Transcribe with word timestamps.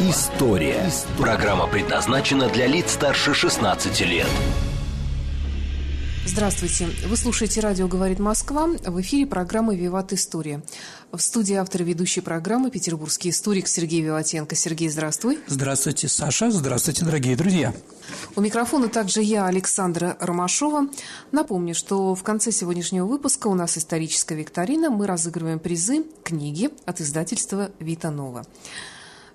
История». 0.00 0.90
Программа 1.18 1.68
предназначена 1.68 2.48
для 2.48 2.66
лиц 2.66 2.92
старше 2.92 3.32
16 3.32 4.00
лет. 4.00 4.26
Здравствуйте. 6.26 6.88
Вы 7.06 7.16
слушаете 7.16 7.60
«Радио 7.60 7.86
говорит 7.86 8.18
Москва». 8.18 8.66
В 8.66 9.00
эфире 9.02 9.24
программа 9.24 9.76
«Виват 9.76 10.12
История». 10.12 10.62
В 11.12 11.20
студии 11.20 11.54
автор 11.54 11.84
ведущей 11.84 12.22
программы 12.22 12.72
петербургский 12.72 13.30
историк 13.30 13.68
Сергей 13.68 14.00
Виватенко. 14.00 14.56
Сергей, 14.56 14.88
здравствуй. 14.88 15.38
Здравствуйте, 15.46 16.08
Саша. 16.08 16.50
Здравствуйте, 16.50 17.04
дорогие 17.04 17.36
друзья. 17.36 17.72
У 18.34 18.40
микрофона 18.40 18.88
также 18.88 19.22
я, 19.22 19.46
Александра 19.46 20.16
Ромашова. 20.18 20.88
Напомню, 21.30 21.72
что 21.72 22.16
в 22.16 22.22
конце 22.24 22.50
сегодняшнего 22.50 23.06
выпуска 23.06 23.46
у 23.46 23.54
нас 23.54 23.78
историческая 23.78 24.34
викторина. 24.34 24.90
Мы 24.90 25.06
разыгрываем 25.06 25.60
призы 25.60 26.04
книги 26.24 26.70
от 26.84 27.00
издательства 27.00 27.70
«Вита 27.78 28.10
Нова». 28.10 28.44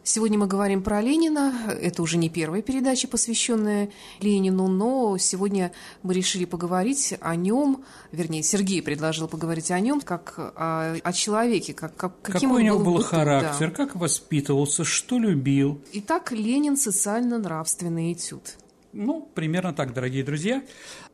Сегодня 0.03 0.39
мы 0.39 0.47
говорим 0.47 0.81
про 0.81 1.01
Ленина. 1.01 1.53
Это 1.81 2.01
уже 2.01 2.17
не 2.17 2.29
первая 2.29 2.61
передача, 2.61 3.07
посвященная 3.07 3.89
Ленину, 4.21 4.67
но 4.67 5.17
сегодня 5.17 5.71
мы 6.03 6.13
решили 6.13 6.45
поговорить 6.45 7.15
о 7.21 7.35
нем, 7.35 7.83
вернее, 8.11 8.41
Сергей 8.41 8.81
предложил 8.81 9.27
поговорить 9.27 9.71
о 9.71 9.79
нем 9.79 10.01
как 10.01 10.33
о, 10.37 10.95
о 11.03 11.13
человеке, 11.13 11.73
как, 11.73 11.95
как 11.95 12.21
каким 12.21 12.49
Какой 12.49 12.63
у 12.63 12.65
него 12.65 12.79
был, 12.79 12.95
был 12.95 13.03
характер, 13.03 13.69
да. 13.69 13.75
как 13.75 13.95
воспитывался, 13.95 14.83
что 14.83 15.19
любил. 15.19 15.81
Итак, 15.93 16.31
Ленин– 16.31 16.77
социально-нравственный 16.77 18.13
этюд. 18.13 18.57
Ну, 18.93 19.29
примерно 19.35 19.73
так, 19.73 19.93
дорогие 19.93 20.23
друзья. 20.23 20.63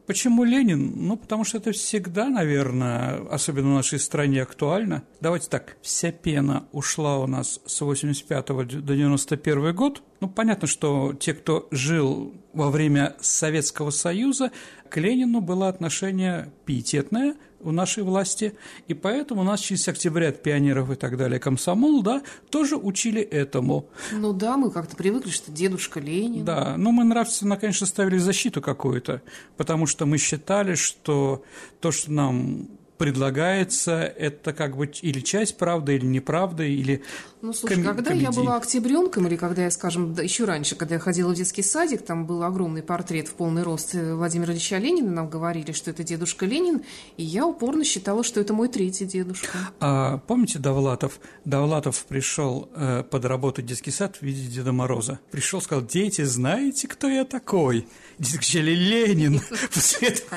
Почему 0.06 0.44
Ленин? 0.44 0.94
Ну, 0.96 1.18
потому 1.18 1.44
что 1.44 1.58
это 1.58 1.72
всегда, 1.72 2.30
наверное, 2.30 3.22
особенно 3.30 3.72
в 3.72 3.76
нашей 3.76 4.00
стране 4.00 4.44
актуально. 4.44 5.04
Давайте 5.20 5.50
так, 5.50 5.78
вся 5.82 6.12
пена 6.12 6.68
ушла 6.72 7.18
у 7.18 7.28
нас 7.28 7.60
с 7.66 7.82
85 7.82 8.46
до 8.86 8.96
91 8.96 9.76
год. 9.76 10.04
Ну, 10.22 10.30
понятно, 10.30 10.68
что 10.68 11.14
те, 11.14 11.34
кто 11.34 11.68
жил 11.72 12.34
во 12.54 12.70
время 12.70 13.16
Советского 13.20 13.90
Союза, 13.90 14.52
к 14.90 14.98
Ленину 14.98 15.42
было 15.42 15.68
отношение 15.68 16.52
пиететное 16.66 17.36
у 17.60 17.72
нашей 17.72 18.04
власти, 18.04 18.54
и 18.88 18.94
поэтому 18.94 19.44
нас 19.44 19.60
через 19.60 19.88
октябрят 19.88 20.44
пионеров 20.44 20.92
и 20.92 20.96
так 20.96 21.18
далее, 21.18 21.40
комсомол, 21.40 22.02
да, 22.04 22.22
тоже 22.50 22.78
учили 22.78 23.22
этому. 23.22 23.90
Ну 24.12 24.34
да, 24.34 24.56
мы 24.56 24.72
как-то 24.72 24.96
привыкли, 24.96 25.32
что 25.32 25.52
дедушка 25.52 26.00
Ленин. 26.00 26.46
Да, 26.46 26.76
но 26.78 26.92
мы 26.92 27.04
нравственно, 27.04 27.58
конечно, 27.58 27.88
ставили 27.88 28.18
защиту 28.18 28.62
какую-то, 28.62 29.22
потому 29.58 29.88
что 29.88 30.06
мы 30.06 30.18
считали, 30.18 30.76
что 30.76 31.44
то, 31.82 31.92
что 31.92 32.12
нам 32.12 32.68
предлагается, 32.98 34.02
это 34.02 34.54
как 34.54 34.78
бы 34.78 34.86
или 34.86 35.20
часть 35.20 35.58
правды, 35.58 35.96
или 35.96 36.06
неправда, 36.06 36.64
или 36.64 37.04
Ну, 37.46 37.54
слушай, 37.54 37.76
ком- 37.76 37.84
когда 37.84 38.10
комедий. 38.10 38.26
я 38.26 38.32
была 38.32 38.58
октябренком, 38.58 39.28
или 39.28 39.36
когда 39.36 39.66
я, 39.66 39.70
скажем, 39.72 40.16
еще 40.20 40.46
раньше, 40.46 40.76
когда 40.76 40.96
я 40.96 41.00
ходила 41.00 41.30
в 41.32 41.36
детский 41.36 41.62
садик, 41.62 42.04
там 42.04 42.26
был 42.26 42.42
огромный 42.42 42.82
портрет 42.82 43.28
в 43.28 43.34
полный 43.34 43.62
рост 43.62 43.94
э, 43.94 44.16
Владимира 44.16 44.52
Ильича 44.52 44.80
Ленина, 44.80 45.12
нам 45.12 45.30
говорили, 45.30 45.72
что 45.72 45.92
это 45.92 46.04
дедушка 46.04 46.48
Ленин, 46.48 46.82
и 47.18 47.24
я 47.24 47.46
упорно 47.46 47.84
считала, 47.84 48.24
что 48.24 48.42
это 48.42 48.54
мой 48.54 48.68
третий 48.68 49.06
дедушка. 49.06 49.60
А 49.80 50.18
помните 50.26 50.58
Довлатов? 50.58 51.20
Довлатов 51.46 52.06
пришел 52.06 52.68
э, 52.74 53.04
подработать 53.04 53.68
детский 53.68 53.92
сад 53.92 54.16
в 54.16 54.24
виде 54.24 54.48
Деда 54.48 54.72
Мороза. 54.72 55.20
Пришел, 55.30 55.62
сказал, 55.62 55.86
дети, 55.86 56.24
знаете, 56.24 56.88
кто 56.88 57.08
я 57.08 57.26
такой? 57.26 57.88
Кричали, 58.18 58.72
Ленин! 58.72 59.40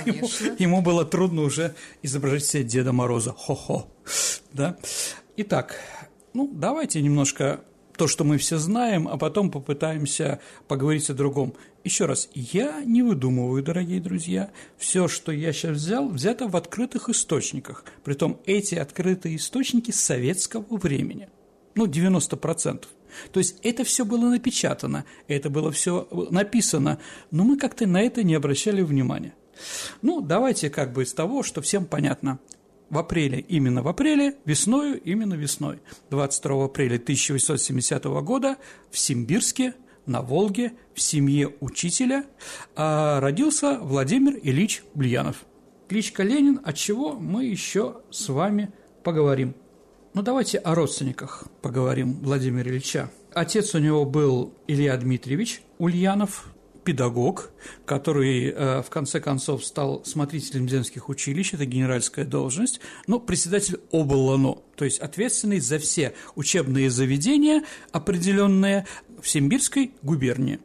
Ему, 0.04 0.28
ему 0.59 0.83
было 0.83 1.06
трудно 1.06 1.41
уже 1.41 1.75
изображать 2.03 2.44
себе 2.44 2.65
Деда 2.65 2.93
Мороза. 2.93 3.33
Хо-хо. 3.33 3.88
Да? 4.53 4.77
Итак, 5.41 5.77
ну, 6.34 6.50
давайте 6.53 7.03
немножко 7.03 7.61
то, 7.99 8.06
что 8.06 8.25
мы 8.25 8.39
все 8.39 8.59
знаем, 8.59 9.09
а 9.09 9.16
потом 9.16 9.50
попытаемся 9.50 10.41
поговорить 10.69 11.11
о 11.11 11.15
другом. 11.15 11.55
Еще 11.83 12.06
раз, 12.06 12.28
я 12.33 12.83
не 12.84 13.03
выдумываю, 13.03 13.62
дорогие 13.62 14.00
друзья. 14.00 14.50
Все, 14.77 15.09
что 15.09 15.33
я 15.33 15.53
сейчас 15.53 15.72
взял, 15.72 16.09
взято 16.09 16.47
в 16.47 16.56
открытых 16.56 17.09
источниках. 17.09 17.84
Притом 18.05 18.41
эти 18.47 18.77
открытые 18.77 19.37
источники 19.37 19.91
советского 19.91 20.65
времени. 20.77 21.28
Ну, 21.75 21.87
90%. 21.87 22.84
То 23.33 23.41
есть 23.41 23.59
это 23.62 23.84
все 23.84 24.05
было 24.05 24.28
напечатано, 24.28 25.05
это 25.27 25.50
было 25.50 25.72
все 25.72 26.06
написано, 26.31 26.99
но 27.31 27.45
мы 27.45 27.56
как-то 27.56 27.87
на 27.87 28.00
это 28.03 28.22
не 28.22 28.34
обращали 28.34 28.83
внимания. 28.83 29.34
Ну, 30.03 30.21
давайте 30.21 30.71
как 30.71 30.93
бы 30.93 31.03
из 31.03 31.12
того, 31.15 31.43
что 31.43 31.62
всем 31.62 31.87
понятно. 31.87 32.39
В 32.91 32.99
апреле, 32.99 33.41
именно 33.41 33.82
в 33.82 33.88
апреле, 33.88 34.37
весною, 34.47 35.00
именно 35.00 35.34
весной. 35.34 35.81
22 36.10 36.65
апреля 36.65 36.97
1870 36.97 38.04
года 38.04 38.56
в 38.91 38.99
Симбирске, 38.99 39.75
на 40.06 40.22
Волге, 40.22 40.72
в 40.94 41.00
семье 41.00 41.54
учителя 41.60 42.25
а, 42.75 43.21
родился 43.21 43.78
Владимир 43.78 44.38
Ильич 44.43 44.82
Ульянов. 44.94 45.44
Кличка 45.87 46.22
Ленин, 46.22 46.60
от 46.65 46.77
чего 46.77 47.12
мы 47.12 47.44
еще 47.44 47.98
с 48.10 48.28
вами 48.31 48.72
поговорим. 49.04 49.54
Ну, 50.15 50.22
давайте 50.22 50.59
о 50.59 50.75
родственниках 50.75 51.44
поговорим 51.60 52.15
Владимира 52.22 52.71
Ильича. 52.71 53.10
Отец 53.34 53.75
у 53.75 53.78
него 53.78 54.04
был 54.06 54.54
Илья 54.66 54.97
Дмитриевич 54.97 55.60
Ульянов, 55.78 56.47
педагог, 56.88 57.50
который 57.84 58.47
э, 58.47 58.81
в 58.81 58.88
конце 58.88 59.21
концов 59.21 59.62
стал 59.62 60.03
смотрителем 60.06 60.66
земских 60.66 61.10
училищ, 61.10 61.53
это 61.53 61.66
генеральская 61.66 62.25
должность, 62.25 62.81
но 63.06 63.21
председатель 63.21 63.78
облано, 63.91 64.56
то 64.75 64.87
есть 64.87 64.98
ответственный 65.00 65.60
за 65.60 65.78
все 65.78 66.15
учебные 66.34 66.88
заведения, 66.88 67.62
определенные 67.93 68.87
в 69.21 69.28
Симбирской 69.28 69.93
губернии. 70.00 70.60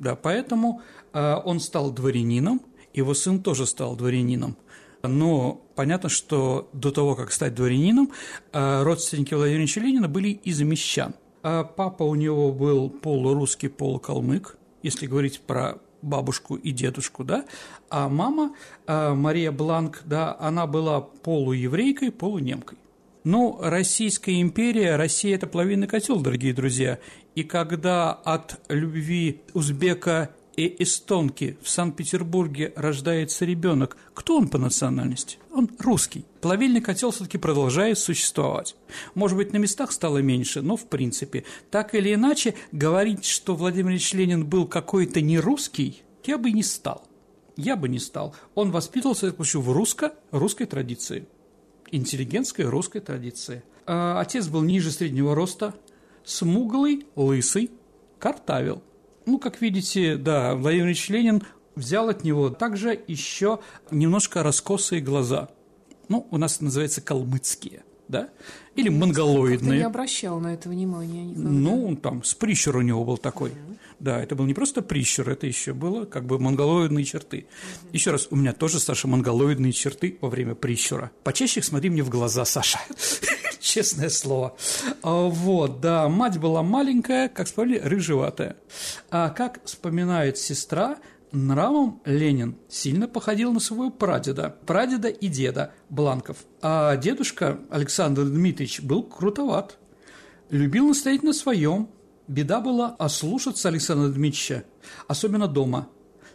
Да, 0.00 0.16
поэтому 0.16 0.82
э, 1.12 1.36
он 1.44 1.60
стал 1.60 1.92
дворянином, 1.92 2.62
его 2.92 3.14
сын 3.14 3.40
тоже 3.40 3.64
стал 3.64 3.94
дворянином. 3.94 4.56
Но 5.04 5.62
понятно, 5.76 6.08
что 6.08 6.68
до 6.72 6.90
того, 6.90 7.14
как 7.14 7.30
стать 7.30 7.54
дворянином, 7.54 8.10
э, 8.52 8.82
родственники 8.82 9.34
Владимира 9.34 9.60
Ильича 9.60 9.78
Ленина 9.78 10.08
были 10.08 10.30
из 10.30 10.60
мещан. 10.62 11.14
А 11.44 11.62
папа 11.62 12.02
у 12.02 12.16
него 12.16 12.50
был 12.50 12.90
полурусский, 12.90 13.68
полукалмык, 13.68 14.56
если 14.82 15.06
говорить 15.06 15.40
про 15.40 15.78
бабушку 16.02 16.56
и 16.56 16.72
дедушку, 16.72 17.24
да, 17.24 17.44
а 17.90 18.08
мама 18.08 18.54
э, 18.86 19.14
Мария 19.14 19.52
Бланк, 19.52 20.02
да, 20.04 20.36
она 20.40 20.66
была 20.66 21.00
полуеврейкой, 21.00 22.10
полунемкой. 22.10 22.78
Но 23.22 23.58
Российская 23.60 24.40
империя, 24.40 24.96
Россия– 24.96 25.34
это 25.36 25.46
половинный 25.46 25.86
котел, 25.86 26.20
дорогие 26.20 26.54
друзья. 26.54 26.98
И 27.34 27.44
когда 27.44 28.12
от 28.12 28.60
любви 28.70 29.42
узбека 29.52 30.30
и 30.56 30.82
эстонки 30.82 31.58
в 31.62 31.68
Санкт-Петербурге 31.68 32.72
рождается 32.76 33.44
ребенок, 33.44 33.98
кто 34.14 34.38
он 34.38 34.48
по 34.48 34.56
национальности? 34.56 35.38
Он 35.52 35.68
русский. 35.78 36.24
Плавильный 36.40 36.80
котел 36.80 37.10
все-таки 37.10 37.38
продолжает 37.38 37.98
существовать. 37.98 38.76
Может 39.14 39.36
быть, 39.36 39.52
на 39.52 39.58
местах 39.58 39.90
стало 39.90 40.18
меньше, 40.18 40.62
но 40.62 40.76
в 40.76 40.86
принципе. 40.86 41.44
Так 41.70 41.94
или 41.94 42.14
иначе, 42.14 42.54
говорить, 42.70 43.24
что 43.24 43.56
Владимир 43.56 43.90
Ильич 43.90 44.12
Ленин 44.12 44.46
был 44.46 44.66
какой-то 44.66 45.20
не 45.20 45.38
русский, 45.38 46.02
я 46.24 46.38
бы 46.38 46.52
не 46.52 46.62
стал. 46.62 47.06
Я 47.56 47.76
бы 47.76 47.88
не 47.88 47.98
стал. 47.98 48.34
Он 48.54 48.70
воспитывался 48.70 49.34
в 49.36 49.72
русско 49.72 50.14
русской 50.30 50.66
традиции, 50.66 51.26
интеллигентской 51.90 52.64
русской 52.64 53.00
традиции. 53.00 53.64
А 53.86 54.20
отец 54.20 54.46
был 54.46 54.62
ниже 54.62 54.92
среднего 54.92 55.34
роста, 55.34 55.74
смуглый, 56.24 57.06
лысый, 57.16 57.70
картавил– 58.18 58.82
ну, 59.26 59.38
как 59.38 59.60
видите, 59.60 60.16
да, 60.16 60.54
Владимир 60.54 60.86
Ильич 60.86 61.08
Ленин 61.08 61.42
взял 61.74 62.08
от 62.08 62.24
него 62.24 62.50
также 62.50 63.00
еще 63.06 63.60
немножко 63.90 64.42
раскосые 64.42 65.00
глаза. 65.00 65.48
Ну, 66.08 66.26
у 66.30 66.38
нас 66.38 66.60
называется 66.60 67.00
калмыцкие, 67.00 67.84
да? 68.08 68.30
Или 68.74 68.88
монголоидные. 68.88 69.72
Я 69.72 69.78
не 69.78 69.86
обращал 69.86 70.40
на 70.40 70.54
это 70.54 70.68
внимания 70.68 71.24
никогда. 71.24 71.48
Ну, 71.50 71.96
там, 71.96 72.24
с 72.24 72.34
прищур 72.34 72.76
у 72.76 72.80
него 72.80 73.04
был 73.04 73.16
такой. 73.16 73.52
Да, 74.00 74.20
это 74.20 74.34
был 74.34 74.46
не 74.46 74.54
просто 74.54 74.80
прищур, 74.80 75.28
это 75.28 75.46
еще 75.46 75.74
было 75.74 76.06
как 76.06 76.24
бы 76.24 76.38
монголоидные 76.38 77.04
черты. 77.04 77.38
Mm-hmm. 77.38 77.88
Еще 77.92 78.10
раз, 78.10 78.28
у 78.30 78.36
меня 78.36 78.54
тоже, 78.54 78.80
Саша, 78.80 79.06
монголоидные 79.08 79.72
черты 79.72 80.16
во 80.22 80.30
время 80.30 80.54
прищура. 80.54 81.10
Почаще 81.22 81.62
смотри 81.62 81.90
мне 81.90 82.02
в 82.02 82.08
глаза, 82.08 82.46
Саша. 82.46 82.78
честное 83.60 84.08
слово. 84.08 84.56
А, 85.02 85.28
вот, 85.28 85.80
да, 85.80 86.08
мать 86.08 86.38
была 86.38 86.62
маленькая, 86.62 87.28
как 87.28 87.46
вспомнили, 87.46 87.78
рыжеватая. 87.78 88.56
А 89.10 89.30
как 89.30 89.60
вспоминает 89.64 90.38
сестра, 90.38 90.96
нравом 91.32 92.00
Ленин 92.04 92.56
сильно 92.68 93.08
походил 93.08 93.52
на 93.52 93.60
своего 93.60 93.90
прадеда, 93.90 94.56
прадеда 94.66 95.08
и 95.08 95.28
деда 95.28 95.72
Бланков. 95.88 96.38
А 96.62 96.96
дедушка 96.96 97.58
Александр 97.70 98.24
Дмитриевич 98.24 98.80
был 98.80 99.02
крутоват. 99.02 99.78
Любил 100.50 100.88
настоять 100.88 101.22
на 101.22 101.32
своем. 101.32 101.88
Беда 102.28 102.60
была 102.60 102.94
ослушаться 102.98 103.68
Александра 103.68 104.08
Дмитриевича, 104.08 104.64
особенно 105.08 105.48
дома. 105.48 105.88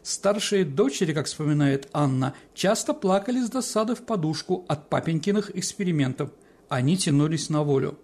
Старшие 0.04 0.66
дочери, 0.66 1.14
как 1.14 1.26
вспоминает 1.26 1.90
Анна, 1.92 2.36
часто 2.54 2.94
плакали 2.94 3.42
с 3.42 3.50
досады 3.50 3.96
в 3.96 4.02
подушку 4.02 4.66
от 4.68 4.90
папенькиных 4.90 5.56
экспериментов. 5.58 6.30
Они 6.70 6.98
тянулись 6.98 7.50
на 7.50 7.64
волю. 7.64 7.98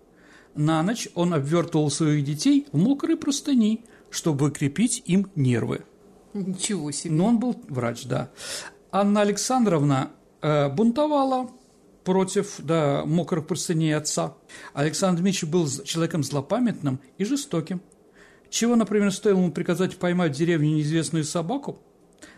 На 0.55 0.81
ночь 0.83 1.07
он 1.15 1.33
обвертывал 1.33 1.91
своих 1.91 2.25
детей 2.25 2.67
в 2.71 2.77
мокрые 2.77 3.17
простыни, 3.17 3.85
чтобы 4.09 4.47
укрепить 4.47 5.03
им 5.05 5.29
нервы. 5.35 5.85
Ничего 6.33 6.92
себе. 6.92 7.13
Но 7.13 7.25
он 7.25 7.39
был 7.39 7.56
врач, 7.68 8.06
да. 8.06 8.30
Анна 8.92 9.22
Александровна 9.22 10.12
э, 10.42 10.69
бунтовала 10.69 11.50
против 12.04 12.56
да, 12.60 13.04
мокрых 13.06 13.48
простыней 13.48 13.95
отца. 13.95 14.36
Александр 14.74 15.22
Дмитриевич 15.22 15.51
был 15.51 15.68
человеком 15.83 16.24
злопамятным 16.24 17.00
и 17.18 17.25
жестоким. 17.25 17.81
Чего, 18.50 18.75
например, 18.75 19.12
стоило 19.12 19.38
ему 19.38 19.51
приказать 19.51 19.98
поймать 19.98 20.36
в 20.36 20.38
деревне 20.38 20.74
неизвестную 20.74 21.24
собаку, 21.24 21.80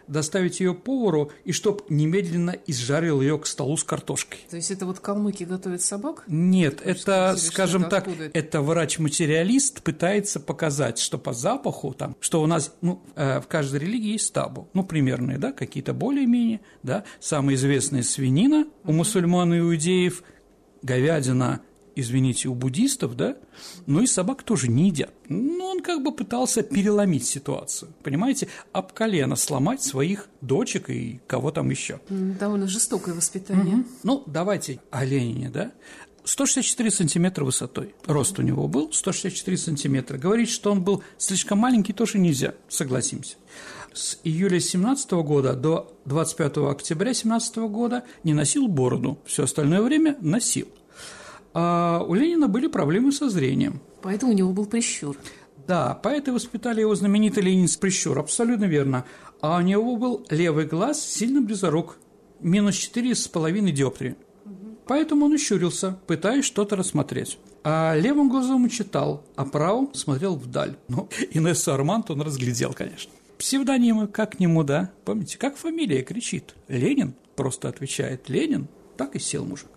доставить 0.08 0.60
ее 0.60 0.74
повару 0.74 1.32
и 1.46 1.52
чтоб 1.52 1.90
немедленно 1.90 2.56
изжарил 2.68 3.22
ее 3.22 3.38
к 3.38 3.46
столу 3.46 3.78
с 3.78 3.84
картошкой. 3.84 4.40
То 4.50 4.56
есть 4.56 4.72
это 4.72 4.86
вот 4.86 5.00
калмыки 5.00 5.44
готовят 5.44 5.82
собак? 5.82 6.24
Нет, 6.28 6.82
это, 6.84 7.32
Или 7.36 7.40
скажем 7.40 7.84
так, 7.86 8.08
откуда? 8.08 8.30
это 8.34 8.62
врач-материалист 8.62 9.82
пытается 9.84 10.40
показать, 10.40 11.00
что 11.00 11.18
по 11.18 11.34
запаху 11.34 11.94
там, 11.94 12.16
что 12.20 12.42
у 12.42 12.48
нас, 12.48 12.74
ну, 12.82 13.02
э, 13.16 13.40
в 13.40 13.48
каждой 13.48 13.80
религии 13.80 14.14
есть 14.14 14.34
табу, 14.34 14.68
ну, 14.74 14.84
примерные, 14.84 15.38
да, 15.38 15.52
какие-то 15.52 15.94
более-менее, 15.94 16.62
да, 16.84 17.04
самая 17.20 17.56
известная 17.56 18.04
свинина 18.04 18.68
у 18.84 18.92
мусульман 18.92 19.54
и 19.54 19.60
иудеев, 19.60 20.24
говядина 20.82 21.62
извините, 21.96 22.50
у 22.50 22.56
буддистов, 22.56 23.16
да, 23.16 23.36
но 23.86 24.02
и 24.02 24.08
собак 24.08 24.44
тоже 24.44 24.68
не 24.70 24.88
едят. 24.88 25.14
Ну, 25.30 25.66
он 25.66 25.82
как 25.82 26.04
бы 26.04 26.12
пытался 26.12 26.64
переломить 26.64 27.26
ситуацию, 27.26 27.92
понимаете, 28.04 28.48
об 28.72 28.92
колено 28.94 29.36
сломать 29.36 29.82
своих 29.82 30.30
дочек 30.42 30.90
и 30.90 31.20
кого 31.28 31.52
там 31.52 31.70
еще. 31.70 32.00
Довольно 32.10 32.68
жестокое 32.68 33.16
воспитание. 33.16 33.84
Ну, 34.04 34.24
давайте 34.26 34.80
о 34.92 35.06
Ленине, 35.06 35.50
да. 35.50 35.72
164 36.26 36.92
сантиметра 36.92 37.44
высотой. 37.44 37.94
Рост 38.06 38.40
у 38.40 38.42
него 38.42 38.68
был 38.68 38.92
164 38.94 39.58
сантиметра. 39.58 40.18
Говорить, 40.18 40.50
что 40.50 40.72
он 40.72 40.82
был 40.82 41.04
слишком 41.18 41.60
маленький, 41.60 41.94
тоже 41.94 42.18
нельзя, 42.18 42.56
согласимся. 42.70 43.36
С 43.94 44.18
июля 44.24 44.60
17 44.60 45.12
года 45.12 45.54
до 45.54 45.96
25 46.06 46.58
октября 46.58 47.14
17 47.14 47.58
года 47.58 48.04
не 48.24 48.34
носил 48.34 48.68
бороду, 48.68 49.20
все 49.26 49.44
остальное 49.44 49.82
время 49.82 50.18
носил. 50.20 50.68
А 51.54 52.04
у 52.08 52.14
Ленина 52.14 52.48
были 52.48 52.68
проблемы 52.68 53.12
со 53.12 53.30
зрением. 53.30 53.82
Поэтому 54.02 54.32
у 54.32 54.36
него 54.36 54.52
был 54.52 54.66
прищур. 54.66 55.18
Да, 55.68 55.94
поэты 55.94 56.34
воспитали 56.34 56.82
его 56.82 56.94
знаменитый 56.96 57.44
Ленин 57.44 57.68
с 57.68 57.78
прищур, 57.78 58.20
абсолютно 58.20 58.66
верно. 58.66 59.06
А 59.42 59.58
у 59.58 59.62
него 59.62 59.96
был 59.96 60.26
левый 60.30 60.66
глаз 60.66 61.02
сильно 61.02 61.42
близорук, 61.42 61.98
минус 62.42 62.76
четыре 62.76 63.16
с 63.16 63.28
половиной 63.28 63.72
диоптрии. 63.72 64.16
Поэтому 64.86 65.26
он 65.26 65.36
и 65.36 65.38
щурился, 65.38 65.98
пытаясь 66.08 66.44
что-то 66.44 66.76
рассмотреть. 66.76 67.38
А 67.64 67.96
левым 67.96 68.30
глазом 68.30 68.64
он 68.64 68.70
читал, 68.70 69.24
а 69.38 69.46
правым 69.46 69.94
смотрел 69.94 70.36
вдаль. 70.36 70.76
Ну, 70.90 71.08
Инессу 71.32 71.74
Армант 71.74 72.12
он 72.12 72.22
разглядел, 72.22 72.74
конечно. 72.74 73.12
Псевдонимы, 73.38 74.08
как 74.08 74.34
к 74.34 74.40
нему, 74.40 74.64
да? 74.64 74.92
Помните, 75.06 75.38
как 75.38 75.56
фамилия 75.56 76.02
кричит? 76.04 76.56
Ленин 76.68 77.14
просто 77.36 77.70
отвечает 77.70 78.30
«Ленин», 78.30 78.68
так 78.98 79.16
и 79.16 79.20
сел 79.20 79.46
мужик. 79.46 79.70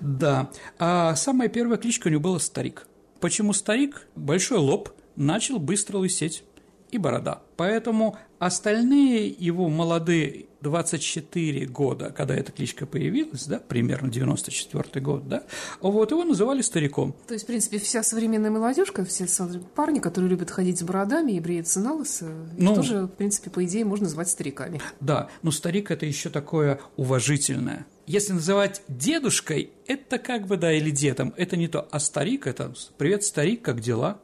Да, 0.00 0.50
а 0.78 1.14
самая 1.16 1.48
первая 1.48 1.78
кличка 1.78 2.08
у 2.08 2.10
него 2.10 2.20
была 2.20 2.38
«Старик». 2.38 2.86
Почему 3.20 3.52
«Старик»? 3.52 4.06
Большой 4.16 4.58
лоб, 4.58 4.90
начал 5.16 5.58
быстро 5.58 5.98
лысеть 5.98 6.44
и 6.90 6.98
борода. 6.98 7.42
Поэтому 7.56 8.16
остальные 8.38 9.28
его 9.28 9.68
молодые 9.68 10.46
24 10.60 11.66
года, 11.66 12.10
когда 12.10 12.34
эта 12.34 12.52
кличка 12.52 12.86
появилась, 12.86 13.46
да, 13.46 13.58
примерно 13.58 14.10
94 14.10 15.04
год, 15.04 15.28
да, 15.28 15.44
вот 15.80 16.10
его 16.10 16.24
называли 16.24 16.62
стариком. 16.62 17.14
То 17.26 17.34
есть, 17.34 17.44
в 17.44 17.46
принципе, 17.46 17.78
вся 17.78 18.02
современная 18.02 18.50
молодежка, 18.50 19.04
все 19.04 19.26
парни, 19.74 19.98
которые 19.98 20.30
любят 20.30 20.50
ходить 20.50 20.78
с 20.78 20.82
бородами 20.82 21.32
и 21.32 21.40
бреются 21.40 21.80
на 21.80 21.92
лысо, 21.94 22.30
Ну. 22.56 22.74
тоже, 22.74 23.02
в 23.04 23.08
принципе, 23.08 23.50
по 23.50 23.64
идее, 23.64 23.84
можно 23.84 24.04
назвать 24.04 24.28
стариками. 24.30 24.80
Да, 25.00 25.28
но 25.42 25.50
старик 25.50 25.90
это 25.90 26.06
еще 26.06 26.30
такое 26.30 26.80
уважительное. 26.96 27.86
Если 28.06 28.34
называть 28.34 28.82
дедушкой, 28.88 29.70
это 29.86 30.18
как 30.18 30.46
бы, 30.46 30.56
да, 30.58 30.72
или 30.72 30.90
дедом, 30.90 31.32
это 31.36 31.56
не 31.56 31.68
то. 31.68 31.88
А 31.90 31.98
старик– 32.00 32.46
это 32.48 32.74
«Привет, 32.98 33.24
старик, 33.24 33.62
как 33.62 33.80
дела?» 33.80 34.20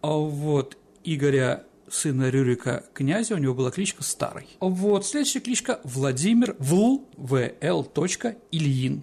А 0.00 0.12
Вот 0.12 0.78
Игоря 1.04 1.64
сына 1.90 2.30
Рюрика 2.30 2.84
князя, 2.94 3.34
у 3.34 3.38
него 3.38 3.54
была 3.54 3.70
кличка 3.70 4.02
Старый. 4.02 4.46
Вот, 4.60 5.06
следующая 5.06 5.40
кличка 5.40 5.80
Владимир 5.84 6.56
Вл, 6.58 7.06
В.Л. 7.16 7.84
точка, 7.84 8.36
Ильин. 8.50 9.02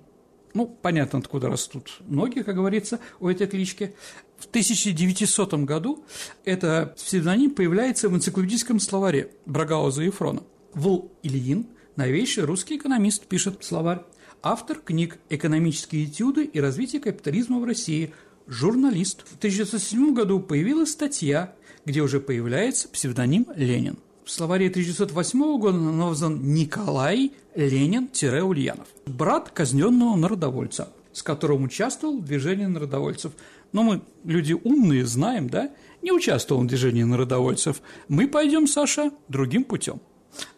Ну, 0.53 0.67
понятно, 0.67 1.19
откуда 1.19 1.49
растут 1.49 1.99
ноги, 2.07 2.41
как 2.41 2.55
говорится, 2.55 2.99
у 3.19 3.27
этой 3.27 3.45
клички. 3.45 3.93
В 4.37 4.45
1900 4.45 5.53
году 5.65 6.03
этот 6.45 6.95
псевдоним 6.95 7.51
появляется 7.51 8.09
в 8.09 8.15
энциклопедическом 8.15 8.79
словаре 8.79 9.31
Брагауза 9.45 10.01
и 10.03 10.07
Ефрона. 10.07 10.43
Вл 10.73 11.11
Ильин– 11.23 11.67
новейший 11.95 12.43
русский 12.43 12.77
экономист, 12.77 13.25
пишет 13.25 13.63
словарь, 13.63 14.01
автор 14.45 14.77
книг 14.77 15.17
«Экономические 15.29 16.05
этюды 16.05 16.45
и 16.45 16.59
развитие 16.59 17.01
капитализма 17.01 17.59
в 17.59 17.65
России», 17.65 18.13
журналист. 18.47 19.27
В 19.27 19.37
1907 19.37 20.13
году 20.13 20.39
появилась 20.39 20.91
статья, 20.91 21.55
где 21.83 22.01
уже 22.01 22.19
появляется 22.19 22.87
псевдоним 22.87 23.47
Ленин. 23.55 23.97
В 24.23 24.29
словаре 24.29 24.67
1908 24.67 25.57
года 25.57 25.77
назван 25.77 26.53
Николай 26.53 27.33
Ленин-Ульянов, 27.55 28.87
брат 29.07 29.49
казненного 29.49 30.15
народовольца, 30.15 30.89
с 31.11 31.23
которым 31.23 31.63
участвовал 31.63 32.19
в 32.19 32.25
движении 32.25 32.65
народовольцев. 32.65 33.33
Но 33.71 33.81
мы, 33.81 34.01
люди 34.23 34.53
умные, 34.53 35.07
знаем, 35.07 35.49
да, 35.49 35.71
не 36.03 36.11
участвовал 36.11 36.61
в 36.61 36.67
движении 36.67 37.03
народовольцев. 37.03 37.81
Мы 38.09 38.27
пойдем, 38.27 38.67
Саша, 38.67 39.11
другим 39.27 39.63
путем. 39.63 40.01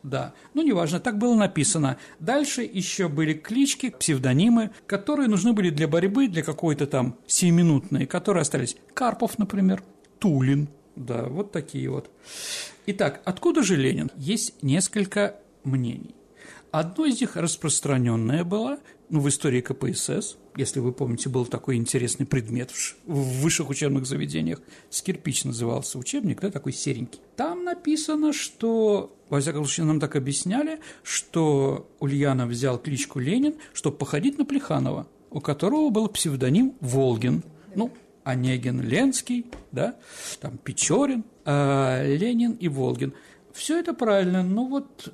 Да, 0.04 0.34
ну 0.54 0.62
неважно, 0.62 1.00
так 1.00 1.18
было 1.18 1.36
написано. 1.36 1.98
Дальше 2.20 2.62
еще 2.62 3.08
были 3.08 3.34
клички, 3.34 3.90
псевдонимы, 3.90 4.72
которые 4.86 5.28
нужны 5.28 5.54
были 5.54 5.70
для 5.70 5.88
борьбы, 5.88 6.28
для 6.28 6.44
какой-то 6.44 6.88
там 6.88 7.18
сиюминутной, 7.28 8.06
которые 8.06 8.42
остались. 8.42 8.78
Карпов, 8.94 9.38
например, 9.38 9.84
Тулин, 10.20 10.70
да, 10.96 11.24
вот 11.24 11.52
такие 11.52 11.90
вот. 11.90 12.10
Итак, 12.88 13.22
откуда 13.24 13.62
же 13.62 13.76
Ленин? 13.76 14.10
Есть 14.16 14.64
несколько 14.64 15.36
мнений. 15.64 16.16
Одно 16.72 17.06
из 17.06 17.22
них 17.22 17.36
распространенное 17.36 18.44
было 18.44 18.80
ну, 19.10 19.20
в 19.20 19.30
истории 19.30 19.62
КПСС. 19.62 20.38
Если 20.56 20.80
вы 20.80 20.92
помните, 20.92 21.30
был 21.30 21.46
такой 21.46 21.76
интересный 21.76 22.26
предмет 22.26 22.72
в 23.06 23.42
высших 23.42 23.70
учебных 23.70 24.06
заведениях. 24.06 24.60
Скирпич 24.90 25.46
назывался 25.46 25.98
учебник, 25.98 26.42
да, 26.42 26.52
такой 26.52 26.74
серенький. 26.74 27.20
Там 27.36 27.64
написано, 27.64 28.34
что, 28.34 29.16
во 29.30 29.40
всяком 29.40 29.66
случае, 29.66 29.86
нам 29.86 30.00
так 30.00 30.16
объясняли, 30.16 30.80
что 31.04 31.90
Ульянов 32.00 32.50
взял 32.50 32.78
кличку 32.78 33.20
Ленин, 33.20 33.56
чтобы 33.74 33.98
походить 33.98 34.38
на 34.38 34.46
Плеханова, 34.46 35.08
у 35.30 35.40
которого 35.40 35.90
был 35.90 36.08
псевдоним 36.10 36.76
Волгин. 36.82 37.44
Ну, 37.76 37.92
Онегин, 38.24 38.82
Ленский, 38.82 39.46
да, 39.72 39.96
там 40.42 40.58
Печорин, 40.58 41.24
а 41.46 42.04
Ленин 42.04 42.54
и 42.54 42.68
Волгин. 42.68 43.14
Все 43.54 43.80
это 43.80 43.94
правильно, 43.94 44.44
но 44.44 44.66
вот 44.66 45.14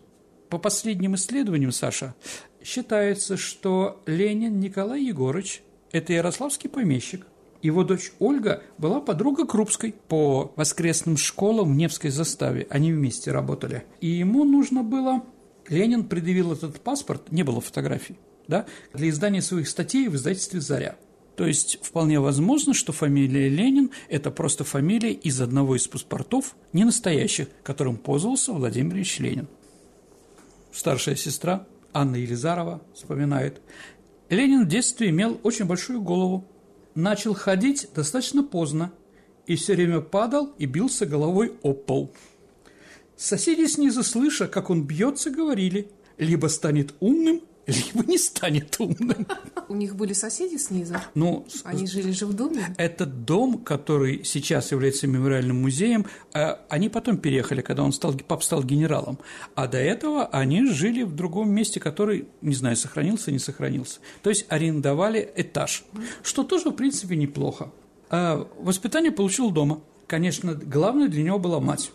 по 0.50 0.57
последним 0.57 1.15
исследованиям, 1.15 1.71
Саша, 1.71 2.15
считается, 2.63 3.38
что 3.38 4.01
Ленин 4.05 4.60
Николай 4.60 5.03
Егорыч– 5.03 5.62
это 5.91 6.13
ярославский 6.13 6.70
помещик. 6.70 7.27
Его 7.62 7.84
дочь 7.84 8.12
Ольга 8.20 8.63
была 8.77 9.00
подруга 9.00 9.46
Крупской 9.46 9.93
по 10.08 10.51
воскресным 10.55 11.15
школам 11.15 11.74
в 11.74 11.75
Невской 11.77 12.10
заставе. 12.10 12.67
Они 12.70 12.91
вместе 12.91 13.32
работали. 13.32 13.86
И 14.01 14.08
ему 14.08 14.43
нужно 14.43 14.84
было... 14.84 15.24
Ленин 15.70 16.03
предъявил 16.03 16.51
этот 16.51 16.82
паспорт, 16.82 17.32
не 17.32 17.43
было 17.43 17.62
фотографий, 17.62 18.17
да, 18.50 18.65
для 18.93 19.08
издания 19.08 19.41
своих 19.41 19.70
статей 19.70 20.10
в 20.10 20.15
издательстве 20.15 20.60
«Заря». 20.60 20.98
То 21.38 21.48
есть 21.48 21.79
вполне 21.82 22.20
возможно, 22.20 22.74
что 22.74 22.91
фамилия 22.91 23.48
Ленин– 23.48 23.91
это 24.10 24.29
просто 24.29 24.65
фамилия 24.65 25.13
из 25.13 25.39
одного 25.39 25.77
из 25.77 25.88
паспортов, 25.88 26.55
не 26.74 26.84
настоящих, 26.84 27.48
которым 27.63 27.96
пользовался 27.96 28.51
Владимир 28.51 28.96
Ильич 28.96 29.20
Ленин. 29.20 29.48
Старшая 30.74 31.15
сестра 31.15 31.65
Анна 31.93 32.15
Елизарова 32.15 32.81
вспоминает. 32.93 33.62
Ленин 34.29 34.65
в 34.65 34.67
детстве 34.67 35.09
имел 35.09 35.39
очень 35.43 35.65
большую 35.65 36.01
голову. 36.01 36.45
Начал 36.95 37.33
ходить 37.33 37.89
достаточно 37.95 38.43
поздно 38.43 38.91
и 39.47 39.55
все 39.55 39.73
время 39.73 40.01
падал 40.01 40.53
и 40.57 40.65
бился 40.65 41.05
головой 41.05 41.53
об 41.63 41.85
пол. 41.85 42.13
Соседи 43.15 43.67
снизу, 43.67 44.03
слыша, 44.03 44.47
как 44.47 44.69
он 44.69 44.85
бьется, 44.85 45.29
говорили, 45.29 45.91
либо 46.17 46.47
станет 46.47 46.93
умным, 47.00 47.41
либо 47.67 48.05
не 48.05 48.17
станет 48.17 48.75
умным. 48.79 49.25
У 49.70 49.75
них 49.75 49.96
были 49.96 50.13
соседи 50.13 50.58
снизу? 50.58 50.96
Ну, 51.15 51.46
Они 51.63 51.88
жили 51.88 52.12
же 52.12 52.25
в 52.25 52.34
доме? 52.34 52.75
Этот 52.77 53.25
дом, 53.25 53.60
который 53.60 54.24
сейчас 54.24 54.72
является 54.72 55.08
мемориальным 55.08 55.62
музеем, 55.62 56.05
э, 56.34 56.55
они 56.70 56.89
потом 56.89 57.17
переехали, 57.17 57.62
когда 57.62 57.84
он 57.84 57.93
стал, 57.93 58.13
пап 58.13 58.43
стал 58.43 58.63
генералом. 58.63 59.20
А 59.55 59.67
до 59.67 59.77
этого 59.77 60.25
они 60.25 60.65
жили 60.65 61.03
в 61.03 61.15
другом 61.15 61.51
месте, 61.51 61.79
который, 61.79 62.27
не 62.41 62.55
знаю, 62.55 62.75
сохранился, 62.75 63.32
не 63.32 63.39
сохранился. 63.39 64.00
То 64.22 64.29
есть 64.29 64.46
арендовали 64.50 65.32
этаж, 65.36 65.84
что 66.22 66.43
тоже, 66.43 66.70
в 66.70 66.74
принципе, 66.74 67.15
неплохо. 67.15 67.72
А 68.10 68.48
воспитание 68.60 69.12
получил 69.12 69.51
дома. 69.51 69.82
Конечно, 70.08 70.53
главное 70.53 71.08
для 71.08 71.24
него 71.24 71.39
была 71.39 71.60
мать. 71.60 71.91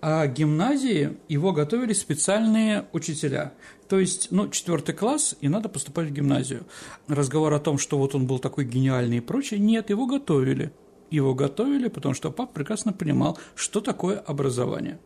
А 0.00 0.26
гимназии 0.28 1.16
его 1.28 1.52
готовили 1.52 1.92
специальные 1.92 2.86
учителя. 2.92 3.52
То 3.88 3.98
есть, 3.98 4.28
ну, 4.30 4.48
четвертый 4.48 4.94
класс, 4.94 5.34
и 5.40 5.48
надо 5.48 5.68
поступать 5.68 6.08
в 6.08 6.12
гимназию. 6.12 6.66
Разговор 7.08 7.52
о 7.52 7.58
том, 7.58 7.78
что 7.78 7.98
вот 7.98 8.14
он 8.14 8.26
был 8.26 8.38
такой 8.38 8.64
гениальный 8.64 9.16
и 9.16 9.20
прочее, 9.20 9.58
нет, 9.58 9.90
его 9.90 10.06
готовили. 10.06 10.72
Его 11.10 11.34
готовили, 11.34 11.88
потому 11.88 12.14
что 12.14 12.30
папа 12.30 12.52
прекрасно 12.52 12.92
понимал, 12.92 13.38
что 13.56 13.80
такое 13.80 14.18
образование. 14.18 15.00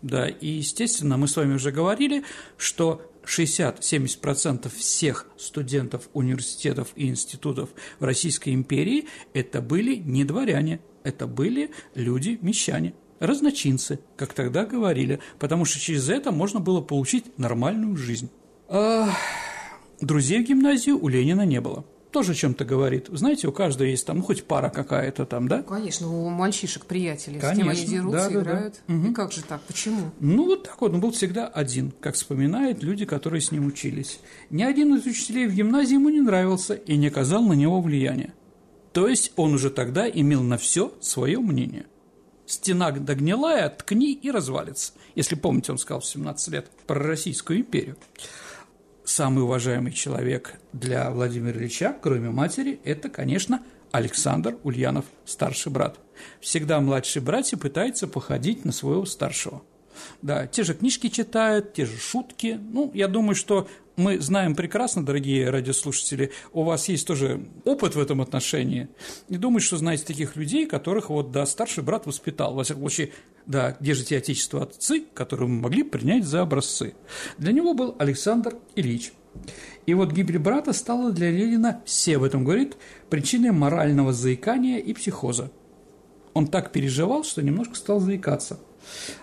Да, 0.00 0.28
и, 0.28 0.46
естественно, 0.46 1.18
мы 1.18 1.28
с 1.28 1.36
вами 1.36 1.54
уже 1.54 1.70
говорили, 1.70 2.24
что 2.56 3.02
60-70% 3.26 4.70
всех 4.74 5.26
студентов 5.36 6.08
университетов 6.14 6.88
и 6.96 7.08
институтов 7.08 7.70
в 7.98 8.04
Российской 8.04 8.54
империи 8.54 9.08
это 9.34 9.60
были 9.60 9.96
не 9.96 10.24
дворяне, 10.24 10.80
это 11.02 11.26
были 11.26 11.70
люди-мещане 11.94 12.94
разночинцы, 13.20 14.00
как 14.16 14.34
тогда 14.34 14.64
говорили, 14.64 15.20
потому 15.38 15.64
что 15.64 15.78
через 15.78 16.08
это 16.08 16.32
можно 16.32 16.60
было 16.60 16.80
получить 16.80 17.38
нормальную 17.38 17.96
жизнь. 17.96 18.30
А 18.68 19.08
друзей 20.00 20.44
в 20.44 20.46
гимназию 20.46 21.02
у 21.02 21.08
Ленина 21.08 21.42
не 21.42 21.60
было. 21.60 21.84
Тоже 22.10 22.34
чем-то 22.34 22.64
говорит. 22.64 23.08
Знаете, 23.10 23.48
у 23.48 23.52
каждого 23.52 23.86
есть 23.86 24.06
там, 24.06 24.18
ну, 24.18 24.22
хоть 24.22 24.44
пара 24.44 24.70
какая-то 24.70 25.26
там, 25.26 25.46
да? 25.46 25.62
Конечно, 25.62 26.08
у 26.08 26.30
мальчишек 26.30 26.86
приятели, 26.86 27.38
Конечно, 27.38 27.54
с 27.54 27.58
кем 27.58 27.68
они 27.68 27.84
дерутся, 27.84 28.28
да, 28.28 28.34
да, 28.34 28.40
играют. 28.40 28.80
да. 28.88 28.94
Угу. 28.94 29.06
И 29.08 29.12
как 29.12 29.32
же 29.32 29.42
так? 29.42 29.60
Почему? 29.62 30.10
Ну, 30.18 30.46
вот 30.46 30.62
так 30.62 30.80
вот, 30.80 30.94
он 30.94 31.00
был 31.00 31.12
всегда 31.12 31.46
один, 31.46 31.92
как 32.00 32.14
вспоминают 32.14 32.82
люди, 32.82 33.04
которые 33.04 33.42
с 33.42 33.52
ним 33.52 33.66
учились. 33.66 34.20
Ни 34.48 34.62
один 34.62 34.94
из 34.94 35.04
учителей 35.04 35.46
в 35.46 35.54
гимназии 35.54 35.94
ему 35.94 36.08
не 36.08 36.22
нравился 36.22 36.74
и 36.74 36.96
не 36.96 37.08
оказал 37.08 37.42
на 37.42 37.52
него 37.52 37.82
влияния. 37.82 38.32
То 38.94 39.06
есть 39.06 39.32
он 39.36 39.52
уже 39.52 39.68
тогда 39.68 40.08
имел 40.08 40.42
на 40.42 40.56
все 40.56 40.94
свое 41.00 41.38
мнение– 41.40 41.84
стена 42.48 42.90
догнилая, 42.90 43.68
ткни 43.68 44.12
и 44.12 44.30
развалится. 44.30 44.92
Если 45.14 45.34
помните, 45.34 45.72
он 45.72 45.78
сказал 45.78 46.00
в 46.00 46.06
17 46.06 46.48
лет 46.48 46.70
про 46.86 46.98
Российскую 46.98 47.60
империю. 47.60 47.96
Самый 49.04 49.44
уважаемый 49.44 49.92
человек 49.92 50.54
для 50.72 51.10
Владимира 51.10 51.58
Ильича, 51.58 51.96
кроме 52.02 52.30
матери, 52.30 52.80
это, 52.84 53.08
конечно, 53.08 53.62
Александр 53.90 54.56
Ульянов, 54.64 55.06
старший 55.24 55.72
брат. 55.72 55.98
Всегда 56.40 56.80
младший 56.80 57.22
братья 57.22 57.56
пытается 57.56 58.06
походить 58.06 58.64
на 58.64 58.72
своего 58.72 59.06
старшего. 59.06 59.62
Да, 60.22 60.46
те 60.46 60.62
же 60.62 60.74
книжки 60.74 61.08
читают, 61.08 61.72
те 61.72 61.86
же 61.86 61.96
шутки. 61.96 62.60
Ну, 62.60 62.90
я 62.94 63.08
думаю, 63.08 63.34
что 63.34 63.68
мы 63.98 64.20
знаем 64.20 64.54
прекрасно, 64.54 65.04
дорогие 65.04 65.50
радиослушатели, 65.50 66.30
у 66.52 66.62
вас 66.62 66.88
есть 66.88 67.06
тоже 67.06 67.44
опыт 67.64 67.96
в 67.96 68.00
этом 68.00 68.20
отношении. 68.20 68.88
Не 69.28 69.38
думаю, 69.38 69.60
что 69.60 69.76
знаете 69.76 70.04
таких 70.04 70.36
людей, 70.36 70.66
которых 70.66 71.10
вот, 71.10 71.32
да, 71.32 71.44
старший 71.46 71.82
брат 71.82 72.06
воспитал. 72.06 72.54
Во 72.54 72.62
всяком 72.62 72.82
случае, 72.82 73.10
да, 73.44 73.76
где 73.78 73.94
же 73.94 74.04
те 74.04 74.18
отечества 74.18 74.62
отцы, 74.62 75.04
которые 75.12 75.48
мы 75.48 75.62
могли 75.62 75.82
принять 75.82 76.24
за 76.24 76.42
образцы. 76.42 76.94
Для 77.38 77.52
него 77.52 77.74
был 77.74 77.96
Александр 77.98 78.56
Ильич. 78.76 79.12
И 79.86 79.94
вот 79.94 80.12
гибель 80.12 80.38
брата 80.38 80.72
стала 80.72 81.10
для 81.10 81.32
Ленина, 81.32 81.82
все 81.84 82.18
в 82.18 82.24
этом 82.24 82.44
говорит, 82.44 82.76
причиной 83.10 83.50
морального 83.50 84.12
заикания 84.12 84.78
и 84.78 84.94
психоза. 84.94 85.50
Он 86.34 86.46
так 86.46 86.70
переживал, 86.70 87.24
что 87.24 87.42
немножко 87.42 87.74
стал 87.74 87.98
заикаться. 87.98 88.60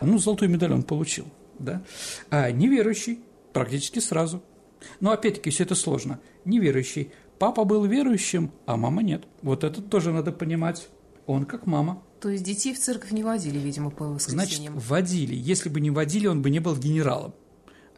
Ну, 0.01 0.17
золотую 0.17 0.49
медаль 0.49 0.73
он 0.73 0.83
получил, 0.83 1.27
да. 1.59 1.81
А 2.29 2.51
неверующий 2.51 3.21
практически 3.53 3.99
сразу– 3.99 4.43
но 4.99 5.11
опять-таки 5.11 5.49
все 5.49 5.63
это 5.63 5.75
сложно. 5.75 6.19
Неверующий. 6.45 7.11
Папа 7.39 7.65
был 7.65 7.85
верующим, 7.85 8.51
а 8.65 8.77
мама 8.77 9.03
нет. 9.03 9.23
Вот 9.41 9.63
это 9.63 9.81
тоже 9.81 10.11
надо 10.11 10.31
понимать. 10.31 10.87
Он 11.25 11.45
как 11.45 11.65
мама. 11.65 12.01
То 12.21 12.29
есть 12.29 12.43
детей 12.43 12.73
в 12.73 12.79
церковь 12.79 13.11
не 13.11 13.23
водили, 13.23 13.59
видимо, 13.59 13.89
по 13.89 14.05
воскресеньям? 14.05 14.73
Значит, 14.73 14.89
водили. 14.89 15.35
Если 15.35 15.69
бы 15.69 15.81
не 15.81 15.91
водили, 15.91 16.27
он 16.27 16.41
бы 16.41 16.49
не 16.49 16.59
был 16.59 16.75
генералом. 16.75 17.33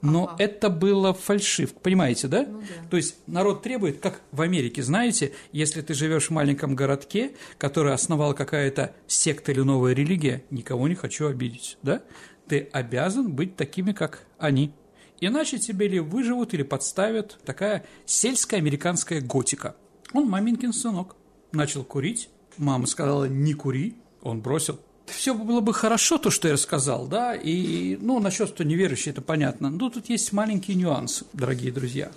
Но 0.01 0.27
ага. 0.27 0.35
это 0.43 0.69
было 0.69 1.13
фальшив, 1.13 1.73
понимаете, 1.73 2.27
да? 2.27 2.45
Ну, 2.45 2.61
да? 2.61 2.89
То 2.89 2.97
есть 2.97 3.15
народ 3.25 3.63
требует, 3.63 3.99
как 3.99 4.21
в 4.31 4.41
Америке, 4.41 4.83
знаете, 4.83 5.33
если 5.51 5.81
ты 5.81 5.93
живешь 5.93 6.27
в 6.27 6.31
маленьком 6.31 6.75
городке, 6.75 7.31
который 7.57 7.93
основал 7.93 8.33
какая-то 8.33 8.93
секта 9.07 9.51
или 9.51 9.61
новая 9.61 9.93
религия, 9.93 10.43
никого 10.51 10.87
не 10.87 10.95
хочу 10.95 11.27
обидеть, 11.27 11.77
да? 11.81 12.01
Ты 12.47 12.69
обязан 12.71 13.31
быть 13.31 13.55
такими, 13.55 13.91
как 13.91 14.25
они. 14.37 14.71
Иначе 15.19 15.57
тебе 15.57 15.87
или 15.87 15.99
выживут, 15.99 16.53
или 16.53 16.63
подставят. 16.63 17.39
Такая 17.45 17.85
сельская 18.05 18.57
американская 18.57 19.21
готика. 19.21 19.75
Он 20.13 20.29
маменькин 20.29 20.73
сынок. 20.73 21.15
Начал 21.51 21.83
курить. 21.83 22.29
Мама 22.57 22.85
сказала, 22.87 23.25
не 23.25 23.53
кури. 23.53 23.95
Он 24.21 24.41
бросил. 24.41 24.79
Все 25.05 25.33
было 25.33 25.61
бы 25.61 25.73
хорошо, 25.73 26.17
то, 26.17 26.29
что 26.29 26.49
я 26.49 26.55
рассказал, 26.55 27.07
да, 27.07 27.33
и, 27.33 27.95
ну, 28.01 28.19
насчет, 28.19 28.49
что 28.49 28.65
неверующий, 28.65 29.11
это 29.11 29.21
понятно. 29.21 29.69
Но 29.69 29.89
тут 29.89 30.09
есть 30.09 30.33
маленькие 30.33 30.75
нюансы, 30.75 31.25
дорогие 31.31 31.71
друзья. 31.71 32.11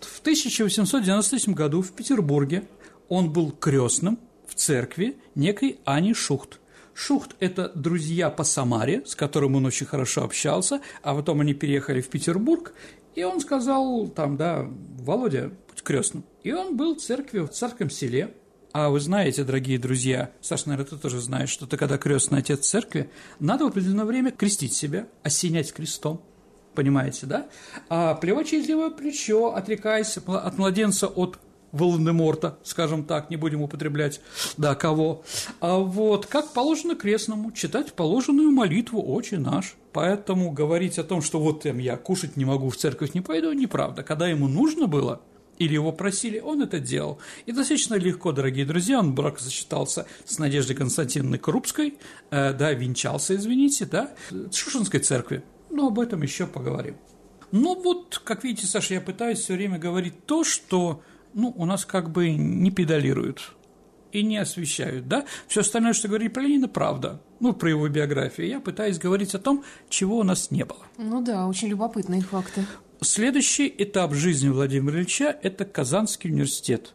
В 0.00 0.20
1893 0.20 1.54
году 1.54 1.82
в 1.82 1.90
Петербурге 1.90 2.68
он 3.08 3.32
был 3.32 3.50
крестным 3.50 4.20
в 4.46 4.54
церкви 4.54 5.16
некой 5.34 5.80
Ани 5.84 6.14
Шухт– 6.14 6.60
Шухт– 6.96 7.36
это 7.40 7.70
друзья 7.74 8.30
по 8.30 8.42
Самаре, 8.42 9.02
с 9.04 9.14
которым 9.14 9.54
он 9.56 9.66
очень 9.66 9.84
хорошо 9.84 10.24
общался, 10.24 10.80
а 11.02 11.14
потом 11.14 11.42
они 11.42 11.52
переехали 11.52 12.00
в 12.00 12.08
Петербург, 12.08 12.72
и 13.14 13.22
он 13.22 13.38
сказал 13.40 14.08
там, 14.08 14.38
да, 14.38 14.66
Володя, 15.00 15.52
будь 15.68 15.82
крестным. 15.82 16.24
И 16.42 16.52
он 16.52 16.74
был 16.74 16.96
в 16.96 17.00
церкви, 17.00 17.40
в 17.40 17.48
царском 17.48 17.90
селе, 17.90 18.34
а 18.72 18.88
вы 18.88 19.00
знаете, 19.00 19.44
дорогие 19.44 19.78
друзья, 19.78 20.30
Саша, 20.40 20.70
наверное, 20.70 20.88
ты 20.88 20.96
тоже 20.96 21.20
знаешь, 21.20 21.50
что 21.50 21.66
ты, 21.66 21.76
когда 21.76 21.98
крестный 21.98 22.38
отец 22.38 22.66
церкви, 22.66 23.10
надо 23.40 23.64
в 23.64 23.68
определенное 23.68 24.06
время 24.06 24.30
крестить 24.30 24.72
себя, 24.72 25.06
осенять 25.22 25.74
крестом. 25.74 26.22
Понимаете, 26.74 27.26
да? 27.26 27.46
А 27.90 28.14
плевать 28.14 28.48
через 28.48 28.68
левое 28.68 28.90
плечо, 28.90 29.54
отрекаясь 29.54 30.16
от 30.16 30.58
младенца 30.58 31.08
от 31.08 31.38
Волан-де-Морта, 31.76 32.58
скажем 32.62 33.04
так, 33.04 33.30
не 33.30 33.36
будем 33.36 33.62
употреблять, 33.62 34.20
да, 34.56 34.74
кого. 34.74 35.22
А 35.60 35.78
вот 35.78 36.26
как 36.26 36.52
положено 36.52 36.94
крестному, 36.94 37.52
читать 37.52 37.92
положенную 37.92 38.50
молитву 38.50 39.02
«Отче 39.02 39.38
наш». 39.38 39.76
Поэтому 39.92 40.50
говорить 40.50 40.98
о 40.98 41.04
том, 41.04 41.22
что 41.22 41.40
вот 41.40 41.62
там 41.62 41.78
я 41.78 41.96
кушать 41.96 42.36
не 42.36 42.44
могу, 42.44 42.68
в 42.68 42.76
церковь 42.76 43.14
не 43.14 43.22
пойду, 43.22 43.52
неправда. 43.52 44.02
Когда 44.02 44.28
ему 44.28 44.46
нужно 44.46 44.86
было, 44.86 45.22
или 45.58 45.74
его 45.74 45.92
просили, 45.92 46.38
он 46.38 46.62
это 46.62 46.78
делал. 46.80 47.18
И 47.46 47.52
достаточно 47.52 47.94
легко, 47.94 48.32
дорогие 48.32 48.66
друзья, 48.66 48.98
он 48.98 49.14
брак 49.14 49.38
сочетался 49.40 50.06
с 50.24 50.38
Надеждой 50.38 50.76
Константиновной 50.76 51.38
Крупской, 51.38 51.98
э, 52.30 52.52
да, 52.52 52.72
венчался, 52.72 53.34
извините, 53.36 53.86
да, 53.86 54.14
в 54.30 54.52
Шушинской 54.52 55.00
церкви. 55.00 55.42
Но 55.70 55.88
об 55.88 55.98
этом 55.98 56.22
еще 56.22 56.46
поговорим. 56.46 56.96
Ну 57.52 57.80
вот, 57.80 58.20
как 58.24 58.44
видите, 58.44 58.66
Саша, 58.66 58.94
я 58.94 59.00
пытаюсь 59.00 59.38
все 59.38 59.54
время 59.54 59.78
говорить 59.78 60.26
то, 60.26 60.44
что 60.44 61.02
ну, 61.36 61.52
у 61.54 61.66
нас 61.66 61.84
как 61.84 62.10
бы 62.10 62.30
не 62.30 62.70
педалируют 62.70 63.52
и 64.10 64.22
не 64.22 64.38
освещают, 64.38 65.06
да? 65.06 65.26
Все 65.46 65.60
остальное, 65.60 65.92
что 65.92 66.08
говорили 66.08 66.28
про 66.28 66.40
Ленина, 66.40 66.66
правда. 66.66 67.20
Ну, 67.40 67.52
про 67.52 67.68
его 67.68 67.86
биографию. 67.88 68.48
Я 68.48 68.58
пытаюсь 68.58 68.98
говорить 68.98 69.34
о 69.34 69.38
том, 69.38 69.62
чего 69.90 70.16
у 70.18 70.22
нас 70.22 70.50
не 70.50 70.64
было. 70.64 70.80
Ну 70.96 71.22
да, 71.22 71.46
очень 71.46 71.68
любопытные 71.68 72.22
факты. 72.22 72.64
Следующий 73.02 73.72
этап 73.76 74.14
жизни 74.14 74.48
Владимира 74.48 74.96
Ильича– 74.96 75.38
это 75.42 75.66
Казанский 75.66 76.30
университет. 76.30 76.94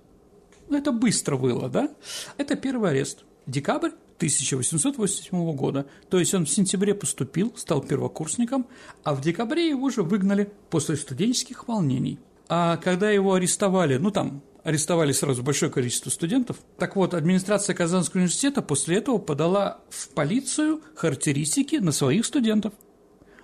Ну, 0.69 0.77
это 0.77 0.91
быстро 0.91 1.37
было, 1.37 1.69
да? 1.69 1.89
Это 2.37 2.55
первый 2.55 2.89
арест. 2.89 3.23
Декабрь 3.45 3.91
1887 4.17 5.55
года. 5.55 5.85
То 6.09 6.17
есть 6.17 6.33
он 6.33 6.45
в 6.45 6.49
сентябре 6.49 6.95
поступил, 6.95 7.53
стал 7.55 7.81
первокурсником, 7.81 8.65
а 9.03 9.13
в 9.13 9.21
декабре 9.21 9.69
его 9.69 9.83
уже 9.83 10.01
выгнали 10.01 10.51
после 10.71 10.95
студенческих 10.95 11.67
волнений– 11.67 12.17
а 12.53 12.75
когда 12.75 13.09
его 13.09 13.35
арестовали, 13.35 13.95
ну 13.95 14.11
там 14.11 14.43
арестовали 14.65 15.13
сразу 15.13 15.41
большое 15.41 15.71
количество 15.71 16.09
студентов. 16.09 16.57
Так 16.77 16.97
вот, 16.97 17.13
администрация 17.13 17.73
Казанского 17.73 18.17
университета 18.19 18.61
после 18.61 18.97
этого 18.97 19.19
подала 19.19 19.79
в 19.89 20.09
полицию 20.09 20.81
характеристики 20.93 21.77
на 21.77 21.93
своих 21.93 22.25
студентов. 22.25 22.73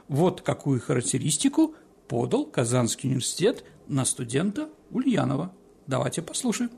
Вот 0.09 0.41
какую 0.41 0.81
характеристику 0.81 1.73
подал 2.09 2.47
Казанский 2.47 3.07
университет 3.07 3.63
на 3.87 4.03
студента 4.03 4.67
Ульянова. 4.91 5.53
Давайте 5.87 6.21
послушаем. 6.21 6.71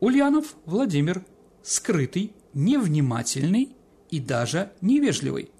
Ульянов 0.00 0.54
Владимир 0.64 1.26
скрытый, 1.62 2.32
невнимательный 2.54 3.76
и 4.08 4.18
даже 4.18 4.72
невежливый. 4.80 5.50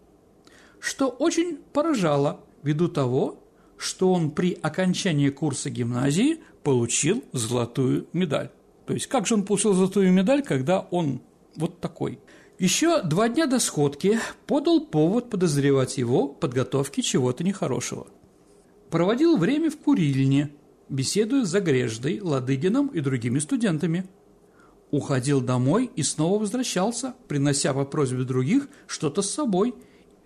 что 0.80 1.08
очень 1.08 1.58
поражало 1.74 2.40
ввиду 2.62 2.88
того, 2.88 3.45
что 3.78 4.12
он 4.12 4.30
при 4.30 4.58
окончании 4.60 5.30
курса 5.30 5.70
гимназии 5.70 6.40
получил 6.62 7.24
золотую 7.32 8.06
медаль. 8.12 8.50
То 8.86 8.94
есть, 8.94 9.06
как 9.06 9.26
же 9.26 9.34
он 9.34 9.44
получил 9.44 9.74
золотую 9.74 10.12
медаль, 10.12 10.42
когда 10.42 10.80
он 10.80 11.20
вот 11.56 11.80
такой? 11.80 12.20
Еще 12.58 13.02
два 13.02 13.28
дня 13.28 13.46
до 13.46 13.58
сходки 13.58 14.18
подал 14.46 14.86
повод 14.86 15.28
подозревать 15.28 15.98
его 15.98 16.28
в 16.28 16.38
подготовке 16.38 17.02
чего-то 17.02 17.44
нехорошего. 17.44 18.06
Проводил 18.90 19.36
время 19.36 19.70
в 19.70 19.76
курильне, 19.76 20.50
беседуя 20.88 21.44
с 21.44 21.48
Загреждой, 21.48 22.20
Ладыгином 22.20 22.86
и 22.88 23.00
другими 23.00 23.40
студентами. 23.40 24.06
Уходил 24.90 25.40
домой 25.40 25.90
и 25.96 26.02
снова 26.02 26.38
возвращался, 26.38 27.14
принося 27.28 27.74
по 27.74 27.84
просьбе 27.84 28.24
других 28.24 28.68
что-то 28.86 29.20
с 29.20 29.30
собой. 29.30 29.74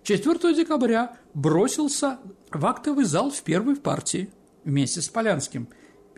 4 0.03 0.55
декабря 0.55 1.17
бросился 1.33 2.19
в 2.51 2.65
актовый 2.65 3.05
зал 3.05 3.29
в 3.29 3.41
первой 3.43 3.75
партии 3.75 4.29
вместе 4.63 5.01
с 5.01 5.09
Полянским. 5.09 5.67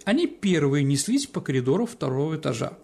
Они 0.06 0.28
первые 0.28 0.84
неслись 0.84 1.28
по 1.28 1.42
коридору 1.42 1.86
второго 1.86 2.36
этажа. 2.36 2.78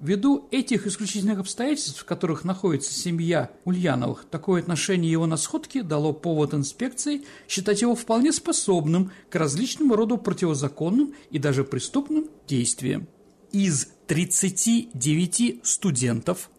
Ввиду 0.00 0.48
этих 0.50 0.86
исключительных 0.86 1.40
обстоятельств, 1.40 2.00
в 2.00 2.04
которых 2.06 2.44
находится 2.44 2.94
семья 2.94 3.50
Ульяновых, 3.64 4.24
такое 4.30 4.62
отношение 4.62 5.12
его 5.12 5.26
на 5.26 5.36
сходке 5.36 5.82
дало 5.82 6.14
повод 6.14 6.54
инспекции 6.54 7.24
считать 7.48 7.82
его 7.82 7.94
вполне 7.94 8.32
способным 8.32 9.12
к 9.28 9.34
различному 9.34 9.94
роду 9.96 10.16
противозаконным 10.16 11.14
и 11.30 11.38
даже 11.38 11.64
преступным 11.64 12.30
действиям. 12.48 13.08
Из 13.52 13.88
39 14.06 15.60
студентов, 15.64 16.50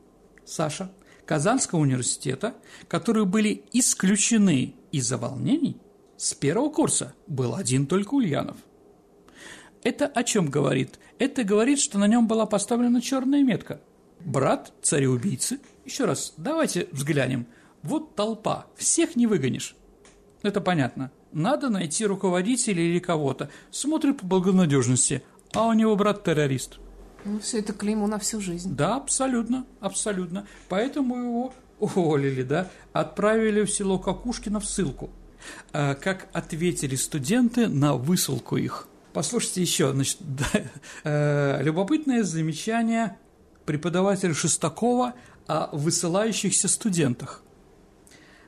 Саша, 0.45 0.91
Казанского 1.25 1.79
университета, 1.79 2.55
которые 2.87 3.25
были 3.25 3.63
исключены 3.73 4.75
из-за 4.91 5.17
волнений, 5.17 5.77
с 6.17 6.33
первого 6.33 6.69
курса 6.69 7.13
был 7.27 7.55
один 7.55 7.87
только 7.87 8.13
Ульянов– 8.13 8.57
это 9.83 10.05
о 10.05 10.23
чем 10.23 10.49
говорит? 10.49 10.99
Это 11.17 11.43
говорит, 11.43 11.79
что 11.79 11.97
на 11.97 12.07
нем 12.07 12.27
была 12.27 12.45
поставлена 12.45 13.01
черная 13.01 13.43
метка. 13.43 13.81
Брат 14.19 14.73
царя-убийцы. 14.81 15.59
Еще 15.85 16.05
раз, 16.05 16.33
давайте 16.37 16.87
взглянем. 16.91 17.47
Вот 17.81 18.15
толпа, 18.15 18.67
всех 18.75 19.15
не 19.15 19.25
выгонишь. 19.25 19.75
Это 20.43 20.61
понятно. 20.61 21.11
Надо 21.31 21.69
найти 21.69 22.05
руководителя 22.05 22.81
или 22.81 22.99
кого-то. 22.99 23.49
Смотрит 23.71 24.19
по 24.19 24.25
благонадежности, 24.27 25.23
а 25.53 25.67
у 25.67 25.73
него 25.73 25.95
брат 25.95 26.23
террорист. 26.23 26.79
Ну, 27.25 27.39
все 27.39 27.59
это 27.59 27.73
клеймо 27.73 28.07
на 28.07 28.19
всю 28.19 28.41
жизнь. 28.41 28.75
Да, 28.75 28.95
абсолютно, 28.95 29.65
абсолютно. 29.79 30.47
Поэтому 30.69 31.17
его 31.17 31.53
уволили, 31.79 32.43
да, 32.43 32.69
отправили 32.93 33.63
в 33.63 33.71
село 33.71 33.99
Кокушкино 33.99 34.59
в 34.59 34.65
ссылку. 34.65 35.09
А 35.73 35.95
как 35.95 36.27
ответили 36.33 36.95
студенты 36.95 37.67
на 37.67 37.95
высылку 37.95 38.57
их? 38.57 38.87
Послушайте 39.13 39.61
еще, 39.61 39.91
значит, 39.91 40.17
да, 40.21 40.45
э, 41.03 41.63
любопытное 41.63 42.23
замечание 42.23 43.17
преподавателя 43.65 44.33
Шестакова 44.33 45.15
о 45.47 45.75
высылающихся 45.75 46.67
студентах. 46.67 47.43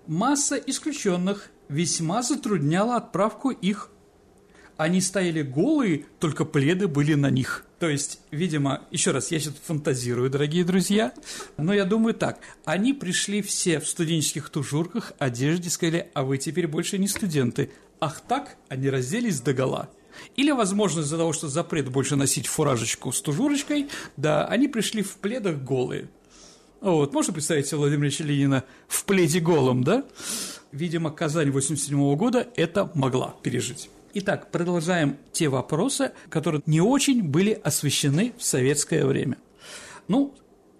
Масса 0.08 0.56
исключенных 0.56 1.50
весьма 1.70 2.22
затрудняла 2.22 2.98
отправку 2.98 3.50
их. 3.50 3.89
Они 4.77 5.01
стояли 5.01 5.44
голые, 5.44 6.06
только 6.20 6.46
пледы 6.46 6.88
были 6.88 7.13
на 7.13 7.30
них. 7.30 7.65
То 7.80 7.89
есть, 7.89 8.20
видимо, 8.32 8.82
еще 8.92 9.12
раз, 9.12 9.30
я 9.32 9.39
сейчас 9.39 9.56
фантазирую, 9.63 10.30
дорогие 10.30 10.63
друзья, 10.63 11.13
но 11.58 11.74
я 11.74 11.86
думаю 11.86 12.13
так, 12.13 12.39
они 12.65 12.94
пришли 12.94 13.42
все 13.42 13.80
в 13.80 13.88
студенческих 13.88 14.50
тужурках, 14.50 15.13
одежде, 15.20 15.70
сказали, 15.70 16.10
а 16.13 16.24
вы 16.24 16.38
теперь 16.38 16.68
больше 16.68 16.98
не 16.98 17.08
студенты. 17.08 17.72
Ах 18.00 18.22
так, 18.22 18.56
они 18.70 18.89
разделись 18.89 19.42
догола. 19.42 19.89
Или, 20.36 20.51
возможно, 20.51 21.01
из-за 21.01 21.18
того, 21.18 21.34
что 21.34 21.48
запрет 21.48 21.89
больше 21.89 22.15
носить 22.15 22.48
фуражечку 22.48 23.12
с 23.12 23.21
тужурочкой, 23.21 23.89
да, 24.17 24.45
они 24.45 24.67
пришли 24.67 25.02
в 25.04 25.17
пледах 25.17 25.58
голые. 25.58 26.10
Вот, 26.82 27.13
можно 27.13 27.34
представить 27.34 27.67
себе 27.67 27.78
Владимира 27.78 28.08
Ильича 28.08 28.24
Ленина 28.24 28.63
в 28.88 29.06
пледе 29.06 29.39
голом, 29.39 29.84
да? 29.84 30.04
Видимо, 30.71 31.12
Казань 31.12 31.52
87 31.52 31.98
-го 31.98 32.15
года 32.15 32.48
это 32.56 32.91
могла 32.93 33.36
пережить. 33.41 33.89
Итак, 34.15 34.52
продолжаем 34.52 35.17
те 35.32 35.49
вопросы, 35.49 36.12
которые 36.30 36.62
не 36.67 36.82
очень 36.82 37.23
были 37.23 37.60
освещены 37.63 38.34
в 38.38 38.43
советское 38.43 39.06
время. 39.06 39.38
Ну, 40.08 40.36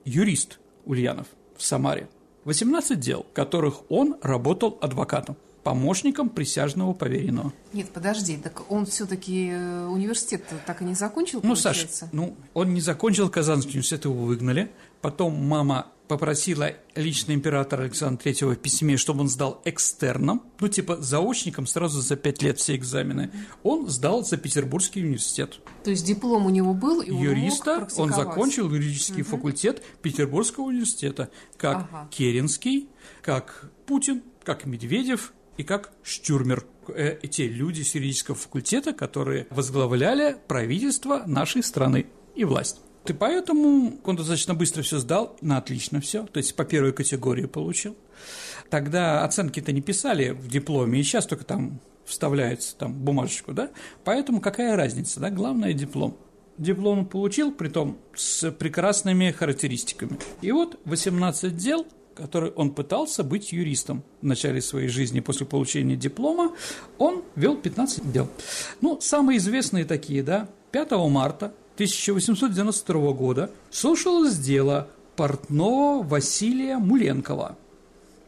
юрист 0.06 0.60
Ульянов 0.86 1.26
в 1.58 1.64
Самаре. 1.64 2.08
18 2.46 3.00
дел, 3.00 3.26
в 3.28 3.34
которых 3.34 3.90
он 3.90 4.18
работал 4.22 4.78
адвокатом 4.82 5.36
помощником 5.64 6.30
присяжного 6.30 6.94
поверенного. 6.94 7.54
Нет, 7.72 7.90
подожди, 7.90 8.38
так 8.38 8.70
он 8.70 8.86
все-таки 8.86 9.50
э, 9.50 9.88
университет 9.88 10.44
так 10.68 10.82
и 10.84 10.86
не 10.86 10.94
закончил, 10.94 11.40
Ну, 11.42 11.56
Саш, 11.56 11.88
ну, 12.12 12.36
он 12.54 12.74
не 12.74 12.82
закончил 12.82 13.30
Казанский 13.30 13.72
университет, 13.72 14.06
его 14.06 14.14
выгнали. 14.14 14.70
Потом 15.02 15.34
мама 15.34 15.88
попросила 16.08 16.72
лично 16.96 17.34
императора 17.34 17.84
Александра 17.84 18.30
III 18.30 18.56
в 18.56 18.60
письме, 18.60 18.98
чтобы 18.98 19.22
он 19.22 19.30
сдал 19.30 19.62
экстерном, 19.66 20.44
ну, 20.60 20.68
типа 20.68 20.98
заочником 20.98 21.66
сразу 21.66 22.02
за 22.02 22.16
пять 22.16 22.42
лет 22.42 22.60
все 22.60 22.76
экзамены. 22.76 23.32
Он 23.64 23.90
сдал 23.90 24.24
за 24.24 24.38
Петербургский 24.38 25.04
университет. 25.04 25.60
То 25.84 25.92
есть 25.92 26.06
диплом 26.06 26.46
у 26.46 26.50
него 26.50 26.74
был, 26.74 27.02
и 27.02 27.14
Юриста, 27.14 27.88
он, 27.98 28.10
он 28.10 28.14
закончил 28.14 28.70
юридический 28.70 29.22
угу. 29.22 29.32
факультет 29.32 29.82
Петербургского 30.02 30.66
университета, 30.66 31.30
как 31.58 31.88
ага. 31.90 32.08
Керенский, 32.12 32.90
как 33.22 33.72
Путин, 33.86 34.24
как 34.44 34.66
Медведев, 34.66 35.34
и 35.58 35.64
как 35.64 35.92
Штюрмер, 36.04 36.66
э, 36.88 37.18
те 37.30 37.48
люди 37.48 37.82
с 37.82 37.96
юридического 37.96 38.36
факультета, 38.36 38.94
которые 38.94 39.48
возглавляли 39.50 40.38
правительство 40.48 41.24
нашей 41.26 41.64
страны 41.64 42.08
и 42.36 42.44
власть. 42.44 42.82
И 43.06 43.14
поэтому 43.14 44.00
он 44.04 44.16
достаточно 44.16 44.54
быстро 44.54 44.82
все 44.82 45.00
сдал, 45.00 45.36
на 45.42 45.58
отлично 45.58 46.00
все, 46.00 46.26
то 46.26 46.38
есть 46.38 46.56
по 46.56 46.64
первой 46.64 46.94
категории 46.94 47.46
получил. 47.46 47.98
Тогда 48.70 49.24
оценки-то 49.24 49.72
не 49.72 49.82
писали 49.82 50.30
в 50.30 50.48
дипломе, 50.48 51.00
и 51.00 51.04
сейчас 51.04 51.26
только 51.26 51.44
там 51.44 51.80
вставляется 52.06 52.76
там 52.76 52.94
бумажечку, 52.94 53.54
да? 53.54 53.70
Поэтому 54.04 54.42
какая 54.42 54.76
разница, 54.76 55.20
да? 55.20 55.30
Главное– 55.30 55.74
диплом. 55.74 56.18
Диплом 56.58 57.06
получил, 57.06 57.52
притом 57.52 57.98
с 58.16 58.52
прекрасными 58.52 59.32
характеристиками. 59.32 60.18
И 60.42 60.52
вот 60.52 60.80
18 60.86 61.56
дел– 61.56 61.86
который 62.14 62.52
он 62.52 62.72
пытался 62.72 63.24
быть 63.24 63.52
юристом 63.52 64.04
в 64.22 64.26
начале 64.26 64.62
своей 64.62 64.88
жизни 64.88 65.20
после 65.20 65.46
получения 65.46 65.96
диплома, 65.96 66.52
он 66.98 67.24
вел 67.36 67.58
15 67.58 68.12
дел. 68.12 68.30
Ну, 68.82 69.00
самые 69.02 69.38
известные 69.38 69.86
такие, 69.86 70.24
да, 70.24 70.50
5 70.72 70.92
марта 71.10 71.54
1892 71.76 73.14
года 73.14 73.50
слушалось 73.72 74.38
дело 74.38 74.88
портного 75.16 76.04
Василия 76.04 76.78
Муленкова, 76.78 77.58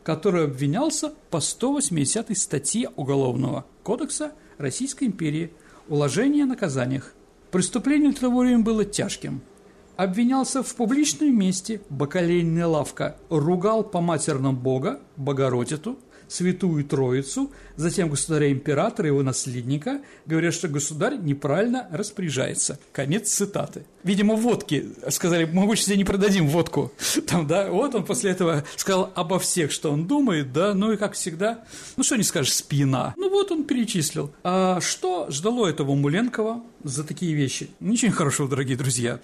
который 0.03 0.45
обвинялся 0.45 1.13
по 1.29 1.39
180 1.39 2.37
статье 2.37 2.89
Уголовного 2.95 3.65
кодекса 3.83 4.31
Российской 4.57 5.05
империи 5.05 5.51
«Уложение 5.87 6.43
о 6.45 6.47
наказаниях». 6.47 7.13
Преступление 7.51 8.13
того 8.13 8.39
время 8.39 8.63
было 8.63 8.83
тяжким– 8.83 9.41
обвинялся 9.95 10.63
в 10.63 10.75
публичном 10.75 11.37
месте 11.37 11.81
бакалейная 11.89 12.67
лавка, 12.67 13.17
ругал 13.29 13.83
по 13.83 14.01
матерным 14.01 14.55
Бога, 14.55 14.99
Богородицу, 15.15 15.97
Святую 16.27 16.83
Троицу, 16.85 17.51
затем 17.75 18.09
государя-императора 18.09 19.07
его 19.07 19.23
наследника, 19.23 20.01
говорят, 20.25 20.53
что 20.53 20.67
государь 20.67 21.17
неправильно 21.17 21.87
распоряжается. 21.91 22.79
Конец 22.91 23.29
цитаты. 23.29 23.85
Видимо, 24.03 24.35
водки. 24.35 24.89
Сказали, 25.09 25.45
мы 25.45 25.65
больше 25.65 25.85
тебе 25.85 25.97
не 25.97 26.03
продадим 26.03 26.47
водку. 26.47 26.91
Там, 27.27 27.47
да, 27.47 27.69
вот 27.69 27.95
он 27.95 28.05
после 28.05 28.31
этого 28.31 28.63
сказал 28.75 29.11
обо 29.15 29.39
всех, 29.39 29.71
что 29.71 29.91
он 29.91 30.07
думает, 30.07 30.53
да, 30.53 30.73
ну 30.73 30.91
и 30.91 30.97
как 30.97 31.13
всегда, 31.13 31.63
ну 31.97 32.03
что 32.03 32.15
не 32.15 32.23
скажешь, 32.23 32.53
спина. 32.53 33.13
Ну 33.17 33.29
вот 33.29 33.51
он 33.51 33.63
перечислил. 33.63 34.31
А 34.43 34.79
что 34.81 35.27
ждало 35.29 35.67
этого 35.67 35.95
Муленкова 35.95 36.63
за 36.83 37.03
такие 37.03 37.33
вещи? 37.33 37.69
Ничего 37.79 38.11
хорошего, 38.11 38.47
дорогие 38.47 38.77
друзья. 38.77 39.19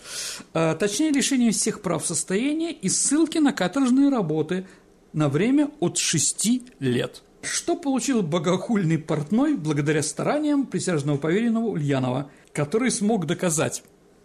А, 0.54 0.76
точнее, 0.76 1.12
лишение 1.12 1.52
всех 1.52 1.82
прав 1.82 2.06
состояния 2.06 2.72
и 2.72 2.90
ссылки 2.90 3.38
на 3.38 3.54
каторжные 3.54 4.10
работы, 4.10 4.66
на 5.14 5.30
время 5.30 5.70
от 5.80 5.98
6 5.98 6.50
лет. 6.80 7.24
Что 7.42 7.76
получил 7.76 8.22
богохульный 8.22 9.00
портной 9.00 9.56
благодаря 9.56 10.04
стараниям 10.04 10.66
присяжного 10.66 11.18
поверенного 11.18 11.70
Ульянова, 11.70 12.30
который 12.54 12.92
смог 12.92 13.26
доказать, 13.26 13.84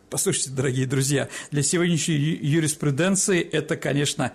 Послушайте, 0.09 0.51
дорогие 0.51 0.87
друзья, 0.87 1.29
для 1.51 1.64
сегодняшней 1.64 2.14
юриспруденции 2.14 3.40
это, 3.42 3.77
конечно, 3.77 4.33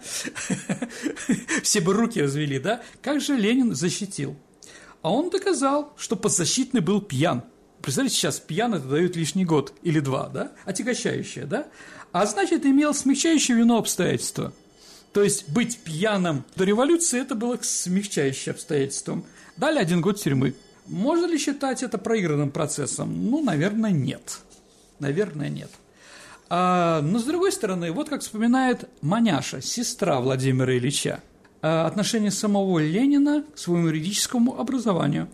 все 1.64 1.80
бы 1.80 1.94
руки 1.94 2.22
развели, 2.22 2.60
да? 2.60 2.82
Как 3.02 3.22
же 3.22 3.38
Ленин 3.38 3.74
защитил? 3.74 4.36
А 5.02 5.14
он 5.14 5.30
доказал, 5.30 5.94
что 5.98 6.18
подзащитный 6.18 6.82
был 6.82 7.00
пьян. 7.00 7.44
Представляете, 7.82 8.18
сейчас 8.18 8.42
пьян 8.42 8.74
это 8.74 8.86
дают 8.86 9.16
лишний 9.16 9.46
год 9.46 9.74
или 9.82 10.02
два, 10.02 10.28
да? 10.28 10.52
Отягощающее, 10.66 11.46
да? 11.46 11.68
А 12.12 12.26
значит, 12.26 12.66
имел 12.66 12.94
смягчающее 12.94 13.56
вино 13.56 13.78
обстоятельства– 13.78 14.52
То 15.14 15.24
есть 15.24 15.50
быть 15.50 15.80
пьяным 15.80 16.44
до 16.56 16.64
революции 16.64 17.20
это 17.20 17.36
было 17.36 17.58
смягчающим 17.62 18.54
обстоятельством. 18.54 19.26
Дали 19.58 19.80
один 19.80 20.02
год 20.02 20.20
тюрьмы. 20.20 20.56
Можно 20.88 21.26
ли 21.26 21.38
считать 21.38 21.84
это 21.84 21.98
проигранным 21.98 22.52
процессом? 22.52 23.30
Ну, 23.30 23.44
наверное, 23.44 23.92
нет. 23.92 24.40
Наверное, 25.00 25.50
нет. 25.50 25.70
А, 26.50 27.02
но 27.02 27.20
с 27.20 27.24
другой 27.24 27.52
стороны, 27.52 27.92
вот 27.92 28.10
как 28.10 28.22
вспоминает 28.22 28.90
Маняша, 29.02 29.62
сестра 29.62 30.20
Владимира 30.20 30.78
Ильича, 30.78 31.22
а, 31.62 31.86
отношение 31.86 32.32
самого 32.32 32.80
Ленина 32.80 33.44
к 33.54 33.58
своему 33.58 33.88
юридическому 33.88 34.60
образованию. 34.60 35.30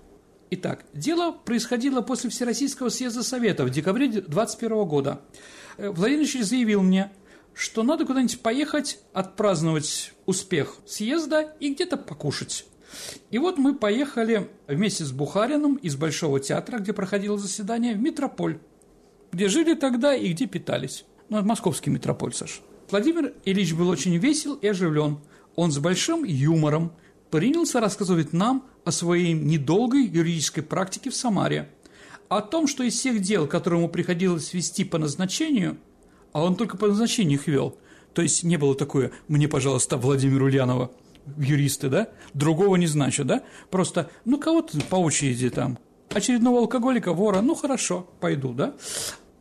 Итак, 0.50 0.86
дело 0.94 1.32
происходило 1.32 2.02
после 2.02 2.30
Всероссийского 2.30 2.90
съезда 2.90 3.24
Советов 3.24 3.70
в 3.70 3.72
декабре 3.72 4.08
21 4.10 4.86
года. 4.86 5.22
Э, 5.78 5.90
Владимир 5.90 6.22
Ильич 6.22 6.42
заявил 6.42 6.82
мне, 6.82 7.12
что 7.58 7.82
надо 7.82 8.06
куда-нибудь 8.06 8.40
поехать, 8.42 9.00
отпраздновать 9.14 10.14
успех 10.28 10.78
съезда 10.86 11.56
и 11.60 11.74
где-то 11.74 11.98
покушать. 11.98 12.66
И 13.32 13.40
вот 13.40 13.58
мы 13.58 13.74
поехали 13.74 14.48
вместе 14.68 15.04
с 15.04 15.12
Бухарином 15.12 15.76
из 15.76 15.96
Большого 15.96 16.40
театра, 16.40 16.78
где 16.78 16.94
проходило 16.94 17.38
заседание, 17.38 17.96
в 17.96 18.00
Метрополь, 18.00 18.60
где 19.32 19.50
жили 19.50 19.74
тогда 19.74 20.16
и 20.16 20.34
где 20.34 20.46
питались. 20.46 21.04
Ну, 21.30 21.38
это 21.38 21.48
московский 21.48 21.90
метрополь, 21.90 22.34
Саша. 22.34 22.62
Владимир 22.92 23.34
Ильич 23.44 23.74
был 23.74 23.90
очень 23.90 24.16
весел 24.18 24.54
и 24.54 24.68
оживлен. 24.68 25.18
Он 25.56 25.72
с 25.72 25.80
большим 25.80 26.24
юмором 26.24 26.94
принялся 27.32 27.80
рассказывать 27.80 28.34
нам 28.34 28.68
о 28.86 28.92
своей 28.92 29.34
недолгой 29.34 30.06
юридической 30.06 30.62
практике 30.62 31.10
в 31.10 31.16
Самаре, 31.16 31.70
о 32.30 32.42
том, 32.42 32.68
что 32.68 32.84
из 32.84 32.94
всех 32.94 33.20
дел, 33.20 33.48
которые 33.48 33.80
ему 33.80 33.90
приходилось 33.90 34.54
вести 34.54 34.86
по 34.86 35.00
назначению, 35.00 35.78
а 36.38 36.44
он 36.44 36.56
только 36.56 36.78
по 36.78 36.86
назначению 36.86 37.40
их 37.40 37.48
вел, 37.48 37.80
то 38.14 38.22
есть 38.22 38.44
не 38.44 38.58
было 38.58 38.76
такое 38.76 39.10
«мне, 39.28 39.48
пожалуйста, 39.48 39.98
Владимир 39.98 40.44
Ульянова», 40.44 40.92
юристы, 41.36 41.90
да, 41.90 42.10
другого 42.36 42.76
не 42.76 42.86
значит, 42.86 43.26
да, 43.26 43.42
просто, 43.72 44.12
ну, 44.24 44.38
кого-то 44.38 44.80
по 44.82 44.98
очереди 44.98 45.50
там, 45.50 45.80
очередного 46.14 46.60
алкоголика, 46.60 47.12
вора, 47.12 47.42
ну, 47.42 47.56
хорошо, 47.56 48.08
пойду, 48.20 48.54
да, 48.54 48.76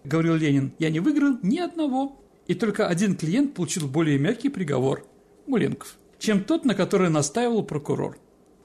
говорил 0.04 0.36
Ленин, 0.36 0.72
я 0.78 0.88
не 0.88 1.00
выиграл 1.00 1.36
ни 1.42 1.58
одного, 1.58 2.18
и 2.46 2.54
только 2.54 2.88
один 2.88 3.14
клиент 3.14 3.52
получил 3.52 3.88
более 3.88 4.18
мягкий 4.18 4.48
приговор– 4.48 5.04
Муленков, 5.46 5.98
чем 6.18 6.44
тот, 6.44 6.64
на 6.64 6.74
который 6.74 7.10
настаивал 7.10 7.62
прокурор. 7.62 8.16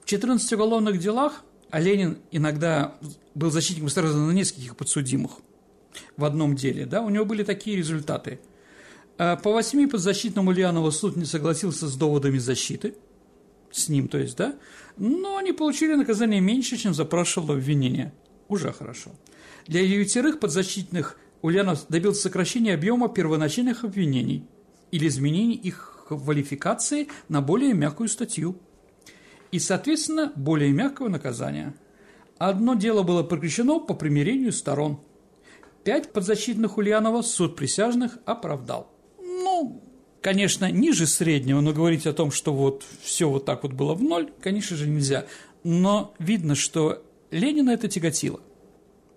В 0.04 0.06
14 0.06 0.50
уголовных 0.54 0.98
делах, 0.98 1.44
а 1.68 1.80
Ленин 1.80 2.16
иногда 2.30 2.94
был 3.34 3.50
защитником 3.50 3.90
сразу 3.90 4.16
на 4.16 4.32
нескольких 4.32 4.74
подсудимых 4.74 5.32
в 6.16 6.24
одном 6.24 6.54
деле, 6.54 6.86
да, 6.86 7.02
у 7.02 7.10
него 7.10 7.24
были 7.24 7.42
такие 7.42 7.76
результаты. 7.76 8.40
А 9.18 9.36
по 9.36 9.52
восьми 9.52 9.86
подзащитному 9.86 10.50
Ульянова 10.50 10.90
суд 10.90 11.16
не 11.16 11.24
согласился 11.24 11.86
с 11.86 11.96
доводами 11.96 12.38
защиты– 12.38 12.94
с 13.72 13.88
ним, 13.88 14.08
то 14.08 14.18
есть, 14.18 14.36
да, 14.36 14.54
но 14.96 15.36
они 15.36 15.52
получили 15.52 15.94
наказание 15.94 16.40
меньше, 16.40 16.76
чем 16.76 16.94
запрашивало 16.94 17.54
обвинение. 17.54 18.12
Уже 18.48 18.72
хорошо. 18.72 19.10
Для 19.66 19.86
девятерых 19.86 20.40
подзащитных 20.40 21.18
Ульянов 21.40 21.86
добился 21.88 22.22
сокращения 22.22 22.74
объема 22.74 23.08
первоначальных 23.08 23.84
обвинений 23.84 24.46
или 24.90 25.08
изменения 25.08 25.54
их 25.54 26.04
квалификации 26.08 27.08
на 27.28 27.40
более 27.40 27.72
мягкую 27.72 28.08
статью 28.08 28.58
и, 29.50 29.58
соответственно, 29.58 30.32
более 30.36 30.70
мягкого 30.72 31.08
наказания. 31.08 31.74
Одно 32.38 32.74
дело 32.74 33.02
было 33.02 33.22
прекращено 33.22 33.78
по 33.80 33.94
примирению 33.94 34.52
сторон. 34.52 35.00
Пять 35.84 36.12
подзащитных 36.12 36.78
Ульянова 36.78 37.22
суд 37.22 37.56
присяжных 37.56 38.18
оправдал. 38.24 38.92
Ну, 39.20 39.82
конечно, 40.20 40.70
ниже 40.70 41.06
среднего, 41.06 41.60
но 41.60 41.72
говорить 41.72 42.06
о 42.06 42.12
том, 42.12 42.30
что 42.30 42.52
вот 42.52 42.84
все 43.02 43.28
вот 43.28 43.44
так 43.44 43.64
вот 43.64 43.72
было 43.72 43.94
в 43.94 44.02
ноль, 44.02 44.30
конечно 44.40 44.76
же, 44.76 44.88
нельзя. 44.88 45.26
Но 45.64 46.14
видно, 46.18 46.54
что 46.54 47.02
Ленина 47.30 47.70
это 47.70 47.88
тяготило. 47.88 48.40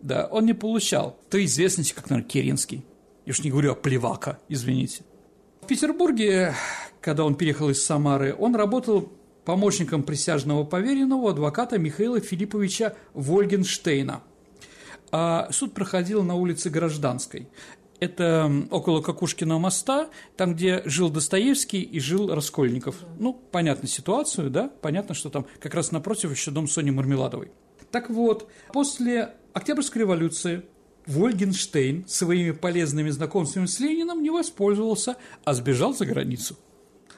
Да, 0.01 0.27
он 0.31 0.45
не 0.45 0.53
получал 0.53 1.19
той 1.29 1.45
известности, 1.45 1.93
как, 1.93 2.09
наверное, 2.09 2.29
Керенский. 2.29 2.83
Я 3.25 3.31
уж 3.31 3.43
не 3.43 3.51
говорю 3.51 3.71
о 3.71 3.75
Плевака, 3.75 4.39
извините. 4.49 5.03
В 5.61 5.67
Петербурге, 5.67 6.53
когда 7.01 7.25
он 7.25 7.35
переехал 7.35 7.69
из 7.69 7.83
Самары, 7.83 8.35
он 8.37 8.55
работал 8.55 9.11
помощником 9.45 10.03
присяжного 10.03 10.63
поверенного 10.63 11.31
адвоката 11.31 11.77
Михаила 11.77 12.19
Филипповича 12.19 12.95
Вольгенштейна. 13.13 14.21
А 15.11 15.49
суд 15.51 15.73
проходил 15.73 16.23
на 16.23 16.35
улице 16.35 16.69
Гражданской. 16.69 17.47
Это 17.99 18.51
около 18.71 19.01
Кокушкиного 19.01 19.57
моста, 19.57 20.09
там, 20.35 20.53
где 20.53 20.81
жил 20.85 21.09
Достоевский 21.09 21.81
и 21.81 21.99
жил 21.99 22.33
Раскольников. 22.33 22.97
Ну, 23.19 23.33
понятно 23.33 23.87
ситуацию, 23.87 24.49
да? 24.49 24.69
Понятно, 24.81 25.15
что 25.15 25.29
там 25.29 25.45
как 25.59 25.73
раз 25.73 25.91
напротив 25.91 26.31
еще 26.31 26.51
дом 26.51 26.67
Сони 26.67 26.91
Мармеладовой. 26.91 27.51
Так 27.91 28.09
вот, 28.09 28.49
после 28.73 29.35
Октябрьской 29.53 30.01
революции 30.01 30.63
Вольгенштейн 31.05 32.05
своими 32.07 32.51
полезными 32.51 33.09
знакомствами 33.09 33.67
с 33.67 33.79
Лениным 33.79 34.21
не 34.21 34.29
воспользовался, 34.29 35.15
а 35.45 35.53
сбежал 35.53 35.93
за 35.93 36.05
границу. 36.05 36.57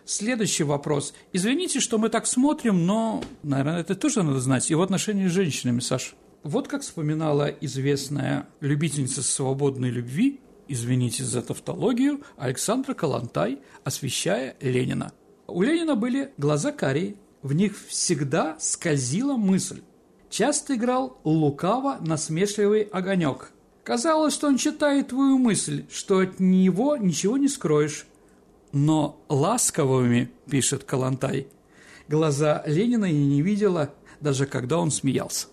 Следующий 0.05 0.63
вопрос. 0.63 1.13
Извините, 1.33 1.79
что 1.79 1.97
мы 1.97 2.09
так 2.09 2.27
смотрим, 2.27 2.85
но, 2.85 3.23
наверное, 3.43 3.81
это 3.81 3.95
тоже 3.95 4.23
надо 4.23 4.39
знать. 4.39 4.69
Его 4.69 4.83
отношения 4.83 5.27
с 5.27 5.33
женщинами, 5.33 5.79
Саш. 5.79 6.15
Вот 6.43 6.67
как 6.67 6.81
вспоминала 6.81 7.47
известная 7.47 8.47
любительница 8.61 9.21
свободной 9.21 9.89
любви 9.89 10.39
извините 10.67 11.23
за 11.23 11.41
тавтологию, 11.41 12.21
Александра 12.37 12.93
Калантай, 12.93 13.59
освещая 13.83 14.55
Ленина. 14.61 15.11
У 15.47 15.61
Ленина 15.61 15.95
были 15.95 16.33
глаза 16.37 16.71
карие, 16.71 17.15
в 17.41 17.53
них 17.53 17.77
всегда 17.87 18.57
скользила 18.59 19.37
мысль. 19.37 19.81
Часто 20.29 20.75
играл 20.75 21.17
лукаво 21.23 21.97
насмешливый 22.01 22.81
огонек. 22.81 23.51
Казалось, 23.83 24.33
что 24.33 24.47
он 24.47 24.57
читает 24.57 25.09
твою 25.09 25.37
мысль, 25.37 25.85
что 25.89 26.19
от 26.19 26.39
него 26.39 26.97
ничего 26.97 27.37
не 27.37 27.47
скроешь. 27.47 28.05
Но 28.73 29.21
ласковыми, 29.29 30.29
пишет 30.49 30.83
Калантай, 30.83 31.47
глаза 32.09 32.63
Ленина 32.65 33.05
я 33.05 33.13
не 33.13 33.41
видела, 33.41 33.93
даже 34.19 34.45
когда 34.45 34.77
он 34.77 34.91
смеялся. 34.91 35.47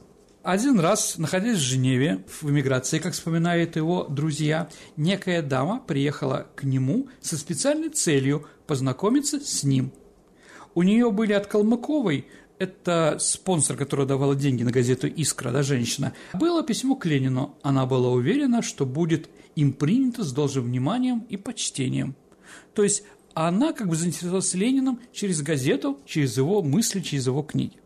Один 0.45 0.79
раз, 0.79 1.17
находясь 1.17 1.57
в 1.57 1.63
Женеве, 1.63 2.23
в 2.29 2.51
эмиграции, 2.51 2.99
как 2.99 3.15
вспоминают 3.15 3.77
его 3.77 4.05
друзья, 4.05 4.69
некая 4.95 5.41
дама 5.41 5.81
приехала 5.81 6.49
к 6.55 6.65
нему 6.65 7.09
со 7.23 7.39
специальной 7.39 7.89
целью 7.89 8.47
познакомиться 8.67 9.41
с 9.41 9.65
ним. 9.65 9.91
У 10.75 10.83
нее 10.83 11.11
были 11.11 11.33
от 11.33 11.47
Калмыковой, 11.47 12.27
это 12.59 13.17
спонсор, 13.21 13.79
который 13.79 14.05
давал 14.05 14.35
деньги 14.35 14.63
на 14.63 14.71
газету 14.71 15.07
«Искра», 15.07 15.51
да, 15.51 15.63
женщина, 15.63 16.13
было 16.35 16.63
письмо 16.63 16.95
к 16.95 17.07
Ленину. 17.07 17.57
Она 17.63 17.87
была 17.87 18.11
уверена, 18.11 18.61
что 18.61 18.85
будет 18.85 19.31
им 19.57 19.73
принято 19.73 20.25
с 20.25 20.33
должным 20.33 20.67
вниманием 20.67 21.21
и 21.31 21.39
почтением. 21.39 22.17
То 22.75 22.83
есть 22.83 23.03
она 23.33 23.73
как 23.73 23.89
бы 23.89 23.97
заинтересовалась 23.97 24.53
Лениным 24.53 25.01
через 25.11 25.41
газету, 25.41 26.01
через 26.05 26.37
его 26.37 26.63
мысли, 26.63 27.01
через 27.01 27.29
его 27.29 27.43
книги. 27.43 27.79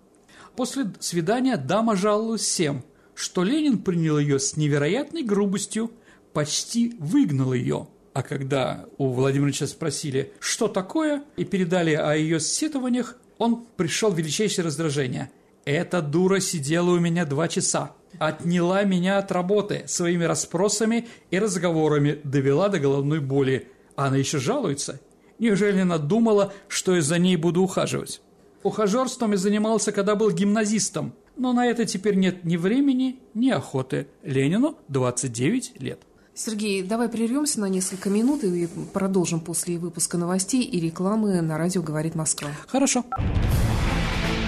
После 0.59 0.91
свидания 0.99 1.57
дама 1.57 1.95
жаловалась 1.95 2.41
всем, 2.41 2.85
что 3.15 3.45
Ленин 3.45 3.79
принял 3.79 4.19
ее 4.19 4.41
с 4.41 4.57
невероятной 4.57 5.23
грубостью, 5.23 5.93
почти 6.33 6.97
выгнал 6.99 7.53
ее. 7.53 7.87
А 8.13 8.25
когда 8.25 8.87
у 8.99 9.11
Владимира 9.11 9.51
Ильича 9.51 9.69
спросили, 9.69 10.33
что 10.41 10.67
такое, 10.67 11.23
и 11.37 11.45
передали 11.45 11.95
о 11.95 12.13
ее 12.17 12.41
сетованиях, 12.41 13.19
он 13.39 13.67
пришел 13.77 14.11
в 14.11 14.19
величайшее 14.19 14.65
раздражение. 14.65 15.31
«Эта 15.65 16.03
дура 16.03 16.41
сидела 16.41 16.91
у 16.91 16.99
меня 16.99 17.25
два 17.25 17.47
часа, 17.47 17.93
отняла 18.19 18.83
меня 18.83 19.19
от 19.19 19.31
работы 19.31 19.85
своими 19.87 20.25
расспросами 20.25 21.07
и 21.31 21.39
разговорами, 21.39 22.19
довела 22.25 22.69
до 22.69 22.81
головной 22.81 23.21
боли. 23.21 23.69
А 23.95 24.07
она 24.07 24.17
еще 24.17 24.41
жалуется. 24.41 24.99
Неужели 25.39 25.79
она 25.79 25.99
думала, 25.99 26.53
что 26.67 26.97
я 26.97 27.03
за 27.03 27.17
ней 27.19 27.37
буду 27.37 27.63
ухаживать?» 27.63 28.21
Ухажерством 28.63 29.33
я 29.33 29.39
занимался, 29.39 29.93
когда 29.93 30.17
был 30.17 30.31
гимназистом, 30.31 31.13
но 31.37 31.53
на 31.53 31.67
это 31.67 31.85
теперь 31.85 32.17
нет 32.17 32.45
ни 32.45 32.57
времени, 32.57 33.21
ни 33.35 33.51
охоты. 33.51 34.09
Ленину 34.23 34.77
29 34.89 35.81
лет. 35.81 36.01
Сергей, 36.35 36.83
давай 36.83 37.09
прервемся 37.09 37.61
на 37.61 37.69
несколько 37.69 38.11
минут 38.11 38.45
и 38.45 38.69
продолжим 38.93 39.41
после 39.41 39.79
выпуска 39.79 40.19
новостей 40.19 40.63
и 40.63 40.81
рекламы 40.81 41.41
на 41.41 41.59
радио 41.59 41.83
«Говорит 41.83 42.15
Москва». 42.15 42.51
Хорошо. 42.69 43.05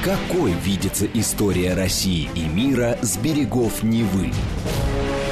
Какой 0.04 0.52
видится 0.52 1.06
история 1.06 1.74
России 1.74 2.30
и 2.34 2.46
мира 2.46 2.96
с 3.02 3.18
берегов 3.18 3.82
Невы? 3.82 4.32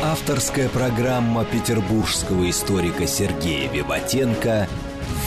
Авторская 0.02 0.68
программа 0.68 1.44
петербургского 1.44 2.48
историка 2.50 3.06
Сергея 3.06 3.70
Виватенко 3.70 4.68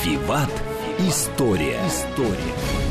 «Виват. 0.03 0.51
История». 0.99 1.79
История. 1.87 2.90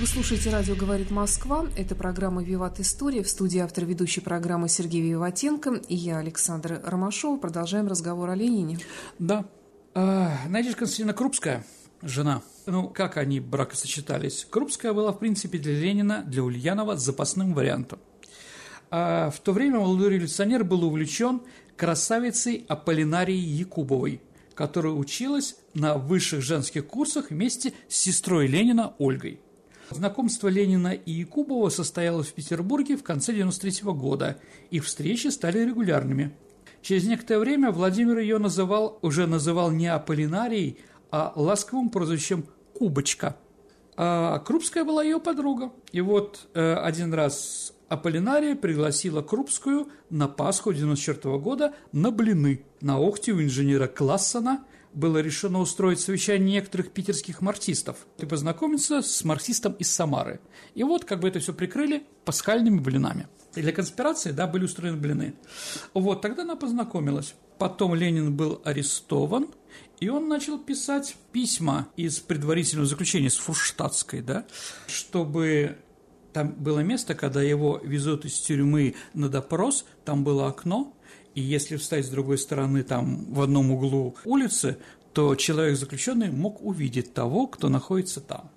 Вы 0.00 0.06
слушаете 0.06 0.48
радио 0.48 0.74
«Говорит 0.74 1.10
Москва». 1.10 1.66
Это 1.76 1.94
программа 1.94 2.42
«Виват 2.42 2.80
История». 2.80 3.22
В 3.22 3.28
студии 3.28 3.58
автор 3.58 3.84
ведущей 3.84 4.22
программы 4.22 4.70
Сергей 4.70 5.02
Виватенко 5.02 5.74
и 5.88 5.94
я, 5.94 6.16
Александра 6.16 6.80
Ромашова. 6.82 7.36
Продолжаем 7.36 7.86
разговор 7.86 8.30
о 8.30 8.34
Ленине. 8.34 8.78
Да. 9.18 9.44
А, 9.92 10.38
Надежда 10.48 10.78
Константиновна 10.78 11.12
Крупская, 11.12 11.66
жена. 12.00 12.40
Ну, 12.64 12.88
как 12.88 13.18
они 13.18 13.40
бракосочетались? 13.40 14.46
Крупская 14.48 14.94
была, 14.94 15.12
в 15.12 15.18
принципе, 15.18 15.58
для 15.58 15.74
Ленина, 15.74 16.24
для 16.26 16.44
Ульянова 16.44 16.96
запасным 16.96 17.52
вариантом. 17.52 17.98
А 18.90 19.28
в 19.28 19.38
то 19.40 19.52
время 19.52 19.80
молодой 19.80 20.14
революционер 20.14 20.64
был 20.64 20.82
увлечен 20.82 21.42
красавицей 21.76 22.64
Аполлинарией 22.68 23.38
Якубовой, 23.38 24.22
которая 24.54 24.94
училась 24.94 25.56
на 25.74 25.98
высших 25.98 26.40
женских 26.40 26.86
курсах 26.86 27.28
вместе 27.28 27.74
с 27.90 27.96
сестрой 27.96 28.46
Ленина 28.46 28.94
Ольгой. 28.96 29.40
Знакомство 29.90 30.48
Ленина 30.48 30.92
и 30.92 31.10
Якубова 31.10 31.68
состоялось 31.68 32.28
в 32.28 32.34
Петербурге 32.34 32.96
в 32.96 33.02
конце 33.02 33.32
93 33.32 33.82
-го 33.82 33.94
года. 33.94 34.38
Их 34.70 34.84
встречи 34.84 35.28
стали 35.28 35.58
регулярными. 35.58 36.30
Через 36.82 37.04
некоторое 37.04 37.40
время 37.40 37.72
Владимир 37.72 38.18
ее 38.18 38.38
называл, 38.38 38.98
уже 39.02 39.26
называл 39.26 39.70
не 39.70 39.88
Аполлинарией, 39.88 40.78
а 41.10 41.32
ласковым 41.34 41.90
прозвищем 41.90 42.44
Кубочка. 42.78 43.36
А 43.96 44.38
Крупская 44.38 44.84
была 44.84 45.02
ее 45.02 45.20
подруга. 45.20 45.72
И 45.92 46.00
вот 46.00 46.48
э, 46.54 46.74
один 46.74 47.12
раз 47.12 47.74
Аполлинария 47.88 48.54
пригласила 48.54 49.20
Крупскую 49.20 49.88
на 50.08 50.28
Пасху 50.28 50.72
94 50.72 51.38
года 51.38 51.74
на 51.92 52.12
блины. 52.12 52.64
На 52.80 52.98
Охте 52.98 53.32
у 53.32 53.42
инженера 53.42 53.88
Классона 53.88 54.64
было 54.92 55.18
решено 55.18 55.60
устроить 55.60 56.00
совещание 56.00 56.54
некоторых 56.54 56.90
питерских 56.90 57.40
марксистов 57.40 58.06
и 58.18 58.26
познакомиться 58.26 59.02
с 59.02 59.24
марксистом 59.24 59.72
из 59.74 59.90
Самары. 59.90 60.40
И 60.74 60.82
вот 60.82 61.04
как 61.04 61.20
бы 61.20 61.28
это 61.28 61.38
все 61.40 61.52
прикрыли 61.52 62.04
пасхальными 62.24 62.78
блинами. 62.78 63.28
И 63.54 63.62
для 63.62 63.72
конспирации, 63.72 64.30
да, 64.30 64.46
были 64.46 64.64
устроены 64.64 64.96
блины. 64.96 65.34
Вот, 65.94 66.22
тогда 66.22 66.42
она 66.42 66.56
познакомилась. 66.56 67.34
Потом 67.58 67.94
Ленин 67.94 68.34
был 68.34 68.60
арестован, 68.64 69.48
и 69.98 70.08
он 70.08 70.28
начал 70.28 70.58
писать 70.58 71.16
письма 71.32 71.88
из 71.96 72.18
предварительного 72.20 72.86
заключения 72.88 73.30
с 73.30 73.36
Фурштадтской, 73.36 74.22
да, 74.22 74.46
чтобы 74.86 75.76
там 76.32 76.52
было 76.52 76.80
место, 76.80 77.14
когда 77.14 77.42
его 77.42 77.80
везут 77.82 78.24
из 78.24 78.38
тюрьмы 78.40 78.94
на 79.14 79.28
допрос, 79.28 79.84
там 80.04 80.24
было 80.24 80.48
окно, 80.48 80.94
и 81.40 81.42
если 81.42 81.76
встать 81.76 82.06
с 82.06 82.10
другой 82.10 82.38
стороны, 82.38 82.82
там 82.82 83.32
в 83.32 83.40
одном 83.40 83.70
углу 83.70 84.14
улицы, 84.24 84.76
то 85.12 85.34
человек 85.34 85.78
заключенный 85.78 86.30
мог 86.30 86.62
увидеть 86.62 87.14
того, 87.14 87.46
кто 87.46 87.68
находится 87.68 88.20
там. 88.20 88.50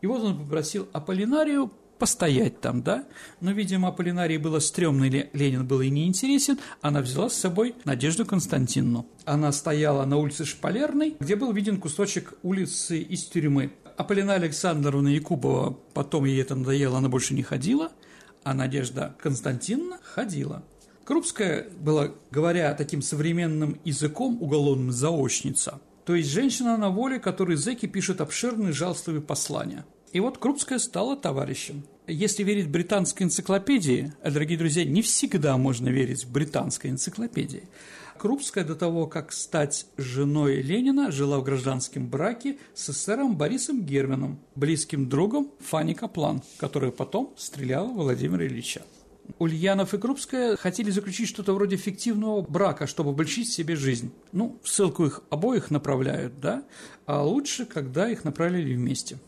И 0.00 0.06
вот 0.06 0.22
он 0.22 0.38
попросил 0.38 0.88
Аполлинарию 0.92 1.70
постоять 1.98 2.60
там, 2.62 2.82
да? 2.82 3.04
Но, 3.42 3.52
видимо, 3.52 3.88
Аполлинарии 3.88 4.38
было 4.38 4.58
стрёмно, 4.58 5.04
или 5.04 5.28
Ленин 5.34 5.66
был 5.66 5.82
и 5.82 5.90
неинтересен, 5.90 6.58
она 6.80 7.02
взяла 7.02 7.28
с 7.28 7.34
собой 7.34 7.74
Надежду 7.84 8.24
Константиновну. 8.24 9.06
Она 9.26 9.52
стояла 9.52 10.06
на 10.06 10.16
улице 10.16 10.46
Шпалерной, 10.46 11.16
где 11.20 11.36
был 11.36 11.52
виден 11.52 11.78
кусочек 11.78 12.32
улицы 12.42 13.00
из 13.02 13.26
тюрьмы. 13.26 13.72
Аполлинария 13.98 14.44
Александровна 14.44 15.08
Якубова, 15.08 15.78
потом 15.92 16.24
ей 16.24 16.40
это 16.40 16.54
надоело, 16.54 16.96
она 16.96 17.10
больше 17.10 17.34
не 17.34 17.42
ходила, 17.42 17.92
а 18.44 18.54
Надежда 18.54 19.14
Константиновна 19.20 19.98
ходила. 20.02 20.64
Крупская 21.10 21.66
была, 21.80 22.12
говоря 22.30 22.72
таким 22.72 23.02
современным 23.02 23.80
языком, 23.82 24.40
уголовным 24.40 24.92
заочница. 24.92 25.80
То 26.04 26.14
есть 26.14 26.30
женщина 26.30 26.76
на 26.76 26.90
воле, 26.90 27.18
которой 27.18 27.56
зэки 27.56 27.86
пишут 27.86 28.20
обширные 28.20 28.72
жалостливые 28.72 29.20
послания. 29.20 29.84
И 30.12 30.20
вот 30.20 30.38
Крупская 30.38 30.78
стала 30.78 31.16
товарищем. 31.16 31.82
Если 32.06 32.44
верить 32.44 32.68
британской 32.68 33.26
энциклопедии, 33.26 34.12
а, 34.22 34.30
дорогие 34.30 34.56
друзья, 34.56 34.84
не 34.84 35.02
всегда 35.02 35.56
можно 35.56 35.88
верить 35.88 36.28
британской 36.28 36.90
энциклопедии, 36.90 37.64
Крупская 38.16 38.62
до 38.62 38.76
того, 38.76 39.08
как 39.08 39.32
стать 39.32 39.86
женой 39.96 40.62
Ленина, 40.62 41.10
жила 41.10 41.40
в 41.40 41.42
гражданском 41.42 42.06
браке 42.06 42.58
с 42.72 42.88
эсером 42.88 43.36
Борисом 43.36 43.82
Германом, 43.82 44.38
близким 44.54 45.08
другом 45.08 45.50
Фанни 45.58 45.94
Каплан, 45.94 46.44
которая 46.58 46.92
потом 46.92 47.34
стреляла 47.36 47.88
Владимира 47.88 48.46
Ильича. 48.46 48.82
Ульянов 49.38 49.94
и 49.94 49.98
Крупская 49.98 50.56
хотели 50.56 50.90
заключить 50.90 51.28
что-то 51.28 51.52
вроде 51.54 51.76
фиктивного 51.76 52.42
брака, 52.42 52.86
чтобы 52.86 53.10
облегчить 53.10 53.50
себе 53.50 53.76
жизнь. 53.76 54.12
Ну, 54.32 54.58
в 54.62 54.68
ссылку 54.68 55.06
их 55.06 55.22
обоих 55.30 55.70
направляют, 55.70 56.40
да, 56.40 56.64
а 57.06 57.22
лучше, 57.22 57.64
когда 57.64 58.10
их 58.10 58.24
направили 58.24 58.74
вместе. 58.74 59.18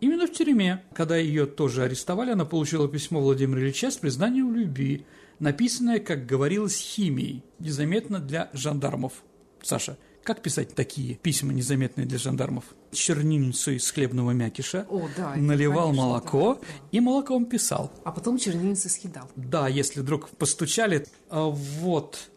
Именно 0.00 0.26
в 0.26 0.32
тюрьме, 0.32 0.84
когда 0.92 1.16
ее 1.16 1.46
тоже 1.46 1.82
арестовали, 1.82 2.30
она 2.30 2.44
получила 2.44 2.88
письмо 2.88 3.20
Владимира 3.20 3.60
Ильича 3.60 3.90
с 3.90 3.96
признанием 3.96 4.54
любви, 4.54 5.06
написанное, 5.38 5.98
как 5.98 6.26
говорилось, 6.26 6.76
химией, 6.76 7.42
незаметно 7.58 8.18
для 8.18 8.50
жандармов. 8.52 9.22
Саша, 9.62 9.96
как 10.24 10.42
писать 10.42 10.74
такие 10.74 11.14
письма, 11.16 11.52
незаметные 11.52 12.06
для 12.06 12.18
жандармов? 12.18 12.64
Чернильницу 12.92 13.72
из 13.72 13.90
хлебного 13.90 14.32
мякиша, 14.32 14.86
О, 14.88 15.08
да, 15.16 15.34
наливал 15.36 15.88
конечно, 15.88 16.02
молоко 16.02 16.54
да, 16.54 16.60
да. 16.60 16.66
и 16.92 17.00
молоком 17.00 17.44
писал. 17.44 17.92
А 18.04 18.10
потом 18.10 18.38
чернильницы 18.38 18.88
съедал. 18.88 19.30
Да, 19.36 19.68
если 19.68 20.00
вдруг 20.00 20.30
постучали, 20.30 21.06
а, 21.28 21.44
вот. 21.44 22.30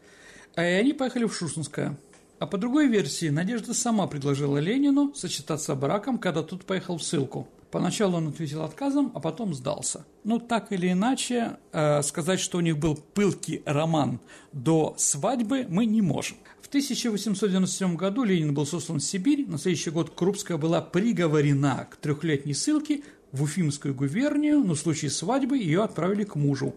И 0.55 0.61
они 0.61 0.93
поехали 0.93 1.25
в 1.25 1.33
Шушинское. 1.33 1.97
А 2.39 2.45
по 2.45 2.57
другой 2.57 2.87
версии, 2.87 3.29
Надежда 3.29 3.73
сама 3.73 4.05
предложила 4.07 4.57
Ленину 4.57 5.13
сочетаться 5.15 5.73
браком, 5.73 6.19
когда 6.19 6.43
тот 6.43 6.65
поехал 6.65 6.97
в 6.97 7.03
ссылку. 7.03 7.47
Поначалу 7.71 8.17
он 8.17 8.29
ответил 8.29 8.63
отказом, 8.63 9.11
а 9.13 9.19
потом 9.19 9.53
сдался. 9.53 10.05
Ну, 10.23 10.39
так 10.39 10.71
или 10.71 10.91
иначе, 10.91 11.57
э, 11.73 12.01
сказать, 12.01 12.39
что 12.39 12.59
у 12.59 12.61
них 12.61 12.77
был 12.77 12.95
пылкий 12.95 13.61
роман 13.65 14.19
до 14.53 14.93
свадьбы, 14.97 15.65
мы 15.67 15.85
не 15.85 16.01
можем. 16.01 16.37
В 16.67 16.69
1897 16.69 17.95
году 17.95 18.25
Ленин 18.25 18.53
был 18.53 18.65
сослан 18.65 18.99
в 18.99 19.01
Сибирь, 19.01 19.45
на 19.47 19.57
следующий 19.57 19.89
год 19.89 20.11
Крупская 20.13 20.57
была 20.57 20.81
приговорена 20.81 21.87
к 21.89 21.95
трехлетней 21.95 22.53
ссылке 22.53 23.03
в 23.31 23.43
Уфимскую 23.43 23.95
губернию, 23.95 24.59
но 24.59 24.73
в 24.73 24.77
случае 24.77 25.09
свадьбы 25.09 25.57
ее 25.57 25.81
отправили 25.81 26.25
к 26.25 26.35
мужу. 26.35 26.75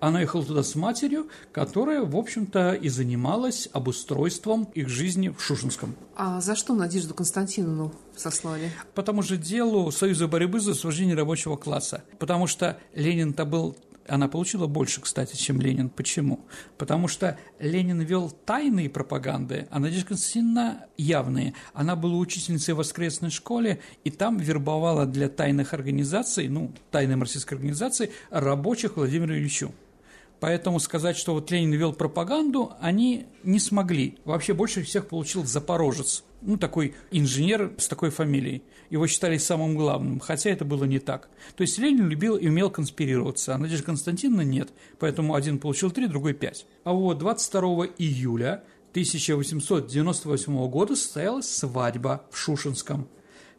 Она 0.00 0.22
ехала 0.22 0.44
туда 0.44 0.64
с 0.64 0.74
матерью, 0.74 1.28
которая, 1.52 2.02
в 2.02 2.16
общем-то, 2.16 2.72
и 2.72 2.88
занималась 2.88 3.68
обустройством 3.72 4.64
их 4.74 4.88
жизни 4.88 5.28
в 5.28 5.40
Шушинском. 5.40 5.94
А 6.16 6.40
за 6.40 6.56
что 6.56 6.74
Надежду 6.74 7.14
Константиновну 7.14 7.94
сослали? 8.16 8.72
По 8.96 9.04
тому 9.04 9.22
же 9.22 9.36
делу 9.36 9.92
Союза 9.92 10.26
борьбы 10.26 10.58
за 10.58 10.72
освобождение 10.72 11.14
рабочего 11.14 11.54
класса. 11.54 12.02
Потому 12.18 12.48
что 12.48 12.80
Ленин-то 12.92 13.44
был 13.44 13.76
она 14.08 14.28
получила 14.28 14.66
больше, 14.66 15.00
кстати, 15.00 15.36
чем 15.36 15.60
Ленин. 15.60 15.90
Почему? 15.90 16.40
Потому 16.76 17.08
что 17.08 17.38
Ленин 17.58 18.00
вел 18.00 18.30
тайные 18.30 18.90
пропаганды, 18.90 19.68
а 19.70 19.78
Надежда 19.78 20.08
Константиновна 20.08 20.86
явные. 20.96 21.54
Она 21.72 21.96
была 21.96 22.16
учительницей 22.16 22.74
в 22.74 22.78
воскресной 22.78 23.30
школе, 23.30 23.80
и 24.04 24.10
там 24.10 24.38
вербовала 24.38 25.06
для 25.06 25.28
тайных 25.28 25.74
организаций, 25.74 26.48
ну, 26.48 26.72
тайной 26.90 27.16
марксистской 27.16 27.56
организации, 27.56 28.10
рабочих 28.30 28.96
Владимиру 28.96 29.34
Ильичу. 29.34 29.72
Поэтому 30.40 30.78
сказать, 30.78 31.16
что 31.16 31.34
вот 31.34 31.50
Ленин 31.50 31.72
вел 31.72 31.92
пропаганду, 31.92 32.72
они 32.80 33.26
не 33.42 33.58
смогли. 33.58 34.18
Вообще 34.24 34.54
больше 34.54 34.82
всех 34.84 35.08
получил 35.08 35.44
Запорожец, 35.44 36.22
ну, 36.42 36.56
такой 36.56 36.94
инженер 37.10 37.72
с 37.76 37.88
такой 37.88 38.10
фамилией. 38.10 38.62
Его 38.88 39.06
считали 39.08 39.36
самым 39.36 39.76
главным, 39.76 40.20
хотя 40.20 40.50
это 40.50 40.64
было 40.64 40.84
не 40.84 41.00
так. 41.00 41.28
То 41.56 41.62
есть 41.62 41.78
Ленин 41.78 42.08
любил 42.08 42.36
и 42.36 42.46
умел 42.46 42.70
конспирироваться, 42.70 43.54
а 43.54 43.58
Надежда 43.58 43.86
Константиновна 43.86 44.42
нет, 44.42 44.70
поэтому 44.98 45.34
один 45.34 45.58
получил 45.58 45.90
три, 45.90 46.06
другой 46.06 46.34
пять. 46.34 46.66
А 46.84 46.92
вот 46.92 47.18
22 47.18 47.86
июля 47.98 48.62
1898 48.92 50.68
года 50.68 50.94
состоялась 50.94 51.50
свадьба 51.50 52.24
в 52.30 52.38
Шушинском. 52.38 53.08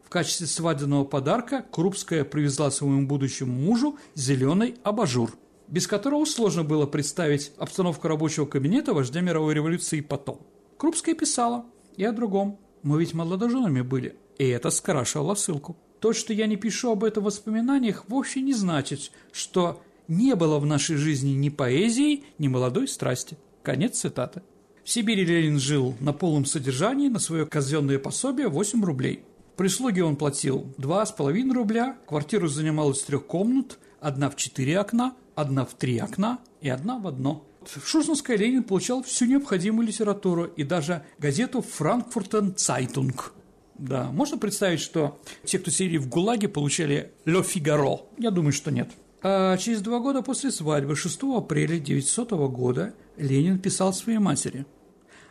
В 0.02 0.08
качестве 0.08 0.46
свадебного 0.46 1.04
подарка 1.04 1.64
Крупская 1.70 2.24
привезла 2.24 2.70
своему 2.70 3.06
будущему 3.06 3.52
мужу 3.52 3.98
зеленый 4.14 4.76
абажур– 4.82 5.32
без 5.70 5.86
которого 5.86 6.24
сложно 6.24 6.64
было 6.64 6.86
представить 6.86 7.52
обстановку 7.56 8.08
рабочего 8.08 8.44
кабинета 8.44 8.92
вождя 8.92 9.20
мировой 9.20 9.54
революции 9.54 10.00
потом. 10.00 10.40
Крупская 10.76 11.14
писала 11.14 11.64
и 11.96 12.04
о 12.04 12.12
другом. 12.12 12.58
Мы 12.82 13.00
ведь 13.00 13.14
молодоженами 13.14 13.82
были, 13.82 14.16
и 14.38 14.48
это 14.48 14.70
скрашивало 14.70 15.34
ссылку. 15.34 15.76
То, 16.00 16.12
что 16.12 16.32
я 16.32 16.46
не 16.46 16.56
пишу 16.56 16.92
об 16.92 17.04
этом 17.04 17.22
в 17.22 17.26
воспоминаниях, 17.26 18.04
вовсе 18.08 18.40
не 18.40 18.54
значит, 18.54 19.12
что 19.32 19.82
не 20.08 20.34
было 20.34 20.58
в 20.58 20.66
нашей 20.66 20.96
жизни 20.96 21.30
ни 21.30 21.50
поэзии, 21.50 22.24
ни 22.38 22.48
молодой 22.48 22.88
страсти. 22.88 23.36
Конец 23.62 23.98
цитаты. 23.98 24.42
В 24.82 24.90
Сибири 24.90 25.24
Ленин 25.24 25.58
жил 25.60 25.94
на 26.00 26.14
полном 26.14 26.46
содержании, 26.46 27.08
на 27.08 27.18
свое 27.18 27.44
казенное 27.46 27.98
пособие 27.98 28.48
8 28.48 28.82
рублей. 28.82 29.22
Прислуге 29.56 30.02
он 30.02 30.16
платил 30.16 30.66
2,5 30.78 31.52
рубля, 31.52 31.98
квартиру 32.06 32.48
занимал 32.48 32.92
из 32.92 33.02
трех 33.02 33.26
комнат, 33.26 33.78
одна 34.00 34.30
в 34.30 34.36
четыре 34.36 34.78
окна, 34.78 35.14
одна 35.40 35.64
в 35.64 35.74
три 35.74 35.98
окна 35.98 36.38
и 36.60 36.68
одна 36.68 36.98
в 36.98 37.06
одно. 37.06 37.46
В 37.62 38.28
Ленин 38.28 38.62
получал 38.62 39.02
всю 39.02 39.26
необходимую 39.26 39.86
литературу 39.86 40.44
и 40.44 40.64
даже 40.64 41.04
газету 41.18 41.60
«Frankfurter 41.60 42.54
Zeitung». 42.54 43.34
Да, 43.76 44.10
можно 44.12 44.38
представить, 44.38 44.80
что 44.80 45.20
те, 45.44 45.58
кто 45.58 45.70
сидели 45.70 45.98
в 45.98 46.08
ГУЛАГе, 46.08 46.48
получали 46.48 47.12
«Le 47.24 47.42
Figaro»? 47.42 48.00
Я 48.18 48.30
думаю, 48.30 48.52
что 48.52 48.70
нет. 48.70 48.90
А 49.22 49.56
через 49.58 49.82
два 49.82 50.00
года 50.00 50.22
после 50.22 50.50
свадьбы, 50.50 50.96
6 50.96 51.22
апреля 51.36 51.76
1900 51.80 52.30
года, 52.50 52.94
Ленин 53.16 53.58
писал 53.58 53.92
своей 53.92 54.18
матери. 54.18 54.66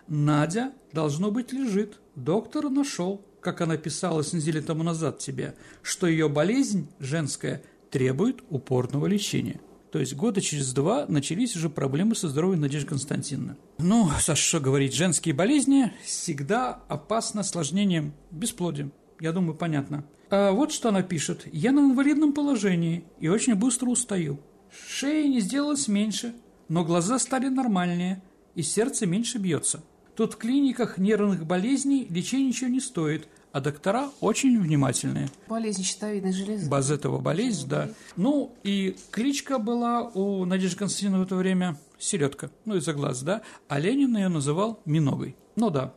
«Надя, 0.08 0.74
должно 0.94 1.32
быть, 1.32 1.54
лежит. 1.54 2.00
доктор 2.16 2.70
нашел, 2.70 3.22
как 3.40 3.62
она 3.62 3.78
писала 3.78 4.22
с 4.22 4.34
неделю 4.34 4.62
тому 4.64 4.84
назад 4.84 5.20
тебе, 5.20 5.56
что 5.82 6.08
ее 6.08 6.30
болезнь 6.30 6.88
женская 7.00 7.64
требует 7.90 8.44
упорного 8.50 9.06
лечения. 9.06 9.60
То 9.92 10.00
есть 10.00 10.16
года 10.16 10.40
через 10.40 10.72
два 10.74 11.06
начались 11.08 11.56
уже 11.56 11.70
проблемы 11.70 12.16
со 12.16 12.30
здоровьем 12.30 12.62
Надежды 12.62 12.90
Константиновны. 12.90 13.58
Ну, 13.80 14.10
Саша, 14.20 14.42
что 14.42 14.60
говорить, 14.60 14.94
женские 14.94 15.34
болезни 15.34 15.92
всегда 16.06 16.84
опасны 16.88 17.40
осложнением 17.40 18.14
бесплодием. 18.30 18.92
Я 19.20 19.32
думаю, 19.32 19.56
понятно. 19.56 20.06
А 20.30 20.52
вот 20.52 20.72
что 20.72 20.90
она 20.90 21.02
пишет. 21.02 21.48
«Я 21.52 21.72
на 21.72 21.80
инвалидном 21.80 22.34
положении 22.34 23.04
и 23.20 23.28
очень 23.28 23.56
быстро 23.56 23.88
устаю. 23.88 24.40
Шея 24.88 25.28
не 25.28 25.40
сделалась 25.40 25.88
меньше, 25.88 26.36
но 26.68 26.86
глаза 26.86 27.18
стали 27.18 27.48
нормальнее, 27.48 28.22
и 28.54 28.62
сердце 28.62 29.08
меньше 29.08 29.40
бьется. 29.40 29.84
Тут 30.16 30.34
в 30.34 30.38
клиниках 30.38 30.98
нервных 30.98 31.46
болезней 31.46 32.06
лечение 32.10 32.50
ничего 32.50 32.70
не 32.70 32.80
стоит, 32.80 33.28
а 33.52 33.62
доктора 33.62 34.10
очень 34.22 34.60
внимательные. 34.60 35.30
Болезнь 35.48 35.84
щитовидной 35.84 36.34
железы. 36.34 36.70
Базетова 36.70 37.20
болезнь, 37.20 37.68
да. 37.68 37.90
Ну, 38.16 38.56
и 38.64 38.96
кличка 39.12 39.60
была 39.60 40.04
у 40.04 40.46
Надежды 40.46 40.78
Константиновны 40.78 41.24
в 41.24 41.28
это 41.28 41.36
время 41.36 41.78
Селедка, 41.98 42.50
ну, 42.66 42.76
из-за 42.78 42.94
глаз, 42.94 43.22
да, 43.24 43.42
а 43.68 43.80
Ленин 43.80 44.16
ее 44.16 44.30
называл 44.30 44.82
Миногой. 44.86 45.36
Ну, 45.56 45.70
да. 45.70 45.94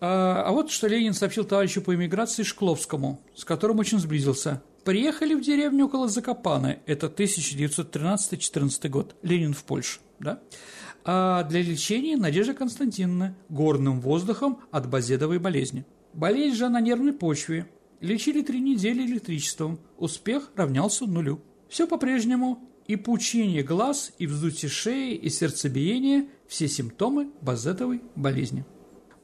А, 0.00 0.44
а 0.46 0.52
вот 0.52 0.70
что 0.70 0.86
Ленин 0.86 1.14
сообщил 1.14 1.44
товарищу 1.44 1.80
по 1.80 1.94
эмиграции 1.94 2.42
Шкловскому, 2.42 3.20
с 3.34 3.44
которым 3.44 3.78
очень 3.78 3.98
сблизился. 3.98 4.62
Приехали 4.84 5.34
в 5.34 5.40
деревню 5.40 5.86
около 5.86 6.08
Закопаны, 6.08 6.80
это 6.84 7.06
1913-14 7.06 8.88
год, 8.88 9.16
Ленин 9.22 9.54
в 9.54 9.64
Польше, 9.64 10.00
да? 10.18 10.40
А 11.06 11.42
для 11.44 11.62
лечения 11.62 12.16
Надежда 12.16 12.54
Константиновна 12.54 13.34
горным 13.48 14.00
воздухом 14.00 14.60
от 14.70 14.88
базедовой 14.88 15.38
болезни. 15.38 15.84
Болезнь 16.14 16.56
же 16.56 16.68
на 16.68 16.80
нервной 16.80 17.12
почве. 17.12 17.66
Лечили 18.00 18.42
три 18.42 18.60
недели 18.60 19.04
электричеством. 19.04 19.80
Успех 19.98 20.52
равнялся 20.54 21.06
нулю. 21.06 21.40
Все 21.68 21.88
по-прежнему. 21.88 22.60
И 22.86 22.96
пучение 22.96 23.62
глаз, 23.62 24.12
и 24.18 24.26
вздутие 24.26 24.68
шеи, 24.70 25.14
и 25.14 25.30
сердцебиение– 25.30 26.28
все 26.46 26.68
симптомы 26.68 27.30
базетовой 27.40 28.02
болезни. 28.14 28.64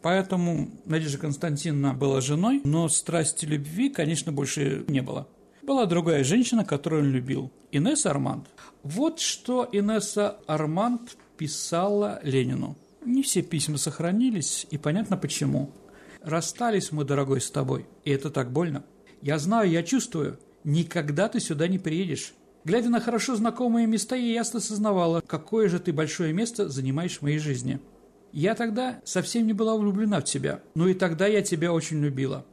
Поэтому 0.00 0.70
Надежда 0.87 1.18
Константиновна 1.18 1.92
была 1.92 2.22
женой, 2.22 2.62
но 2.64 2.88
страсти 2.88 3.44
любви, 3.44 3.90
конечно, 3.90 4.33
больше 4.33 4.85
не 4.88 5.03
было. 5.03 5.29
Была 5.62 5.85
другая 5.85 6.24
женщина, 6.24 6.64
которую 6.64 7.03
он 7.03 7.11
любил– 7.11 7.53
Инесса 7.70 8.11
Арманд. 8.11 8.46
Вот 8.83 9.20
что 9.20 9.68
Инесса 9.70 10.38
Арманд 10.46 11.18
писала 11.37 12.18
Ленину. 12.22 12.79
Не 13.05 13.22
все 13.22 13.42
письма 13.42 13.76
сохранились, 13.76 14.66
и 14.70 14.79
понятно 14.79 15.18
почему. 15.18 15.70
«Расстались 16.22 16.92
мы, 16.92 17.04
дорогой, 17.04 17.40
с 17.40 17.50
тобой, 17.50 17.87
и 18.04 18.11
это 18.11 18.30
так 18.30 18.52
больно. 18.52 18.85
Я 19.22 19.38
знаю, 19.38 19.70
я 19.70 19.83
чувствую, 19.83 20.38
никогда 20.64 21.28
ты 21.28 21.40
сюда 21.40 21.68
не 21.68 21.78
приедешь. 21.78 22.35
Глядя 22.64 22.90
на 22.90 23.00
хорошо 23.00 23.37
знакомые 23.37 23.87
места, 23.87 24.16
я 24.16 24.33
ясно 24.35 24.61
сознавала, 24.61 25.22
какое 25.26 25.68
же 25.68 25.78
ты 25.78 25.92
большое 25.92 26.33
место 26.33 26.68
занимаешь 26.68 27.18
в 27.18 27.22
моей 27.22 27.38
жизни. 27.38 27.80
Я 28.33 28.54
тогда 28.54 29.00
совсем 29.04 29.46
не 29.46 29.54
была 29.54 29.76
влюблена 29.76 30.20
в 30.20 30.24
тебя, 30.24 30.62
но 30.74 30.88
и 30.88 30.94
тогда 30.94 31.26
я 31.26 31.42
тебя 31.42 31.72
очень 31.72 32.00
любила. 32.00 32.44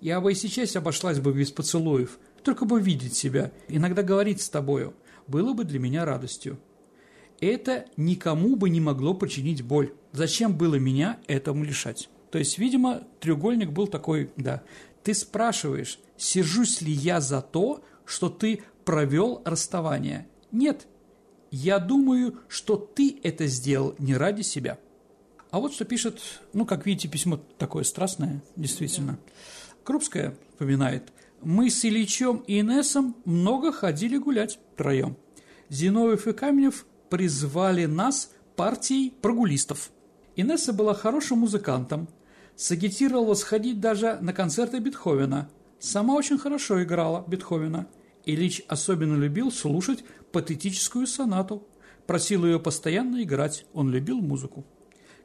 Я 0.00 0.20
бы 0.20 0.32
и 0.32 0.34
сейчас 0.34 0.74
обошлась 0.74 1.20
бы 1.20 1.32
без 1.32 1.52
поцелуев, 1.52 2.18
только 2.42 2.64
бы 2.64 2.80
видеть 2.80 3.14
тебя, 3.14 3.52
иногда 3.68 4.02
говорить 4.02 4.42
с 4.42 4.50
тобою, 4.50 4.94
было 5.28 5.54
бы 5.54 5.64
для 5.64 5.78
меня 5.78 6.04
радостью. 6.04 6.58
Это 7.40 7.86
никому 7.96 8.56
бы 8.56 8.68
не 8.68 8.80
могло 8.80 9.14
причинить 9.14 9.62
боль. 9.62 9.92
Зачем 10.12 10.56
было 10.56 10.74
меня 10.74 11.18
этому 11.26 11.64
лишать? 11.64 12.08
То 12.32 12.38
есть, 12.38 12.56
видимо, 12.56 13.02
треугольник 13.20 13.70
был 13.70 13.86
такой, 13.86 14.32
да. 14.36 14.62
Ты 15.02 15.12
спрашиваешь, 15.12 15.98
сержусь 16.16 16.80
ли 16.80 16.90
я 16.90 17.20
за 17.20 17.42
то, 17.42 17.84
что 18.06 18.30
ты 18.30 18.62
провел 18.86 19.42
расставание? 19.44 20.26
Нет. 20.50 20.86
Я 21.50 21.78
думаю, 21.78 22.38
что 22.48 22.76
ты 22.76 23.20
это 23.22 23.46
сделал 23.46 23.94
не 23.98 24.16
ради 24.16 24.40
себя. 24.40 24.78
А 25.50 25.60
вот 25.60 25.74
что 25.74 25.84
пишет, 25.84 26.20
ну, 26.54 26.64
как 26.64 26.86
видите, 26.86 27.06
письмо 27.06 27.38
такое 27.58 27.84
страстное, 27.84 28.42
действительно. 28.56 29.18
Крупская 29.84 30.34
вспоминает. 30.52 31.12
«Мы 31.42 31.68
с 31.68 31.84
Ильичем 31.84 32.44
и 32.46 32.60
Инессом 32.60 33.14
много 33.26 33.72
ходили 33.72 34.16
гулять 34.16 34.58
втроем. 34.72 35.18
Зиновьев 35.68 36.26
и 36.26 36.32
Каменев 36.32 36.86
призвали 37.10 37.84
нас 37.84 38.30
партией 38.56 39.12
прогулистов. 39.20 39.90
Инесса 40.34 40.72
была 40.72 40.94
хорошим 40.94 41.40
музыкантом, 41.40 42.08
сагитировала 42.56 43.34
сходить 43.34 43.80
даже 43.80 44.18
на 44.20 44.32
концерты 44.32 44.78
Бетховена. 44.78 45.48
Сама 45.78 46.14
очень 46.14 46.38
хорошо 46.38 46.82
играла 46.82 47.24
Бетховена. 47.26 47.86
Ильич 48.24 48.62
особенно 48.68 49.16
любил 49.16 49.50
слушать 49.50 50.04
патетическую 50.30 51.06
сонату. 51.06 51.66
Просил 52.06 52.44
ее 52.44 52.60
постоянно 52.60 53.22
играть, 53.22 53.66
он 53.72 53.90
любил 53.90 54.20
музыку. 54.20 54.64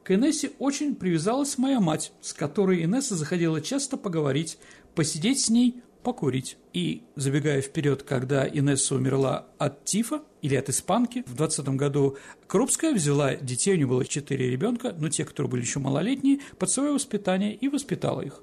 К 0.04 0.12
Инессе 0.12 0.52
очень 0.58 0.96
привязалась 0.96 1.58
моя 1.58 1.80
мать, 1.80 2.14
с 2.22 2.34
которой 2.34 2.84
Инесса 2.84 3.16
заходила 3.16 3.60
часто 3.62 3.98
поговорить, 3.98 4.58
посидеть 4.96 5.42
с 5.42 5.50
ней, 5.50 5.82
покурить. 6.08 6.58
И, 6.72 7.04
забегая 7.18 7.62
вперед, 7.62 8.02
когда 8.04 8.48
Инесса 8.48 8.96
умерла 8.96 9.48
от 9.58 9.84
тифа 9.84 10.22
или 10.42 10.56
от 10.56 10.70
испанки, 10.70 11.26
в 11.28 11.36
20 11.36 11.68
году 11.76 12.16
Крупская 12.48 12.94
взяла 12.94 13.36
детей, 13.36 13.74
у 13.74 13.76
нее 13.76 13.88
было 13.88 14.06
четыре 14.06 14.50
ребенка, 14.50 14.96
но 14.98 15.10
те, 15.10 15.26
которые 15.26 15.52
были 15.52 15.64
еще 15.64 15.80
малолетние, 15.80 16.40
под 16.58 16.70
свое 16.70 16.94
воспитание 16.94 17.54
и 17.54 17.68
воспитала 17.68 18.22
их. 18.22 18.42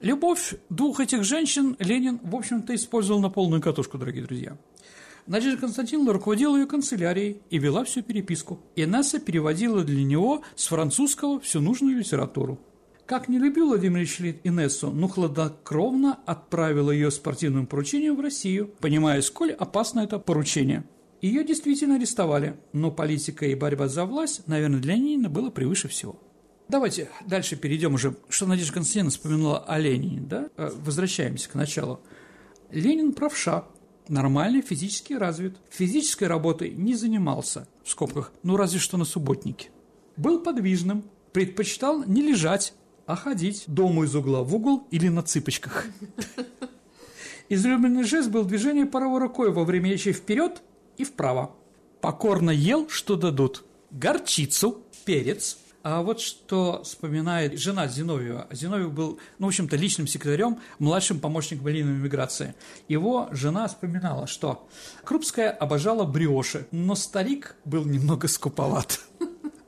Любовь 0.00 0.56
двух 0.70 0.98
этих 0.98 1.22
женщин 1.22 1.76
Ленин, 1.78 2.18
в 2.20 2.34
общем-то, 2.34 2.74
использовал 2.74 3.20
на 3.20 3.30
полную 3.30 3.62
катушку, 3.62 3.96
дорогие 3.96 4.24
друзья. 4.24 4.58
Надежда 5.28 5.60
Константиновна 5.60 6.14
руководила 6.14 6.56
ее 6.56 6.66
канцелярией 6.66 7.42
и 7.48 7.58
вела 7.58 7.84
всю 7.84 8.02
переписку. 8.02 8.58
Инесса 8.74 9.20
переводила 9.20 9.84
для 9.84 10.02
него 10.02 10.42
с 10.56 10.66
французского 10.66 11.38
всю 11.38 11.60
нужную 11.60 11.96
литературу. 11.96 12.58
Как 13.06 13.28
не 13.28 13.38
любил 13.38 13.68
Владимир 13.68 13.98
Ильич 13.98 14.18
Инессу, 14.44 14.90
но 14.90 15.08
хладнокровно 15.08 16.20
отправила 16.24 16.90
ее 16.90 17.10
спортивным 17.10 17.66
поручением 17.66 18.16
в 18.16 18.20
Россию, 18.20 18.70
понимая, 18.80 19.20
сколь 19.20 19.52
опасно 19.52 20.00
это 20.00 20.18
поручение. 20.18 20.84
Ее 21.20 21.44
действительно 21.44 21.96
арестовали, 21.96 22.56
но 22.72 22.90
политика 22.90 23.44
и 23.44 23.54
борьба 23.54 23.88
за 23.88 24.06
власть, 24.06 24.46
наверное, 24.46 24.80
для 24.80 24.94
Ленина 24.94 25.28
было 25.28 25.50
превыше 25.50 25.88
всего. 25.88 26.18
Давайте 26.68 27.10
дальше 27.26 27.56
перейдем 27.56 27.92
уже, 27.94 28.16
что 28.30 28.46
Надежда 28.46 28.72
Константиновна 28.72 29.10
вспоминала 29.10 29.58
о 29.58 29.78
Ленине, 29.78 30.20
да? 30.20 30.48
Э, 30.56 30.70
возвращаемся 30.74 31.50
к 31.50 31.54
началу. 31.54 32.00
Ленин 32.70 33.12
правша, 33.12 33.66
нормально 34.08 34.62
физически 34.62 35.12
развит. 35.12 35.58
Физической 35.68 36.24
работой 36.24 36.70
не 36.70 36.94
занимался, 36.94 37.68
в 37.84 37.90
скобках, 37.90 38.32
ну 38.42 38.56
разве 38.56 38.78
что 38.80 38.96
на 38.96 39.04
субботнике. 39.04 39.68
Был 40.16 40.40
подвижным, 40.40 41.04
предпочитал 41.32 42.02
не 42.04 42.22
лежать, 42.22 42.72
а 43.06 43.16
ходить 43.16 43.64
дому 43.66 44.04
из 44.04 44.14
угла 44.14 44.42
в 44.42 44.54
угол 44.54 44.86
или 44.90 45.08
на 45.08 45.22
цыпочках. 45.22 45.86
Излюбленный 47.48 48.04
жест 48.04 48.30
был 48.30 48.44
движение 48.44 48.86
правой 48.86 49.20
рукой 49.20 49.52
во 49.52 49.64
время 49.64 49.90
ячей 49.90 50.12
вперед 50.12 50.62
и 50.96 51.04
вправо. 51.04 51.54
Покорно 52.00 52.50
ел, 52.50 52.88
что 52.88 53.16
дадут. 53.16 53.64
Горчицу, 53.90 54.82
перец, 55.04 55.58
а 55.84 56.02
вот 56.02 56.18
что 56.18 56.82
вспоминает 56.82 57.58
жена 57.58 57.86
Зиновьева. 57.86 58.48
Зиновьев 58.50 58.92
был, 58.92 59.18
ну, 59.38 59.46
в 59.46 59.48
общем-то, 59.48 59.76
личным 59.76 60.06
секретарем, 60.06 60.58
младшим 60.78 61.20
помощником 61.20 61.68
Ленина 61.68 61.90
миграции. 61.90 62.54
Его 62.88 63.28
жена 63.32 63.68
вспоминала, 63.68 64.26
что 64.26 64.66
Крупская 65.04 65.50
обожала 65.50 66.04
бриоши, 66.04 66.66
но 66.70 66.94
старик 66.94 67.56
был 67.66 67.84
немного 67.84 68.28
скуповат. 68.28 68.98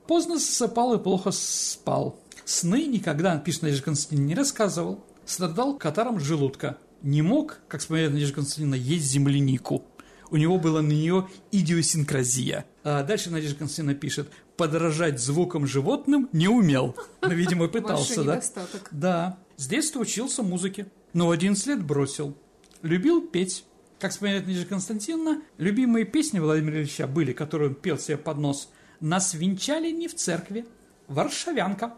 Поздно 0.07 0.37
засыпал 0.37 0.95
и 0.95 0.97
плохо 0.97 1.29
спал. 1.31 2.19
Сны 2.47 2.85
никогда, 2.85 3.37
пишет 3.39 3.63
Надежда 3.63 3.83
Константиновна, 3.83 4.27
не 4.29 4.33
рассказывал. 4.33 5.03
Страдал 5.25 5.77
катаром 5.77 6.17
желудка. 6.17 6.77
Не 7.01 7.21
мог, 7.21 7.59
как 7.67 7.81
вспоминает 7.81 8.13
Надежда 8.13 8.35
Константиновна, 8.35 8.75
есть 8.75 9.03
землянику. 9.03 9.83
У 10.31 10.37
него 10.37 10.57
была 10.57 10.81
на 10.81 10.93
нее 10.93 11.27
идиосинкразия. 11.51 12.63
А 12.85 13.03
дальше 13.03 13.31
Надежда 13.31 13.59
Константиновна 13.59 13.99
пишет, 13.99 14.31
подражать 14.55 15.19
звукам 15.19 15.67
животным 15.67 16.29
не 16.31 16.47
умел. 16.47 16.95
Но, 17.21 17.33
видимо, 17.33 17.67
пытался, 17.67 18.23
да? 18.23 18.41
Да. 18.91 19.39
С 19.57 19.67
детства 19.67 19.99
учился 19.99 20.41
музыке, 20.41 20.87
но 21.11 21.27
в 21.27 21.31
11 21.31 21.67
лет 21.67 21.83
бросил. 21.83 22.33
Любил 22.81 23.27
петь. 23.27 23.65
Как 23.99 24.11
вспоминает 24.11 24.47
Надежда 24.47 24.69
Константиновна, 24.69 25.41
любимые 25.57 26.05
песни 26.05 26.39
Владимира 26.39 26.77
Ильича 26.77 27.07
были, 27.07 27.33
которые 27.33 27.71
он 27.71 27.75
пел 27.75 27.99
себе 27.99 28.15
под 28.15 28.37
нос. 28.37 28.69
«Нас 29.01 29.33
венчали 29.33 29.91
не 29.91 30.07
в 30.07 30.15
церкви, 30.15 30.65
Варшавянка». 31.09 31.93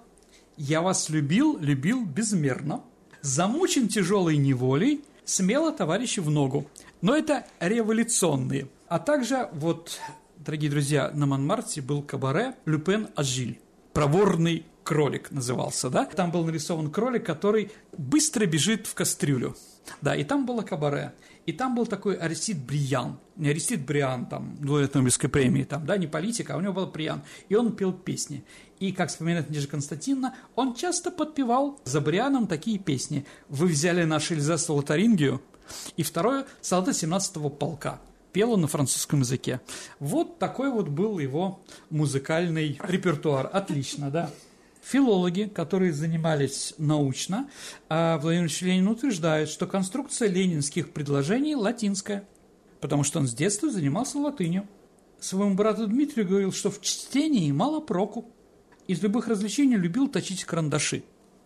«Я 0.59 0.81
вас 0.81 1.09
любил, 1.09 1.57
любил 1.57 2.05
безмерно». 2.05 2.83
«Замучен 3.21 3.87
тяжелой 3.87 4.37
неволей, 4.37 5.01
смело 5.25 5.71
товарищи 5.71 6.19
в 6.19 6.29
ногу». 6.29 6.67
Но 7.01 7.15
это 7.15 7.45
революционные. 7.59 8.67
А 8.87 8.99
также 8.99 9.49
вот 9.53 9.99
Дорогие 10.37 10.71
друзья, 10.71 11.11
на 11.13 11.25
Монмарте 11.25 11.81
был 11.81 12.01
кабаре 12.01 12.55
«Люпен 12.65 13.09
Ажиль». 13.15 13.59
Проворный 13.91 14.65
кролик 14.89 15.29
назывался, 15.29 15.91
да? 15.91 16.05
Там 16.05 16.31
был 16.31 16.43
нарисован 16.43 16.89
кролик, 16.89 17.23
который 17.23 17.71
быстро 17.95 18.47
бежит 18.47 18.87
в 18.87 18.95
кастрюлю. 18.95 19.55
Да, 20.01 20.15
и 20.15 20.23
там 20.23 20.47
было 20.47 20.63
кабаре. 20.63 21.13
И 21.45 21.53
там 21.53 21.75
был 21.75 21.85
такой 21.85 22.15
Арестит 22.15 22.57
Бриян. 22.57 23.19
Не 23.35 23.49
Арестит 23.49 23.85
Бриан, 23.85 24.25
там, 24.25 24.57
лауреат 24.59 24.95
Нобелевской 24.95 25.29
премии, 25.29 25.63
там, 25.63 25.85
да, 25.85 25.95
не 25.95 26.07
политика, 26.07 26.55
а 26.55 26.57
у 26.57 26.61
него 26.61 26.73
был 26.73 26.87
Бриан. 26.87 27.21
И 27.49 27.55
он 27.55 27.75
пел 27.75 27.93
песни. 27.93 28.43
И, 28.79 28.91
как 28.91 29.09
вспоминает 29.09 29.49
Надежда 29.49 29.69
Константиновна, 29.69 30.35
он 30.55 30.73
часто 30.73 31.11
подпевал 31.11 31.79
за 31.83 32.01
Брианом 32.01 32.47
такие 32.47 32.79
песни. 32.79 33.27
«Вы 33.47 33.67
взяли 33.67 34.05
наш 34.05 34.31
Эльзас 34.31 34.69
Лотарингию», 34.69 35.39
и 35.97 36.01
второе 36.01 36.47
«Солдат 36.61 36.95
17-го 36.95 37.51
полка» 37.51 38.01
пела 38.33 38.55
на 38.57 38.67
французском 38.67 39.19
языке. 39.19 39.61
Вот 39.99 40.39
такой 40.39 40.71
вот 40.71 40.87
был 40.87 41.19
его 41.19 41.61
музыкальный 41.91 42.79
репертуар. 42.83 43.51
Отлично, 43.53 44.09
да. 44.09 44.31
Филологи, 44.89 45.43
которые 45.43 45.93
занимались 45.93 46.73
научно, 46.79 47.47
а 47.89 48.17
Владимир 48.17 48.45
Ильич 48.45 48.61
Ленин 48.63 48.87
утверждает, 48.87 49.47
что 49.47 49.67
конструкция 49.67 50.29
ленинских 50.29 50.93
предложений 50.93 51.57
латинская, 51.57 52.27
потому 52.81 53.03
что 53.03 53.19
он 53.19 53.27
с 53.27 53.35
детства 53.35 53.69
занимался 53.69 54.17
латынью. 54.17 54.67
Своему 55.19 55.53
брату 55.53 55.85
Дмитрию 55.85 56.27
говорил, 56.27 56.51
что 56.51 56.71
в 56.71 56.81
чтении 56.81 57.51
мало 57.51 57.81
проку. 57.81 58.31
Из 58.87 59.03
любых 59.03 59.27
развлечений 59.27 59.75
любил 59.75 60.07
точить 60.07 60.43
карандаши. 60.43 61.03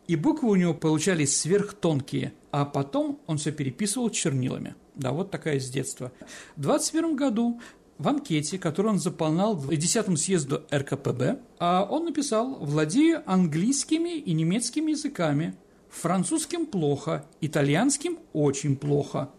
И 0.08 0.16
буквы 0.16 0.50
у 0.50 0.56
него 0.56 0.74
получались 0.74 1.38
сверхтонкие, 1.38 2.34
а 2.52 2.64
потом 2.64 3.20
он 3.28 3.40
все 3.40 3.52
переписывал 3.52 4.10
чернилами. 4.10 4.76
Да, 4.96 5.12
вот 5.12 5.32
такая 5.32 5.60
с 5.60 5.70
детства. 5.70 6.14
В 6.56 6.62
21 6.62 7.18
году 7.18 7.60
в 7.98 8.08
анкете, 8.08 8.58
которую 8.58 8.94
он 8.94 9.00
заполнял 9.00 9.56
в 9.56 9.76
10 9.76 10.20
съезду 10.20 10.64
РКПБ, 10.72 11.40
а 11.60 11.88
он 11.90 12.06
написал 12.06 12.56
«Владею 12.56 13.24
английскими 13.26 14.18
и 14.18 14.34
немецкими 14.34 14.92
языками, 14.92 15.56
французским 15.90 16.66
плохо, 16.66 17.26
итальянским 17.42 18.18
очень 18.34 18.76
плохо. 18.76 19.30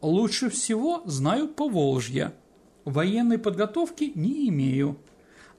Лучше 0.00 0.50
всего 0.50 1.02
знаю 1.06 1.48
Поволжье. 1.48 2.34
Военной 2.84 3.38
подготовки 3.38 4.12
не 4.14 4.48
имею. 4.48 4.98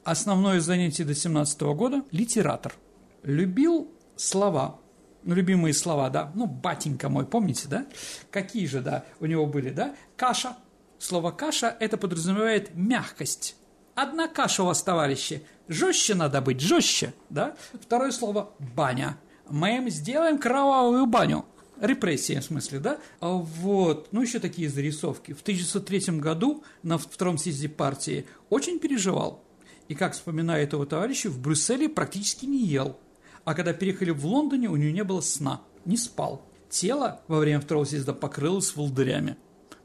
Основное 0.04 0.60
занятие 0.60 1.04
до 1.04 1.16
17 1.16 1.62
года– 1.62 2.04
литератор. 2.12 2.76
Любил 3.24 3.90
слова, 4.16 4.80
ну, 5.24 5.34
любимые 5.34 5.74
слова, 5.74 6.10
да, 6.12 6.32
ну, 6.36 6.46
батенька 6.46 7.10
мой, 7.10 7.26
помните, 7.26 7.68
да? 7.68 7.88
Какие 8.30 8.68
же, 8.68 8.82
да, 8.82 9.06
у 9.20 9.26
него 9.26 9.48
были, 9.48 9.72
да? 9.72 9.96
Каша, 10.16 10.56
Слово 11.00 11.32
«каша»– 11.32 11.76
это 11.80 11.98
подразумевает 11.98 12.76
мягкость. 12.76 13.56
Одна 13.96 14.28
каша 14.28 14.64
у 14.64 14.66
вас, 14.68 14.82
товарищи. 14.84 15.46
Жестче 15.68 16.16
надо 16.16 16.42
быть, 16.42 16.60
жестче, 16.60 17.14
да? 17.30 17.56
Второе 17.82 18.12
слово– 18.12 18.52
баня. 18.60 19.18
Мы 19.50 19.78
им 19.78 19.90
сделаем 19.90 20.38
кровавую 20.38 21.06
баню. 21.06 21.46
Репрессия, 21.80 22.42
в 22.42 22.46
смысле, 22.46 22.80
да? 22.80 23.00
А 23.20 23.30
вот, 23.30 24.10
ну, 24.12 24.22
еще 24.22 24.40
такие 24.40 24.70
зарисовки. 24.70 25.34
В 25.34 25.42
1903 25.42 26.20
году 26.20 26.64
на 26.84 26.98
втором 26.98 27.38
съезде 27.38 27.70
партии 27.70 28.26
очень 28.50 28.80
переживал. 28.80 29.44
И, 29.88 29.96
как 29.96 30.14
вспоминает 30.14 30.74
его 30.74 30.86
товарищи, 30.86 31.28
в 31.28 31.40
Брюсселе 31.40 31.90
практически 31.90 32.46
не 32.46 32.66
ел. 32.66 32.98
А 33.44 33.54
когда 33.54 33.74
переехали 33.74 34.12
в 34.12 34.26
Лондоне, 34.26 34.70
у 34.70 34.76
него 34.76 34.92
не 34.92 35.04
было 35.04 35.22
сна, 35.22 35.62
не 35.86 35.98
спал. 35.98 36.42
Тело 36.70 37.22
во 37.28 37.40
время 37.40 37.60
второго 37.60 37.86
съезда 37.86 38.14
покрылось 38.14 38.76
волдырями. 38.76 39.38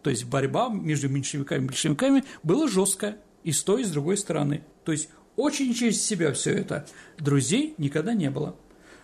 То 0.03 0.11
есть 0.11 0.25
борьба 0.25 0.69
между 0.69 1.09
меньшевиками 1.09 1.65
и 1.65 1.67
большевиками 1.69 2.25
была 2.43 2.69
жесткая 2.69 3.19
и 3.45 3.53
с 3.53 3.63
той, 3.63 3.83
и 3.83 3.85
с 3.85 3.91
другой 3.91 4.17
стороны. 4.17 4.65
То 4.85 4.93
есть 4.93 5.09
очень 5.37 5.75
через 5.75 6.03
себя 6.03 6.33
все 6.33 6.53
это. 6.53 6.87
Друзей 7.19 7.75
никогда 7.79 8.15
не 8.15 8.31
было. 8.31 8.57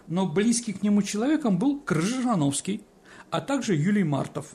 Но 0.06 0.26
близкий 0.26 0.72
к 0.72 0.82
нему 0.82 1.02
человеком 1.02 1.58
был 1.58 1.80
Крыжановский, 1.80 2.82
а 3.30 3.40
также 3.40 3.74
Юлий 3.74 4.04
Мартов. 4.04 4.54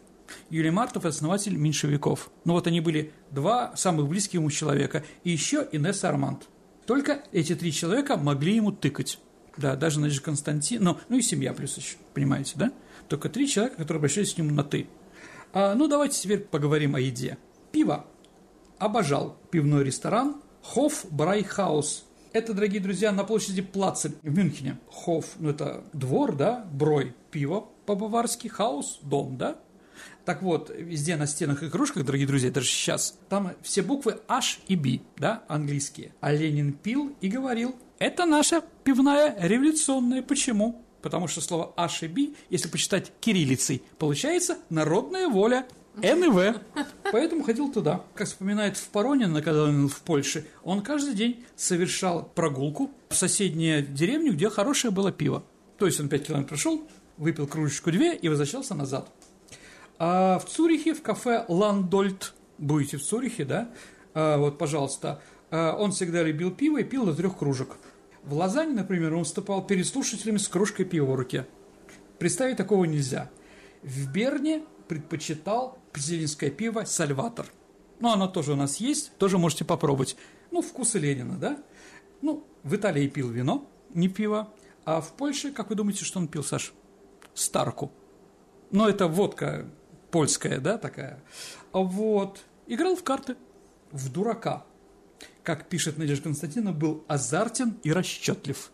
Юлий 0.49 0.71
Мартов– 0.71 1.05
основатель 1.05 1.55
меньшевиков. 1.55 2.31
Ну 2.45 2.53
вот 2.53 2.67
они 2.67 2.79
были 2.79 3.11
два 3.31 3.75
самых 3.75 4.07
близких 4.07 4.35
ему 4.35 4.49
человека. 4.49 5.03
И 5.23 5.31
еще 5.31 5.67
Инесса 5.71 6.09
Арманд. 6.09 6.47
Только 6.85 7.23
эти 7.31 7.55
три 7.55 7.71
человека 7.71 8.17
могли 8.17 8.55
ему 8.55 8.71
тыкать. 8.71 9.19
Да, 9.57 9.75
даже 9.75 9.99
Надежда 9.99 10.23
Константин, 10.23 10.83
ну, 10.83 10.97
ну 11.09 11.17
и 11.17 11.21
семья 11.21 11.53
плюс 11.53 11.75
еще, 11.77 11.97
понимаете, 12.13 12.53
да? 12.55 12.71
Только 13.09 13.27
три 13.27 13.49
человека, 13.49 13.77
которые 13.77 13.99
обращались 13.99 14.33
к 14.33 14.37
нему 14.37 14.53
на 14.55 14.63
«ты». 14.63 14.87
А, 15.53 15.75
ну, 15.75 15.87
давайте 15.87 16.19
теперь 16.21 16.39
поговорим 16.39 16.95
о 16.95 16.99
еде. 16.99 17.37
Пиво. 17.71 18.05
Обожал 18.77 19.37
пивной 19.51 19.83
ресторан 19.83 20.41
Hofbräuhaus. 20.63 22.05
Это, 22.33 22.53
дорогие 22.53 22.81
друзья, 22.81 23.11
на 23.11 23.25
площади 23.25 23.61
Platzl 23.61 24.15
в 24.23 24.37
Мюнхене. 24.37 24.79
Hof, 24.89 25.25
ну 25.39 25.49
это 25.49 25.83
двор, 25.91 26.35
да, 26.35 26.65
Bräu, 26.71 27.13
пиво 27.29 27.67
по-баварски, 27.85 28.47
Haus, 28.47 28.99
дом, 29.01 29.37
да? 29.37 29.57
Так 30.23 30.41
вот, 30.41 30.71
везде 30.73 31.17
на 31.17 31.27
стенах 31.27 31.61
и 31.63 31.69
кружках, 31.69 32.05
дорогие 32.05 32.27
друзья, 32.27 32.49
даже 32.49 32.67
сейчас, 32.67 33.17
там 33.27 33.51
все 33.61 33.81
буквы 33.81 34.21
H 34.29 34.59
и 34.67 34.77
B, 34.77 35.01
да, 35.17 35.43
английские. 35.49 36.13
А 36.21 36.31
Ленин 36.31 36.73
пил 36.73 37.13
и 37.19 37.27
говорил, 37.27 37.75
это 37.99 38.25
наша 38.25 38.63
пивная 38.83 39.35
революционная. 39.39 40.21
Почему? 40.21 40.81
Потому 41.01 41.27
что 41.27 41.41
слово 41.41 41.73
H 41.77 42.03
и 42.03 42.07
B, 42.07 42.35
если 42.49 42.67
почитать 42.67 43.11
кириллицей, 43.19 43.83
получается 43.97 44.57
«народная 44.69 45.27
воля». 45.27 45.65
Н 46.01 46.23
и 46.23 46.27
В. 46.29 46.55
Поэтому 47.11 47.43
ходил 47.43 47.71
туда. 47.71 48.01
Как 48.15 48.27
вспоминает 48.27 48.77
в 48.77 48.87
Паронино, 48.89 49.41
когда 49.41 49.63
он 49.63 49.89
в 49.89 50.01
Польше, 50.01 50.47
он 50.63 50.81
каждый 50.81 51.13
день 51.15 51.43
совершал 51.57 52.31
прогулку 52.33 52.91
в 53.09 53.15
соседнюю 53.15 53.85
деревню, 53.85 54.31
где 54.33 54.49
хорошее 54.49 54.93
было 54.93 55.11
пиво. 55.11 55.43
То 55.77 55.85
есть 55.85 55.99
он 55.99 56.07
5 56.07 56.27
километров 56.27 56.59
шел, 56.59 56.87
выпил 57.17 57.45
кружечку-две 57.45 58.15
и 58.15 58.29
возвращался 58.29 58.73
назад. 58.73 59.11
А 59.99 60.39
в 60.39 60.45
Цюрихе, 60.45 60.93
в 60.93 61.01
кафе 61.01 61.45
Ландольт, 61.47 62.33
будете 62.57 62.97
в 62.97 63.03
Цюрихе, 63.03 63.45
да, 63.45 63.69
а, 64.13 64.37
вот, 64.37 64.57
пожалуйста, 64.57 65.21
а, 65.51 65.75
он 65.75 65.91
всегда 65.91 66.23
любил 66.23 66.51
пиво 66.51 66.79
и 66.79 66.83
пил 66.83 67.05
до 67.05 67.13
трех 67.13 67.37
кружек. 67.37 67.77
В 68.23 68.33
Лозанне, 68.33 68.73
например, 68.73 69.13
он 69.13 69.19
выступал 69.19 69.65
перед 69.65 69.87
слушателями 69.87 70.37
с 70.37 70.47
кружкой 70.47 70.85
пива 70.85 71.11
в 71.11 71.15
руке. 71.15 71.47
Представить 72.19 72.57
такого 72.57 72.85
нельзя. 72.85 73.29
В 73.81 74.11
Берне 74.11 74.63
предпочитал 74.87 75.79
пизелинское 75.91 76.51
пиво 76.51 76.83
«Сальватор». 76.85 77.47
Ну, 77.99 78.09
оно 78.09 78.27
тоже 78.27 78.53
у 78.53 78.55
нас 78.55 78.77
есть, 78.77 79.15
тоже 79.17 79.37
можете 79.37 79.65
попробовать. 79.65 80.15
Ну, 80.51 80.61
вкусы 80.61 80.99
Ленина, 80.99 81.37
да? 81.37 81.57
Ну, 82.21 82.45
в 82.63 82.75
Италии 82.75 83.07
пил 83.07 83.29
вино, 83.29 83.67
не 83.93 84.07
пиво. 84.07 84.51
А 84.85 85.01
в 85.01 85.13
Польше, 85.13 85.51
как 85.51 85.69
вы 85.69 85.75
думаете, 85.75 86.05
что 86.05 86.19
он 86.19 86.27
пил, 86.27 86.43
Саш? 86.43 86.73
Старку. 87.33 87.91
Ну, 88.71 88.87
это 88.87 89.07
водка 89.07 89.67
польская, 90.11 90.59
да, 90.59 90.77
такая. 90.77 91.23
Вот. 91.71 92.41
Играл 92.67 92.95
в 92.95 93.03
карты. 93.03 93.35
В 93.91 94.11
дурака 94.11 94.65
как 95.43 95.67
пишет 95.69 95.97
Надежда 95.97 96.25
Константиновна, 96.25 96.77
был 96.77 97.03
азартен 97.07 97.75
и 97.83 97.91
расчетлив. 97.91 98.71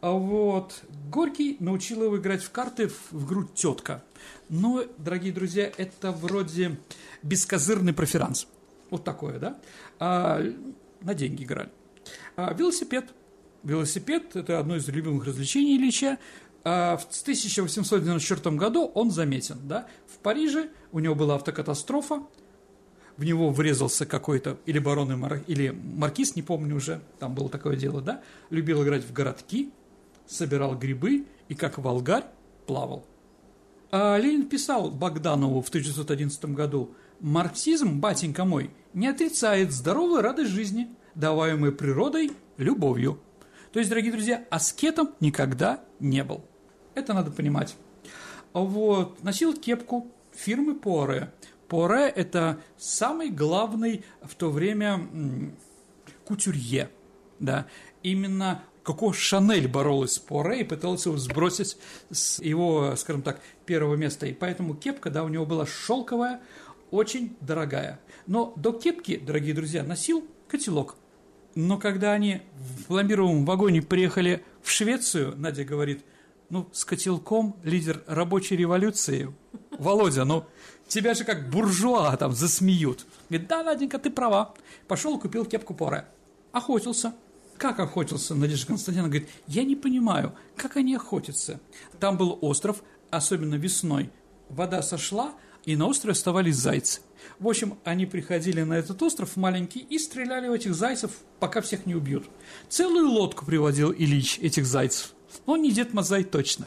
А 0.00 0.12
вот 0.12 0.82
Горький 1.10 1.56
научил 1.58 2.04
его 2.04 2.16
играть 2.18 2.42
в 2.42 2.50
карты 2.50 2.88
в, 3.10 3.24
игру 3.24 3.44
«Тетка». 3.44 4.04
Но, 4.48 4.84
дорогие 4.96 5.32
друзья, 5.32 5.70
это 5.76 6.12
вроде 6.12 6.78
бескозырный 7.22 7.92
проферанс. 7.92 8.46
Вот 8.90 9.04
такое, 9.04 9.38
да? 9.38 9.58
А, 9.98 10.40
на 11.00 11.14
деньги 11.14 11.42
играли. 11.44 11.70
А, 12.36 12.54
велосипед. 12.54 13.06
Велосипед– 13.64 14.34
это 14.36 14.58
одно 14.60 14.76
из 14.76 14.88
любимых 14.88 15.26
развлечений 15.26 15.76
Ильича. 15.76 16.18
А, 16.64 16.96
в 16.96 17.04
1894 17.04 18.56
году 18.56 18.84
он 18.94 19.10
заметен. 19.10 19.58
Да? 19.64 19.86
В 20.06 20.18
Париже 20.18 20.70
у 20.92 21.00
него 21.00 21.14
была 21.14 21.34
автокатастрофа, 21.34 22.22
в 23.18 23.24
него 23.24 23.50
врезался 23.50 24.06
какой-то 24.06 24.58
или 24.64 24.78
барон, 24.78 25.12
или 25.48 25.70
маркиз, 25.70 26.36
не 26.36 26.42
помню 26.42 26.76
уже, 26.76 27.00
там 27.18 27.34
было 27.34 27.48
такое 27.50 27.76
дело, 27.76 28.00
да, 28.00 28.22
любил 28.48 28.82
играть 28.84 29.04
в 29.04 29.12
городки, 29.12 29.70
собирал 30.26 30.76
грибы 30.76 31.26
и 31.48 31.54
как 31.54 31.78
волгарь 31.78 32.24
плавал. 32.66 33.04
А 33.90 34.16
Ленин 34.18 34.48
писал 34.48 34.90
Богданову 34.90 35.62
в 35.62 35.68
1911 35.68 36.44
году, 36.46 36.94
«Марксизм, 37.20 37.98
батенька 37.98 38.44
мой, 38.44 38.70
не 38.94 39.08
отрицает 39.08 39.72
здоровую 39.72 40.22
радость 40.22 40.52
жизни, 40.52 40.88
даваемой 41.16 41.72
природой 41.72 42.30
любовью». 42.56 43.18
То 43.72 43.80
есть, 43.80 43.90
дорогие 43.90 44.12
друзья, 44.12 44.44
аскетом 44.50 45.10
никогда 45.18 45.82
не 45.98 46.22
был. 46.22 46.44
Это 46.94 47.14
надо 47.14 47.32
понимать. 47.32 47.76
Вот, 48.52 49.22
носил 49.24 49.54
кепку 49.54 50.06
фирмы 50.32 50.74
Поре. 50.76 51.32
Поре– 51.68 52.08
это 52.16 52.60
самый 52.76 53.30
главный 53.30 54.04
в 54.22 54.34
то 54.34 54.50
время 54.50 55.08
кутюрье. 56.24 56.90
Да. 57.38 57.66
Именно 58.02 58.62
Коко 58.82 59.12
Шанель 59.12 59.68
боролась 59.68 60.12
с 60.12 60.18
Поре 60.18 60.60
и 60.60 60.64
пыталась 60.64 61.04
его 61.04 61.18
сбросить 61.18 61.76
с 62.10 62.40
его, 62.40 62.96
скажем 62.96 63.20
так, 63.20 63.40
первого 63.66 63.96
места. 63.96 64.26
И 64.26 64.32
поэтому 64.32 64.74
кепка, 64.74 65.10
да, 65.10 65.24
у 65.24 65.28
него 65.28 65.44
была 65.44 65.66
шелковая, 65.66 66.40
очень 66.90 67.36
дорогая. 67.42 68.00
Но 68.26 68.54
до 68.56 68.72
кепки, 68.72 69.18
дорогие 69.18 69.54
друзья, 69.54 69.82
носил 69.82 70.26
котелок. 70.48 70.96
Но 71.54 71.76
когда 71.76 72.12
они 72.12 72.40
в 72.54 72.84
пломбировом 72.84 73.44
вагоне 73.44 73.82
приехали 73.82 74.42
в 74.62 74.70
Швецию, 74.70 75.34
Надя 75.36 75.64
говорит, 75.64 76.04
ну, 76.50 76.68
с 76.72 76.84
котелком 76.84 77.56
лидер 77.62 78.02
рабочей 78.06 78.56
революции, 78.56 79.34
Володя, 79.78 80.24
ну, 80.24 80.46
тебя 80.88 81.14
же 81.14 81.24
как 81.24 81.48
буржуа 81.50 82.16
там 82.16 82.32
засмеют. 82.32 83.06
Говорит, 83.28 83.48
да, 83.48 83.62
Наденька, 83.62 83.98
ты 83.98 84.10
права. 84.10 84.54
Пошел 84.86 85.18
купил 85.18 85.44
кепку 85.44 85.74
Поре. 85.74 86.06
Охотился. 86.52 87.14
Как 87.56 87.80
охотился, 87.80 88.34
Надежда 88.34 88.68
Константиновна 88.68 89.10
говорит, 89.10 89.28
я 89.48 89.64
не 89.64 89.74
понимаю, 89.74 90.32
как 90.56 90.76
они 90.76 90.94
охотятся. 90.94 91.60
Там 91.98 92.16
был 92.16 92.38
остров, 92.40 92.82
особенно 93.10 93.56
весной. 93.56 94.10
Вода 94.48 94.80
сошла, 94.80 95.34
и 95.64 95.76
на 95.76 95.86
острове 95.86 96.12
оставались 96.12 96.56
зайцы. 96.56 97.00
В 97.38 97.48
общем, 97.48 97.78
они 97.84 98.06
приходили 98.06 98.62
на 98.62 98.74
этот 98.74 99.02
остров 99.02 99.36
маленький 99.36 99.80
и 99.80 99.98
стреляли 99.98 100.48
в 100.48 100.52
этих 100.52 100.74
зайцев, 100.74 101.10
пока 101.40 101.60
всех 101.60 101.84
не 101.84 101.94
убьют. 101.94 102.26
Целую 102.68 103.10
лодку 103.10 103.44
приводил 103.44 103.92
Ильич 103.92 104.38
этих 104.38 104.64
зайцев. 104.64 105.12
Но 105.46 105.56
не 105.56 105.72
Дед 105.72 105.92
Мазай 105.92 106.24
точно. 106.24 106.66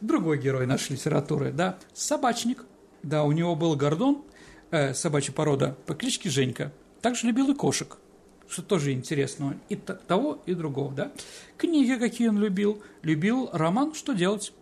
Другой 0.00 0.38
герой 0.38 0.66
нашей 0.66 0.92
литературы, 0.92 1.52
да, 1.52 1.78
собачник. 1.92 2.64
Да, 3.04 3.22
у 3.22 3.32
него 3.32 3.54
был 3.54 3.76
гордон, 3.76 4.24
э, 4.70 4.94
собачья 4.94 5.32
порода, 5.32 5.76
по 5.86 5.94
кличке 5.94 6.30
Женька. 6.30 6.72
Также 7.00 7.26
любил 7.26 7.50
и 7.52 7.54
кошек 7.54 7.98
что 8.48 8.62
тоже 8.62 8.92
интересного, 8.92 9.56
и 9.68 9.76
того, 9.76 10.42
и 10.46 10.54
другого, 10.54 10.92
да. 10.92 11.12
Книги, 11.56 11.98
какие 11.98 12.28
он 12.28 12.38
любил. 12.38 12.82
Любил 13.02 13.48
роман 13.52 13.94
«Что 13.94 14.12
делать?». 14.12 14.52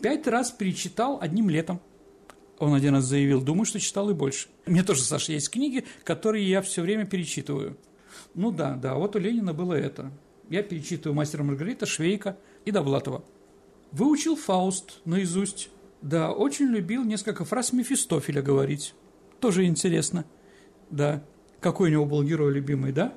Пять 0.00 0.26
раз 0.26 0.50
перечитал 0.50 1.18
одним 1.20 1.48
летом. 1.50 1.80
Он 2.58 2.74
один 2.74 2.94
раз 2.94 3.04
заявил, 3.04 3.40
думаю, 3.40 3.64
что 3.64 3.78
читал 3.78 4.10
и 4.10 4.14
больше. 4.14 4.48
Меня 4.66 4.84
тоже, 4.84 5.02
Саша, 5.02 5.32
есть 5.32 5.50
книги, 5.50 5.84
которые 6.04 6.48
я 6.48 6.60
все 6.60 6.82
время 6.82 7.06
перечитываю. 7.06 7.76
Ну 8.34 8.50
да, 8.50 8.74
да, 8.74 8.94
вот 8.94 9.16
у 9.16 9.18
Ленина 9.18 9.54
было 9.54 9.74
это. 9.74 10.10
Я 10.48 10.62
перечитываю 10.62 11.16
«Мастера 11.16 11.42
Маргарита», 11.42 11.86
Швейка 11.86 12.36
и 12.64 12.70
Довлатова. 12.70 13.24
Выучил 13.92 14.36
«Фауст» 14.36 15.00
наизусть. 15.04 15.70
Да, 16.02 16.32
очень 16.32 16.66
любил 16.66 17.04
несколько 17.04 17.44
фраз 17.44 17.72
Мефистофеля 17.72 18.42
говорить. 18.42 18.94
Тоже 19.40 19.64
интересно. 19.64 20.24
Да 20.90 21.22
какой 21.60 21.90
у 21.90 21.92
него 21.92 22.06
был 22.06 22.22
герой 22.22 22.52
любимый, 22.52 22.92
да? 22.92 23.14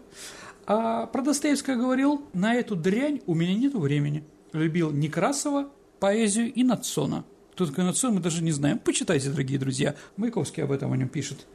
А 0.65 1.07
про 1.07 1.21
Достоевского 1.21 1.75
говорил, 1.75 2.25
на 2.33 2.55
эту 2.55 2.75
дрянь 2.75 3.21
у 3.25 3.35
меня 3.35 3.55
нет 3.55 3.73
времени. 3.73 4.23
Любил 4.53 4.91
Некрасова, 4.91 5.69
поэзию 5.99 6.53
и 6.53 6.63
Нацона. 6.63 7.25
Кто 7.53 7.65
такой 7.65 7.83
Нацон, 7.83 8.15
мы 8.15 8.19
даже 8.19 8.43
не 8.43 8.51
знаем. 8.51 8.79
Почитайте, 8.79 9.29
дорогие 9.29 9.59
друзья. 9.59 9.95
Маяковский 10.17 10.63
об 10.63 10.71
этом 10.71 10.91
о 10.91 10.97
нем 10.97 11.09
пишет. 11.09 11.47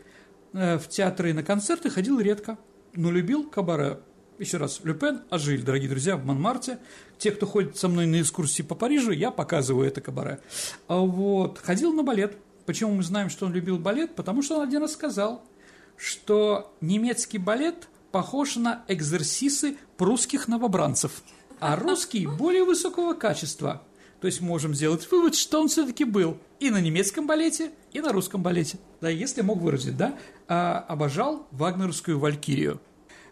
Э, 0.53 0.79
в 0.79 0.89
театры 0.89 1.31
и 1.31 1.33
на 1.33 1.43
концерты 1.43 1.91
ходил 1.91 2.21
редко, 2.21 2.59
но 2.95 3.11
любил 3.11 3.49
кабаре. 3.49 3.99
Еще 4.39 4.57
раз, 4.57 4.81
Люпен, 4.85 5.23
Ажиль, 5.31 5.63
дорогие 5.63 5.89
друзья, 5.89 6.17
в 6.17 6.25
Монмарте. 6.25 6.79
Те, 7.19 7.33
кто 7.33 7.47
ходит 7.47 7.77
со 7.77 7.89
мной 7.89 8.07
на 8.07 8.21
экскурсии 8.21 8.63
по 8.63 8.75
Парижу, 8.75 9.11
я 9.11 9.31
показываю 9.31 9.87
это 9.87 10.01
кабаре. 10.01 10.41
А 10.87 10.99
вот, 10.99 11.59
ходил 11.59 11.93
на 11.93 12.03
балет. 12.03 12.37
Почему 12.65 12.95
мы 12.95 13.03
знаем, 13.03 13.31
что 13.31 13.47
он 13.47 13.53
любил 13.53 13.79
балет? 13.79 14.15
Потому 14.15 14.43
что 14.43 14.59
он 14.59 14.69
один 14.69 14.83
раз 14.83 14.93
сказал– 14.93 15.43
что 15.99 16.73
немецкий 16.81 17.39
балет 17.39 17.89
похож 18.13 18.57
на 18.57 18.85
экзерсисы 18.89 19.77
прусских 19.97 20.49
новобранцев, 20.49 21.23
а 21.61 21.77
русский 21.77 22.27
более 22.27 22.65
высокого 22.65 23.13
качества. 23.15 23.83
То 24.21 24.27
есть 24.27 24.41
можем 24.41 24.75
сделать 24.75 25.09
вывод, 25.11 25.35
что 25.35 25.61
он 25.61 25.69
все-таки 25.69 26.05
был 26.05 26.39
и 26.59 26.71
на 26.71 26.81
немецком 26.81 27.27
балете, 27.27 27.71
и 27.93 28.01
на 28.01 28.13
русском 28.13 28.43
балете. 28.43 28.79
Да, 29.01 29.09
если 29.09 29.43
мог 29.43 29.61
выразить, 29.61 29.97
да, 29.97 30.17
а, 30.49 30.85
обожал 30.89 31.47
вагнерскую 31.53 32.19
валькирию. 32.19 32.81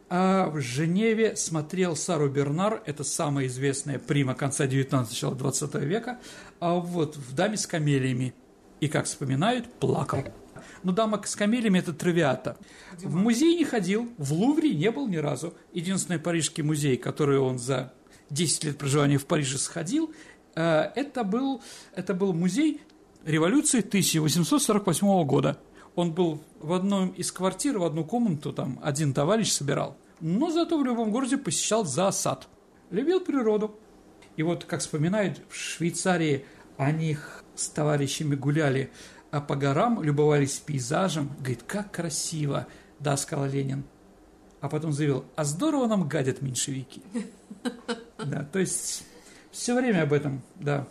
А 0.08 0.48
в 0.50 0.60
Женеве 0.60 1.34
смотрел 1.34 1.96
Сару 1.96 2.28
Бернар, 2.28 2.80
это 2.86 3.02
самая 3.02 3.46
известная 3.46 3.98
прима 3.98 4.34
конца 4.34 4.66
19 4.66 5.10
начала 5.10 5.34
20 5.34 5.74
века, 5.76 6.20
а 6.60 6.74
вот 6.74 7.16
в 7.16 7.34
«Даме 7.34 7.56
с 7.56 7.66
камелиями». 7.66 8.34
И, 8.78 8.88
как 8.88 9.06
вспоминают, 9.06 9.72
плакал. 9.72 10.22
Но 10.82 10.92
дама 10.92 11.20
с 11.24 11.34
камелями– 11.34 11.78
это 11.80 11.92
травиата. 11.92 12.56
В 12.98 13.16
музей 13.16 13.56
не 13.56 13.64
ходил, 13.64 14.12
в 14.18 14.32
Лувре 14.32 14.74
не 14.74 14.90
был 14.90 15.08
ни 15.08 15.16
разу. 15.16 15.54
Единственный 15.72 16.18
парижский 16.18 16.62
музей, 16.62 16.96
который 16.96 17.38
он 17.38 17.58
за 17.58 17.92
10 18.30 18.64
лет 18.64 18.78
проживания 18.78 19.18
в 19.18 19.26
Париже 19.26 19.58
сходил, 19.58 20.12
э, 20.54 20.90
это 20.94 21.24
был, 21.24 21.62
это 21.94 22.14
был 22.14 22.32
музей 22.32 22.80
революции 23.24 23.80
1848 23.80 25.24
года. 25.24 25.58
Он 25.96 26.12
был 26.12 26.40
в 26.60 26.72
одной 26.72 27.08
из 27.08 27.32
квартир, 27.32 27.78
в 27.78 27.84
одну 27.84 28.04
комнату, 28.04 28.52
там 28.52 28.78
один 28.82 29.12
товарищ 29.12 29.50
собирал. 29.50 29.96
Но 30.20 30.50
зато 30.50 30.78
в 30.78 30.84
любом 30.84 31.10
городе 31.10 31.36
посещал 31.36 31.84
зоосад. 31.84 32.48
Любил 32.90 33.20
природу. 33.20 33.74
И 34.36 34.42
вот, 34.42 34.64
как 34.64 34.80
вспоминают, 34.80 35.40
в 35.48 35.56
Швейцарии 35.56 36.44
они 36.76 37.16
с 37.54 37.68
товарищами 37.68 38.34
гуляли 38.34 38.90
а 39.30 39.40
по 39.40 39.54
горам 39.54 40.02
любовались 40.02 40.58
пейзажем. 40.58 41.30
Говорит, 41.38 41.62
как 41.66 41.92
красиво, 41.92 42.66
да, 43.00 43.16
сказал 43.16 43.46
Ленин. 43.46 43.84
А 44.60 44.68
потом 44.68 44.92
заявил, 44.92 45.26
а 45.36 45.44
здорово 45.44 45.86
нам 45.86 46.08
гадят 46.08 46.42
меньшевики. 46.42 47.02
Да, 48.18 48.44
то 48.50 48.58
есть 48.58 49.04
все 49.52 49.74
время 49.74 50.02
об 50.02 50.12
этом, 50.14 50.42
да. 50.54 50.88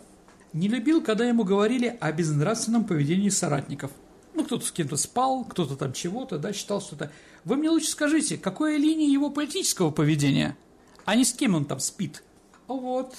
Не 0.52 0.68
любил, 0.68 1.02
когда 1.02 1.24
ему 1.24 1.42
говорили 1.42 1.98
о 2.00 2.12
безнравственном 2.12 2.84
поведении 2.84 3.30
соратников. 3.30 3.90
Ну, 4.36 4.44
кто-то 4.44 4.64
с 4.64 4.70
кем-то 4.70 4.96
спал, 4.96 5.44
кто-то 5.44 5.76
там 5.76 5.92
чего-то, 5.92 6.38
да, 6.38 6.52
считал 6.52 6.80
что-то. 6.80 7.10
Вы 7.44 7.56
мне 7.56 7.70
лучше 7.70 7.88
скажите, 7.88 8.36
какая 8.36 8.76
линия 8.76 9.08
его 9.08 9.30
политического 9.30 9.90
поведения, 9.90 10.56
а 11.04 11.16
не 11.16 11.24
с 11.24 11.32
кем 11.32 11.54
он 11.54 11.64
там 11.64 11.80
спит? 11.80 12.22
Вот. 12.68 13.14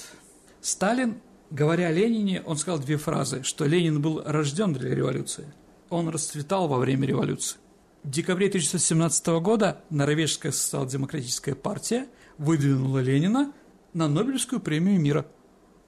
Сталин 0.61 1.19
Говоря 1.49 1.87
о 1.87 1.91
Ленине, 1.91 2.41
он 2.45 2.57
сказал 2.57 2.79
две 2.79 2.97
фразы, 2.97 3.43
что 3.43 3.65
Ленин 3.65 4.01
был 4.01 4.21
рожден 4.25 4.73
для 4.73 4.93
революции. 4.93 5.45
Он 5.89 6.09
расцветал 6.09 6.67
во 6.67 6.77
время 6.77 7.07
революции. 7.07 7.57
В 8.03 8.09
декабре 8.09 8.47
1917 8.47 9.27
года 9.41 9.81
Норвежская 9.89 10.51
социал-демократическая 10.51 11.55
партия 11.55 12.07
выдвинула 12.37 12.99
Ленина 12.99 13.53
на 13.93 14.09
Нобелевскую 14.09 14.59
премию 14.59 14.99
мира. 14.99 15.25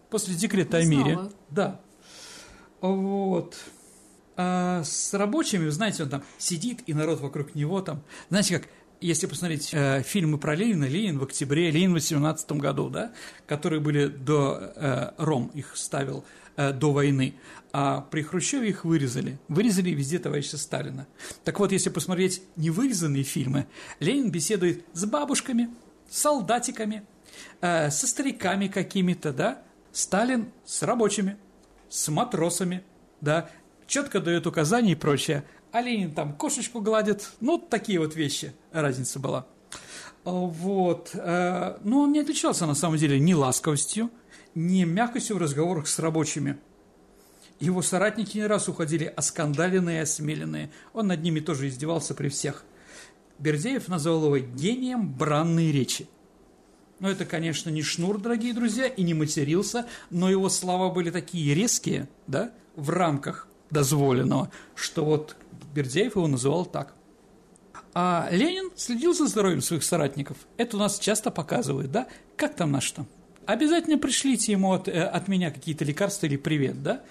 После 0.10 0.34
декрета 0.34 0.78
о 0.78 0.86
мире. 0.86 1.20
Да. 1.50 1.82
Вот. 2.80 3.58
А 4.42 4.86
с 4.86 5.14
рабочими, 5.14 5.68
знаете, 5.68 6.04
он 6.04 6.10
там 6.10 6.24
сидит, 6.38 6.84
и 6.88 6.94
народ 6.94 7.20
вокруг 7.20 7.56
него 7.56 7.82
там. 7.82 8.02
Знаете, 8.30 8.60
как 8.60 8.70
если 9.02 9.28
посмотреть 9.28 9.72
э, 9.74 10.02
фильмы 10.02 10.38
про 10.38 10.56
Ленина, 10.56 10.86
Ленин 10.86 11.20
в 11.20 11.24
октябре, 11.24 11.70
Ленин 11.72 11.92
в 11.92 11.96
18 11.96 12.50
году, 12.54 12.90
да, 12.90 13.12
которые 13.46 13.82
были 13.82 14.08
до, 14.08 14.72
э, 14.78 15.12
Ром 15.18 15.52
их 15.54 15.76
ставил 15.76 16.24
э, 16.56 16.72
до 16.72 16.94
войны, 16.94 17.34
а 17.74 18.00
при 18.00 18.22
Хрущеве 18.22 18.70
их 18.70 18.86
вырезали. 18.86 19.38
Вырезали 19.50 19.90
везде 19.90 20.20
товарища 20.20 20.58
Сталина. 20.58 21.06
Так 21.44 21.60
вот, 21.60 21.74
если 21.74 21.90
посмотреть 21.90 22.42
невырезанные 22.56 23.24
фильмы, 23.24 23.68
Ленин 24.00 24.32
беседует 24.32 24.86
с 24.94 25.04
бабушками, 25.04 25.70
солдатиками, 26.10 27.04
э, 27.60 27.92
со 27.92 28.08
стариками 28.08 28.70
какими-то, 28.70 29.34
да, 29.34 29.62
Сталин 29.92 30.50
с 30.64 30.82
рабочими, 30.82 31.36
с 31.90 32.08
матросами, 32.08 32.84
да, 33.22 33.50
четко 33.90 34.22
дает 34.22 34.48
указания 34.48 34.94
и 34.94 34.96
прочее– 34.96 35.44
а 35.72 35.82
Ленин 35.82 36.12
там 36.12 36.34
кошечку 36.34 36.82
гладит, 36.82 37.30
ну, 37.42 37.60
такие 37.60 38.00
вот 38.00 38.16
вещи, 38.16 38.54
разница 38.72 39.20
была. 39.20 39.46
А, 40.26 40.32
вот. 40.32 41.12
Э, 41.14 41.78
но 41.84 42.02
он 42.02 42.12
не 42.12 42.20
отличался, 42.20 42.66
на 42.66 42.74
самом 42.74 42.98
деле, 42.98 43.20
ни 43.20 43.34
ласковостью, 43.34 44.10
ни 44.56 44.84
мягкостью 44.84 45.36
в 45.36 45.40
разговорах 45.40 45.88
с 45.88 46.00
рабочими. 46.00 46.58
Его 47.60 47.82
соратники 47.82 48.38
не 48.38 48.48
раз 48.48 48.68
уходили 48.68 49.06
оскандаленные 49.06 50.00
и 50.00 50.02
осмеленные. 50.02 50.72
Он 50.94 51.08
над 51.08 51.22
ними 51.22 51.40
тоже 51.40 51.68
издевался 51.68 52.16
при 52.16 52.30
всех. 52.30 52.64
Бердеев 53.38 53.88
назвал 53.88 54.26
его 54.26 54.38
гением 54.40 55.14
бранной 55.14 55.72
речи. 55.72 56.08
Но 57.00 57.10
это, 57.10 57.26
конечно, 57.26 57.70
не 57.70 57.84
шнур, 57.84 58.20
дорогие 58.20 58.54
друзья, 58.54 58.88
и 58.88 59.04
не 59.04 59.14
матерился, 59.14 59.88
но 60.10 60.30
его 60.30 60.50
слова 60.50 60.90
были 60.90 61.12
такие 61.12 61.54
резкие, 61.54 62.10
да, 62.28 62.52
в 62.76 62.90
рамках 62.90 63.49
дозволенного, 63.72 64.52
что 64.76 65.06
вот 65.06 65.36
Бердяев 65.74 66.16
его 66.16 66.28
называл 66.28 66.66
так. 66.66 66.94
А 67.94 68.28
Ленин 68.32 68.72
следил 68.76 69.14
за 69.14 69.28
здоровьем 69.28 69.62
своих 69.62 69.84
соратников. 69.84 70.38
Это 70.58 70.78
у 70.78 70.80
нас 70.80 71.00
часто 71.00 71.32
показывают, 71.32 71.92
да? 71.92 72.08
Как 72.36 72.56
там 72.56 72.72
наш-то? 72.72 73.06
Обязательно 73.46 73.98
пришлите 73.98 74.52
ему 74.52 74.74
от, 74.74 74.88
э, 74.88 75.04
от 75.04 75.28
меня 75.28 75.52
какие-то 75.52 75.84
лекарства 75.84 76.28
или 76.28 76.38
привет, 76.38 76.84
да? 76.84 77.02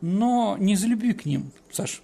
Но 0.00 0.56
не 0.58 0.76
за 0.76 0.88
любви 0.88 1.14
к 1.14 1.24
ним, 1.24 1.52
Саш. 1.72 2.02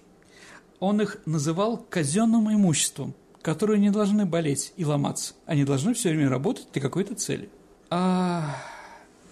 Он 0.79 0.99
их 0.99 1.17
называл 1.25 1.77
казенным 1.77 2.51
имуществом, 2.51 3.13
которые 3.41 3.79
не 3.79 3.91
должны 3.91 4.25
болеть 4.25 4.73
и 4.77 4.83
ломаться. 4.83 5.35
Они 5.45 5.63
должны 5.63 5.93
все 5.93 6.09
время 6.09 6.29
работать 6.29 6.67
для 6.73 6.81
какой-то 6.81 7.13
цели. 7.13 7.49
А 7.89 8.55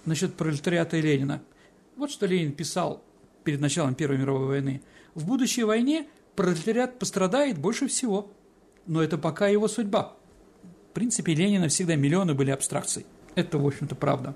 насчет 0.06 0.36
пролетариата 0.36 0.98
и 0.98 1.02
Ленина. 1.02 1.42
Вот 1.98 2.12
что 2.12 2.28
Ленин 2.28 2.52
писал 2.52 3.02
перед 3.44 3.60
началом 3.60 3.96
Первой 3.96 4.18
мировой 4.18 4.48
войны. 4.48 4.82
В 5.14 5.26
будущей 5.26 5.64
войне 5.64 6.08
пролетариат 6.36 7.00
пострадает 7.00 7.58
больше 7.58 7.88
всего. 7.88 8.32
Но 8.88 9.04
это 9.04 9.18
пока 9.18 9.48
его 9.48 9.68
судьба. 9.68 10.16
В 10.89 10.94
принципе, 10.94 11.34
Ленина 11.34 11.68
всегда 11.68 11.96
миллионы 11.96 12.34
были 12.34 12.52
абстракцией. 12.52 13.06
Это, 13.36 13.58
в 13.58 13.66
общем-то, 13.66 13.96
правда. 13.96 14.36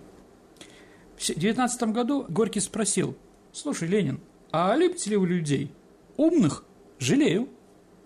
В 1.18 1.22
19 1.22 1.84
году 1.91 2.26
Горький 2.30 2.60
спросил, 2.60 3.16
«Слушай, 3.51 3.88
Ленин, 3.88 4.20
а 4.51 4.76
любите 4.76 5.10
ли 5.10 5.18
вы 5.18 5.28
людей? 5.28 5.72
Умных? 6.18 6.64
Жалею. 6.99 7.49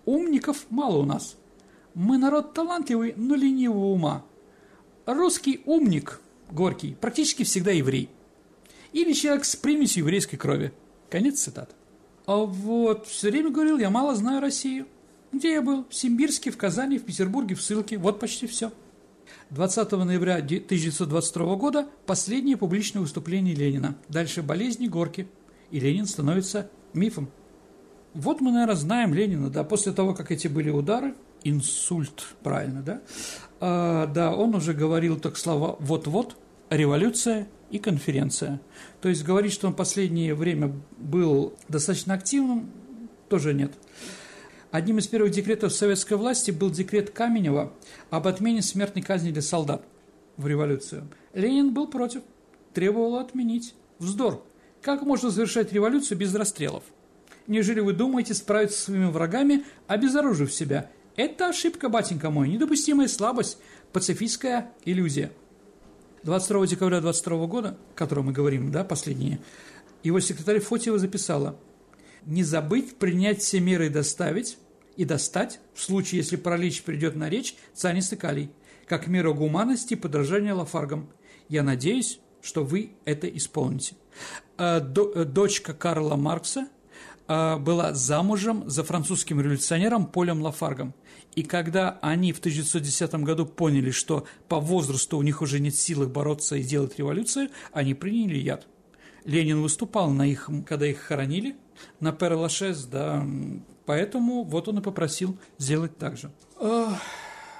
Умников 0.04 0.66
мало 0.70 0.98
у 0.98 1.04
нас. 1.04 1.36
Мы 1.94 2.18
народ 2.18 2.54
талантливый, 2.54 3.14
но 3.16 3.34
ленивого 3.34 3.86
ума. 3.86 4.24
Русский 5.06 5.60
умник, 5.64 6.20
Горький, 6.50 6.96
практически 7.00 7.44
всегда 7.44 7.70
еврей. 7.70 8.08
Или 8.92 9.12
человек 9.12 9.44
с 9.44 9.56
примесью 9.56 10.04
еврейской 10.04 10.36
крови». 10.36 10.72
Конец 11.10 11.40
цитат. 11.40 11.74
А 12.26 12.36
вот 12.36 13.06
все 13.06 13.30
время 13.30 13.50
говорил, 13.50 13.78
я 13.78 13.90
мало 13.90 14.14
знаю 14.14 14.40
Россию. 14.40 14.86
Где 15.32 15.52
я 15.52 15.62
был? 15.62 15.84
В 15.88 15.94
Симбирске, 15.94 16.50
в 16.50 16.56
Казани, 16.56 16.98
в 16.98 17.04
Петербурге, 17.04 17.54
в 17.54 17.62
ссылке. 17.62 17.98
Вот 17.98 18.20
почти 18.20 18.46
все. 18.46 18.72
20 19.50 19.92
ноября 19.92 20.36
1922 20.36 21.56
года 21.56 21.88
последнее 22.06 22.56
публичное 22.56 23.02
выступление 23.02 23.54
Ленина. 23.54 23.96
Дальше 24.08 24.42
болезни, 24.42 24.86
горки. 24.86 25.28
И 25.70 25.80
Ленин 25.80 26.06
становится 26.06 26.70
мифом. 26.94 27.30
Вот 28.14 28.40
мы, 28.40 28.50
наверное, 28.50 28.74
знаем 28.74 29.14
Ленина, 29.14 29.50
да, 29.50 29.62
после 29.62 29.92
того, 29.92 30.14
как 30.14 30.32
эти 30.32 30.48
были 30.48 30.70
удары, 30.70 31.14
инсульт, 31.44 32.26
правильно, 32.42 32.82
да, 32.82 33.00
а, 33.60 34.06
да, 34.06 34.34
он 34.34 34.54
уже 34.56 34.74
говорил 34.74 35.18
так 35.18 35.36
слова 35.36 35.76
«вот-вот», 35.78 36.36
революция 36.70 37.46
и 37.70 37.78
конференция. 37.78 38.60
То 39.00 39.08
есть 39.08 39.24
говорить, 39.24 39.52
что 39.52 39.68
он 39.68 39.74
последнее 39.74 40.34
время 40.34 40.72
был 40.98 41.54
достаточно 41.68 42.14
активным, 42.14 42.70
тоже 43.28 43.54
нет. 43.54 43.72
Одним 44.70 44.98
из 44.98 45.08
первых 45.08 45.32
декретов 45.32 45.72
советской 45.72 46.14
власти 46.14 46.50
был 46.50 46.70
декрет 46.70 47.10
Каменева 47.10 47.72
об 48.10 48.26
отмене 48.26 48.62
смертной 48.62 49.02
казни 49.02 49.30
для 49.30 49.42
солдат 49.42 49.84
в 50.36 50.46
революцию. 50.46 51.08
Ленин 51.34 51.72
был 51.74 51.88
против, 51.88 52.22
требовал 52.72 53.16
отменить. 53.16 53.74
Вздор. 53.98 54.44
Как 54.80 55.02
можно 55.02 55.30
завершать 55.30 55.72
революцию 55.72 56.16
без 56.18 56.34
расстрелов? 56.34 56.84
Нежели 57.46 57.80
вы 57.80 57.92
думаете 57.92 58.32
справиться 58.32 58.78
со 58.78 58.84
своими 58.86 59.10
врагами, 59.10 59.64
обезоружив 59.88 60.52
себя? 60.52 60.90
Это 61.16 61.48
ошибка, 61.48 61.88
батенька 61.88 62.30
мой, 62.30 62.48
недопустимая 62.48 63.08
слабость, 63.08 63.58
пацифистская 63.92 64.70
иллюзия. 64.84 65.32
22 66.22 66.66
декабря 66.66 67.00
22 67.00 67.46
года, 67.46 67.76
о 67.94 67.98
котором 67.98 68.26
мы 68.26 68.32
говорим, 68.32 68.70
да, 68.70 68.84
последние, 68.84 69.40
его 70.02 70.20
секретарь 70.20 70.60
Фотьева 70.60 70.98
записала– 70.98 71.56
не 72.26 72.42
забыть 72.42 72.96
принять 72.96 73.40
все 73.40 73.60
меры 73.60 73.86
и 73.86 73.90
доставить, 73.90 74.58
и 74.96 75.04
достать, 75.04 75.60
в 75.74 75.82
случае, 75.82 76.18
если 76.18 76.36
паралич 76.36 76.82
придет 76.82 77.16
на 77.16 77.28
речь, 77.28 77.54
цианистый 77.74 78.18
калий, 78.18 78.50
как 78.86 79.06
мера 79.06 79.32
гуманности 79.32 79.94
и 79.94 79.96
подражания 79.96 80.54
лафаргам. 80.54 81.08
Я 81.48 81.62
надеюсь, 81.62 82.20
что 82.42 82.64
вы 82.64 82.92
это 83.04 83.26
исполните. 83.28 83.94
А, 84.58 84.78
э, 84.78 85.24
дочка 85.24 85.72
Карла 85.72 86.16
Маркса 86.16 86.68
а, 87.28 87.58
была 87.58 87.94
замужем 87.94 88.68
за 88.68 88.84
французским 88.84 89.40
революционером 89.40 90.06
Полем 90.06 90.42
Лафаргом. 90.42 90.94
И 91.34 91.42
когда 91.42 91.98
они 92.02 92.32
в 92.32 92.38
1910 92.38 93.14
году 93.16 93.46
поняли, 93.46 93.90
что 93.90 94.26
по 94.48 94.60
возрасту 94.60 95.16
у 95.16 95.22
них 95.22 95.42
уже 95.42 95.60
нет 95.60 95.74
силы 95.74 96.06
бороться 96.06 96.56
и 96.56 96.62
делать 96.62 96.98
революцию, 96.98 97.50
они 97.72 97.94
приняли 97.94 98.38
яд. 98.38 98.66
Ленин 99.24 99.62
выступал 99.62 100.10
на 100.10 100.26
их, 100.26 100.48
когда 100.66 100.86
их 100.86 100.98
хоронили– 100.98 101.56
на 102.00 102.12
Перлашес, 102.12 102.84
да, 102.84 103.26
поэтому 103.86 104.44
вот 104.44 104.68
он 104.68 104.78
и 104.78 104.82
попросил 104.82 105.38
сделать 105.58 105.96
так 105.98 106.16
же. 106.16 106.30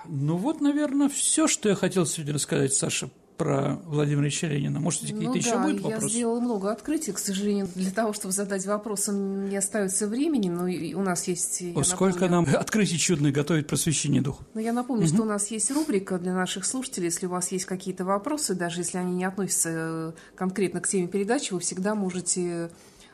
Ну 0.06 0.36
вот, 0.36 0.60
наверное, 0.60 1.08
все, 1.08 1.46
что 1.46 1.68
я 1.68 1.74
хотел 1.74 2.06
сегодня 2.06 2.34
рассказать, 2.34 2.72
Саша, 2.72 3.10
про 3.40 3.78
Владимира 3.86 4.24
Ильича 4.24 4.48
Ленина. 4.48 4.80
Может, 4.80 5.00
какие-то 5.00 5.24
ну, 5.24 5.34
еще 5.34 5.52
да, 5.52 5.62
будут 5.62 5.80
вопросы? 5.80 6.04
я 6.04 6.10
сделала 6.10 6.40
много 6.40 6.70
открытий. 6.70 7.12
К 7.12 7.18
сожалению, 7.18 7.70
для 7.74 7.90
того, 7.90 8.12
чтобы 8.12 8.32
задать 8.32 8.66
вопросы, 8.66 9.12
не 9.12 9.56
остается 9.56 10.06
времени, 10.06 10.50
но 10.50 10.64
у 11.00 11.02
нас 11.02 11.26
есть... 11.26 11.62
О, 11.74 11.82
сколько 11.82 12.28
напомню, 12.28 12.52
нам 12.52 12.60
открытий 12.60 12.98
чудных 12.98 13.32
готовит 13.32 13.66
просвещение 13.66 14.20
духа. 14.20 14.44
Но 14.52 14.60
я 14.60 14.74
напомню, 14.74 15.06
угу. 15.06 15.14
что 15.14 15.22
у 15.22 15.24
нас 15.24 15.50
есть 15.50 15.70
рубрика 15.70 16.18
для 16.18 16.34
наших 16.34 16.66
слушателей. 16.66 17.06
Если 17.06 17.24
у 17.24 17.30
вас 17.30 17.50
есть 17.50 17.64
какие-то 17.64 18.04
вопросы, 18.04 18.54
даже 18.54 18.80
если 18.80 18.98
они 18.98 19.14
не 19.14 19.24
относятся 19.24 19.70
э, 19.72 20.12
конкретно 20.34 20.82
к 20.82 20.88
теме 20.88 21.08
передачи, 21.08 21.54
вы 21.54 21.60
всегда 21.60 21.94
можете 21.94 22.70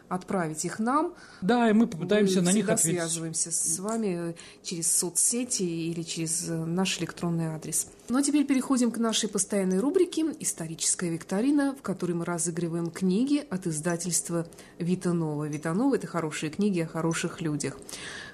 отправить 0.08 0.64
их 0.64 0.78
нам. 0.78 1.14
Да, 1.40 1.68
и 1.68 1.72
мы 1.72 1.86
попытаемся 1.86 2.40
мы 2.40 2.46
на 2.46 2.52
них 2.52 2.68
ответить. 2.68 3.00
связываемся 3.00 3.50
с 3.50 3.78
вами 3.78 4.36
через 4.62 4.90
соцсети 4.96 5.62
или 5.62 6.02
через 6.02 6.48
э, 6.48 6.54
наш 6.54 6.98
электронный 7.00 7.46
адрес. 7.46 7.88
Ну 8.08 8.18
а 8.18 8.22
теперь 8.22 8.46
переходим 8.46 8.90
к 8.90 8.98
нашей 8.98 9.28
постоянной 9.28 9.80
рубрике 9.80 10.26
«Историческая 10.40 11.10
викторина», 11.10 11.74
в 11.74 11.82
которой 11.82 12.12
мы 12.12 12.24
разыгрываем 12.24 12.90
книги 12.90 13.44
от 13.50 13.66
издательства 13.66 14.46
«Витанова». 14.78 15.48
«Витанова»— 15.48 15.94
это 15.96 16.06
хорошие 16.06 16.50
книги 16.50 16.80
о 16.80 16.86
хороших 16.86 17.40
людях. 17.40 17.78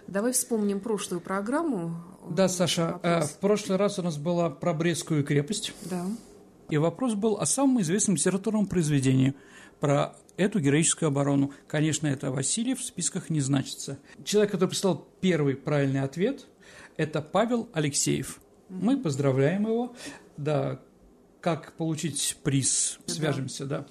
Давай 0.06 0.32
вспомним 0.32 0.80
прошлую 0.80 1.20
программу. 1.20 1.94
Да, 2.28 2.48
Саша, 2.48 3.00
э, 3.02 3.22
в 3.22 3.38
прошлый 3.38 3.78
раз 3.78 3.98
у 3.98 4.02
нас 4.02 4.16
была 4.16 4.50
про 4.50 4.74
Брестскую 4.74 5.24
крепость. 5.24 5.72
Да. 5.82 6.04
И 6.68 6.76
вопрос 6.76 7.14
был 7.14 7.38
о 7.38 7.46
самом 7.46 7.80
известном 7.82 8.16
литературном 8.16 8.66
произведении 8.66 9.34
про 9.80 10.14
эту 10.36 10.60
героическую 10.60 11.08
оборону. 11.08 11.52
Конечно, 11.66 12.06
это 12.06 12.30
Васильев 12.30 12.80
в 12.80 12.84
списках 12.84 13.30
не 13.30 13.40
значится. 13.40 13.98
Человек, 14.24 14.52
который 14.52 14.70
прислал 14.70 15.06
первый 15.20 15.56
правильный 15.56 16.00
ответ, 16.00 16.46
это 16.96 17.22
Павел 17.22 17.68
Алексеев. 17.72 18.40
Мы 18.68 18.96
поздравляем 18.98 19.66
его. 19.66 19.94
Да, 20.36 20.80
как 21.40 21.72
получить 21.74 22.38
приз? 22.42 22.98
Свяжемся, 23.06 23.66
да. 23.66 23.86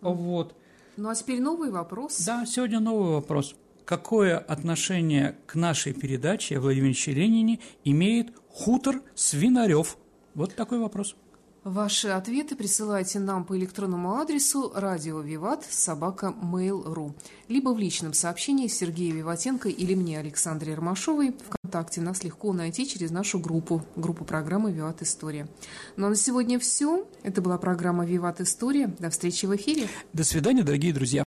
да. 0.00 0.08
Вот. 0.08 0.56
Ну 0.96 1.08
а 1.08 1.14
теперь 1.14 1.40
новый 1.40 1.70
вопрос. 1.70 2.20
Да, 2.24 2.46
сегодня 2.46 2.80
новый 2.80 3.14
вопрос. 3.14 3.54
Какое 3.84 4.38
отношение 4.38 5.36
к 5.46 5.56
нашей 5.56 5.92
передаче 5.92 6.56
о 6.56 6.60
Владимире 6.60 6.94
Ленине 7.12 7.60
имеет 7.84 8.32
хутор 8.48 9.02
Свинарев? 9.14 9.98
Вот 10.34 10.54
такой 10.54 10.78
вопрос. 10.78 11.16
Ваши 11.64 12.08
ответы 12.08 12.56
присылайте 12.56 13.18
нам 13.18 13.42
по 13.46 13.56
электронному 13.56 14.16
адресу 14.16 14.70
радио 14.74 15.20
Виват 15.20 15.64
собака 15.64 16.34
mail.ru 16.42 17.14
либо 17.48 17.70
в 17.70 17.78
личном 17.78 18.12
сообщении 18.12 18.68
Сергея 18.68 19.12
Виватенко 19.14 19.68
или 19.68 19.94
мне, 19.94 20.18
Александре 20.18 20.72
Ермашовой. 20.72 21.34
Вконтакте 21.46 22.00
нас 22.00 22.22
легко 22.22 22.52
найти 22.52 22.86
через 22.86 23.10
нашу 23.10 23.38
группу, 23.38 23.82
группу 23.96 24.24
программы 24.24 24.72
«Виват 24.72 25.02
История». 25.02 25.48
Ну 25.96 26.06
а 26.06 26.10
на 26.10 26.16
сегодня 26.16 26.58
все. 26.58 27.06
Это 27.22 27.40
была 27.40 27.56
программа 27.58 28.04
«Виват 28.04 28.40
История». 28.40 28.88
До 28.98 29.08
встречи 29.10 29.46
в 29.46 29.56
эфире. 29.56 29.88
До 30.12 30.24
свидания, 30.24 30.62
дорогие 30.62 30.92
друзья. 30.92 31.22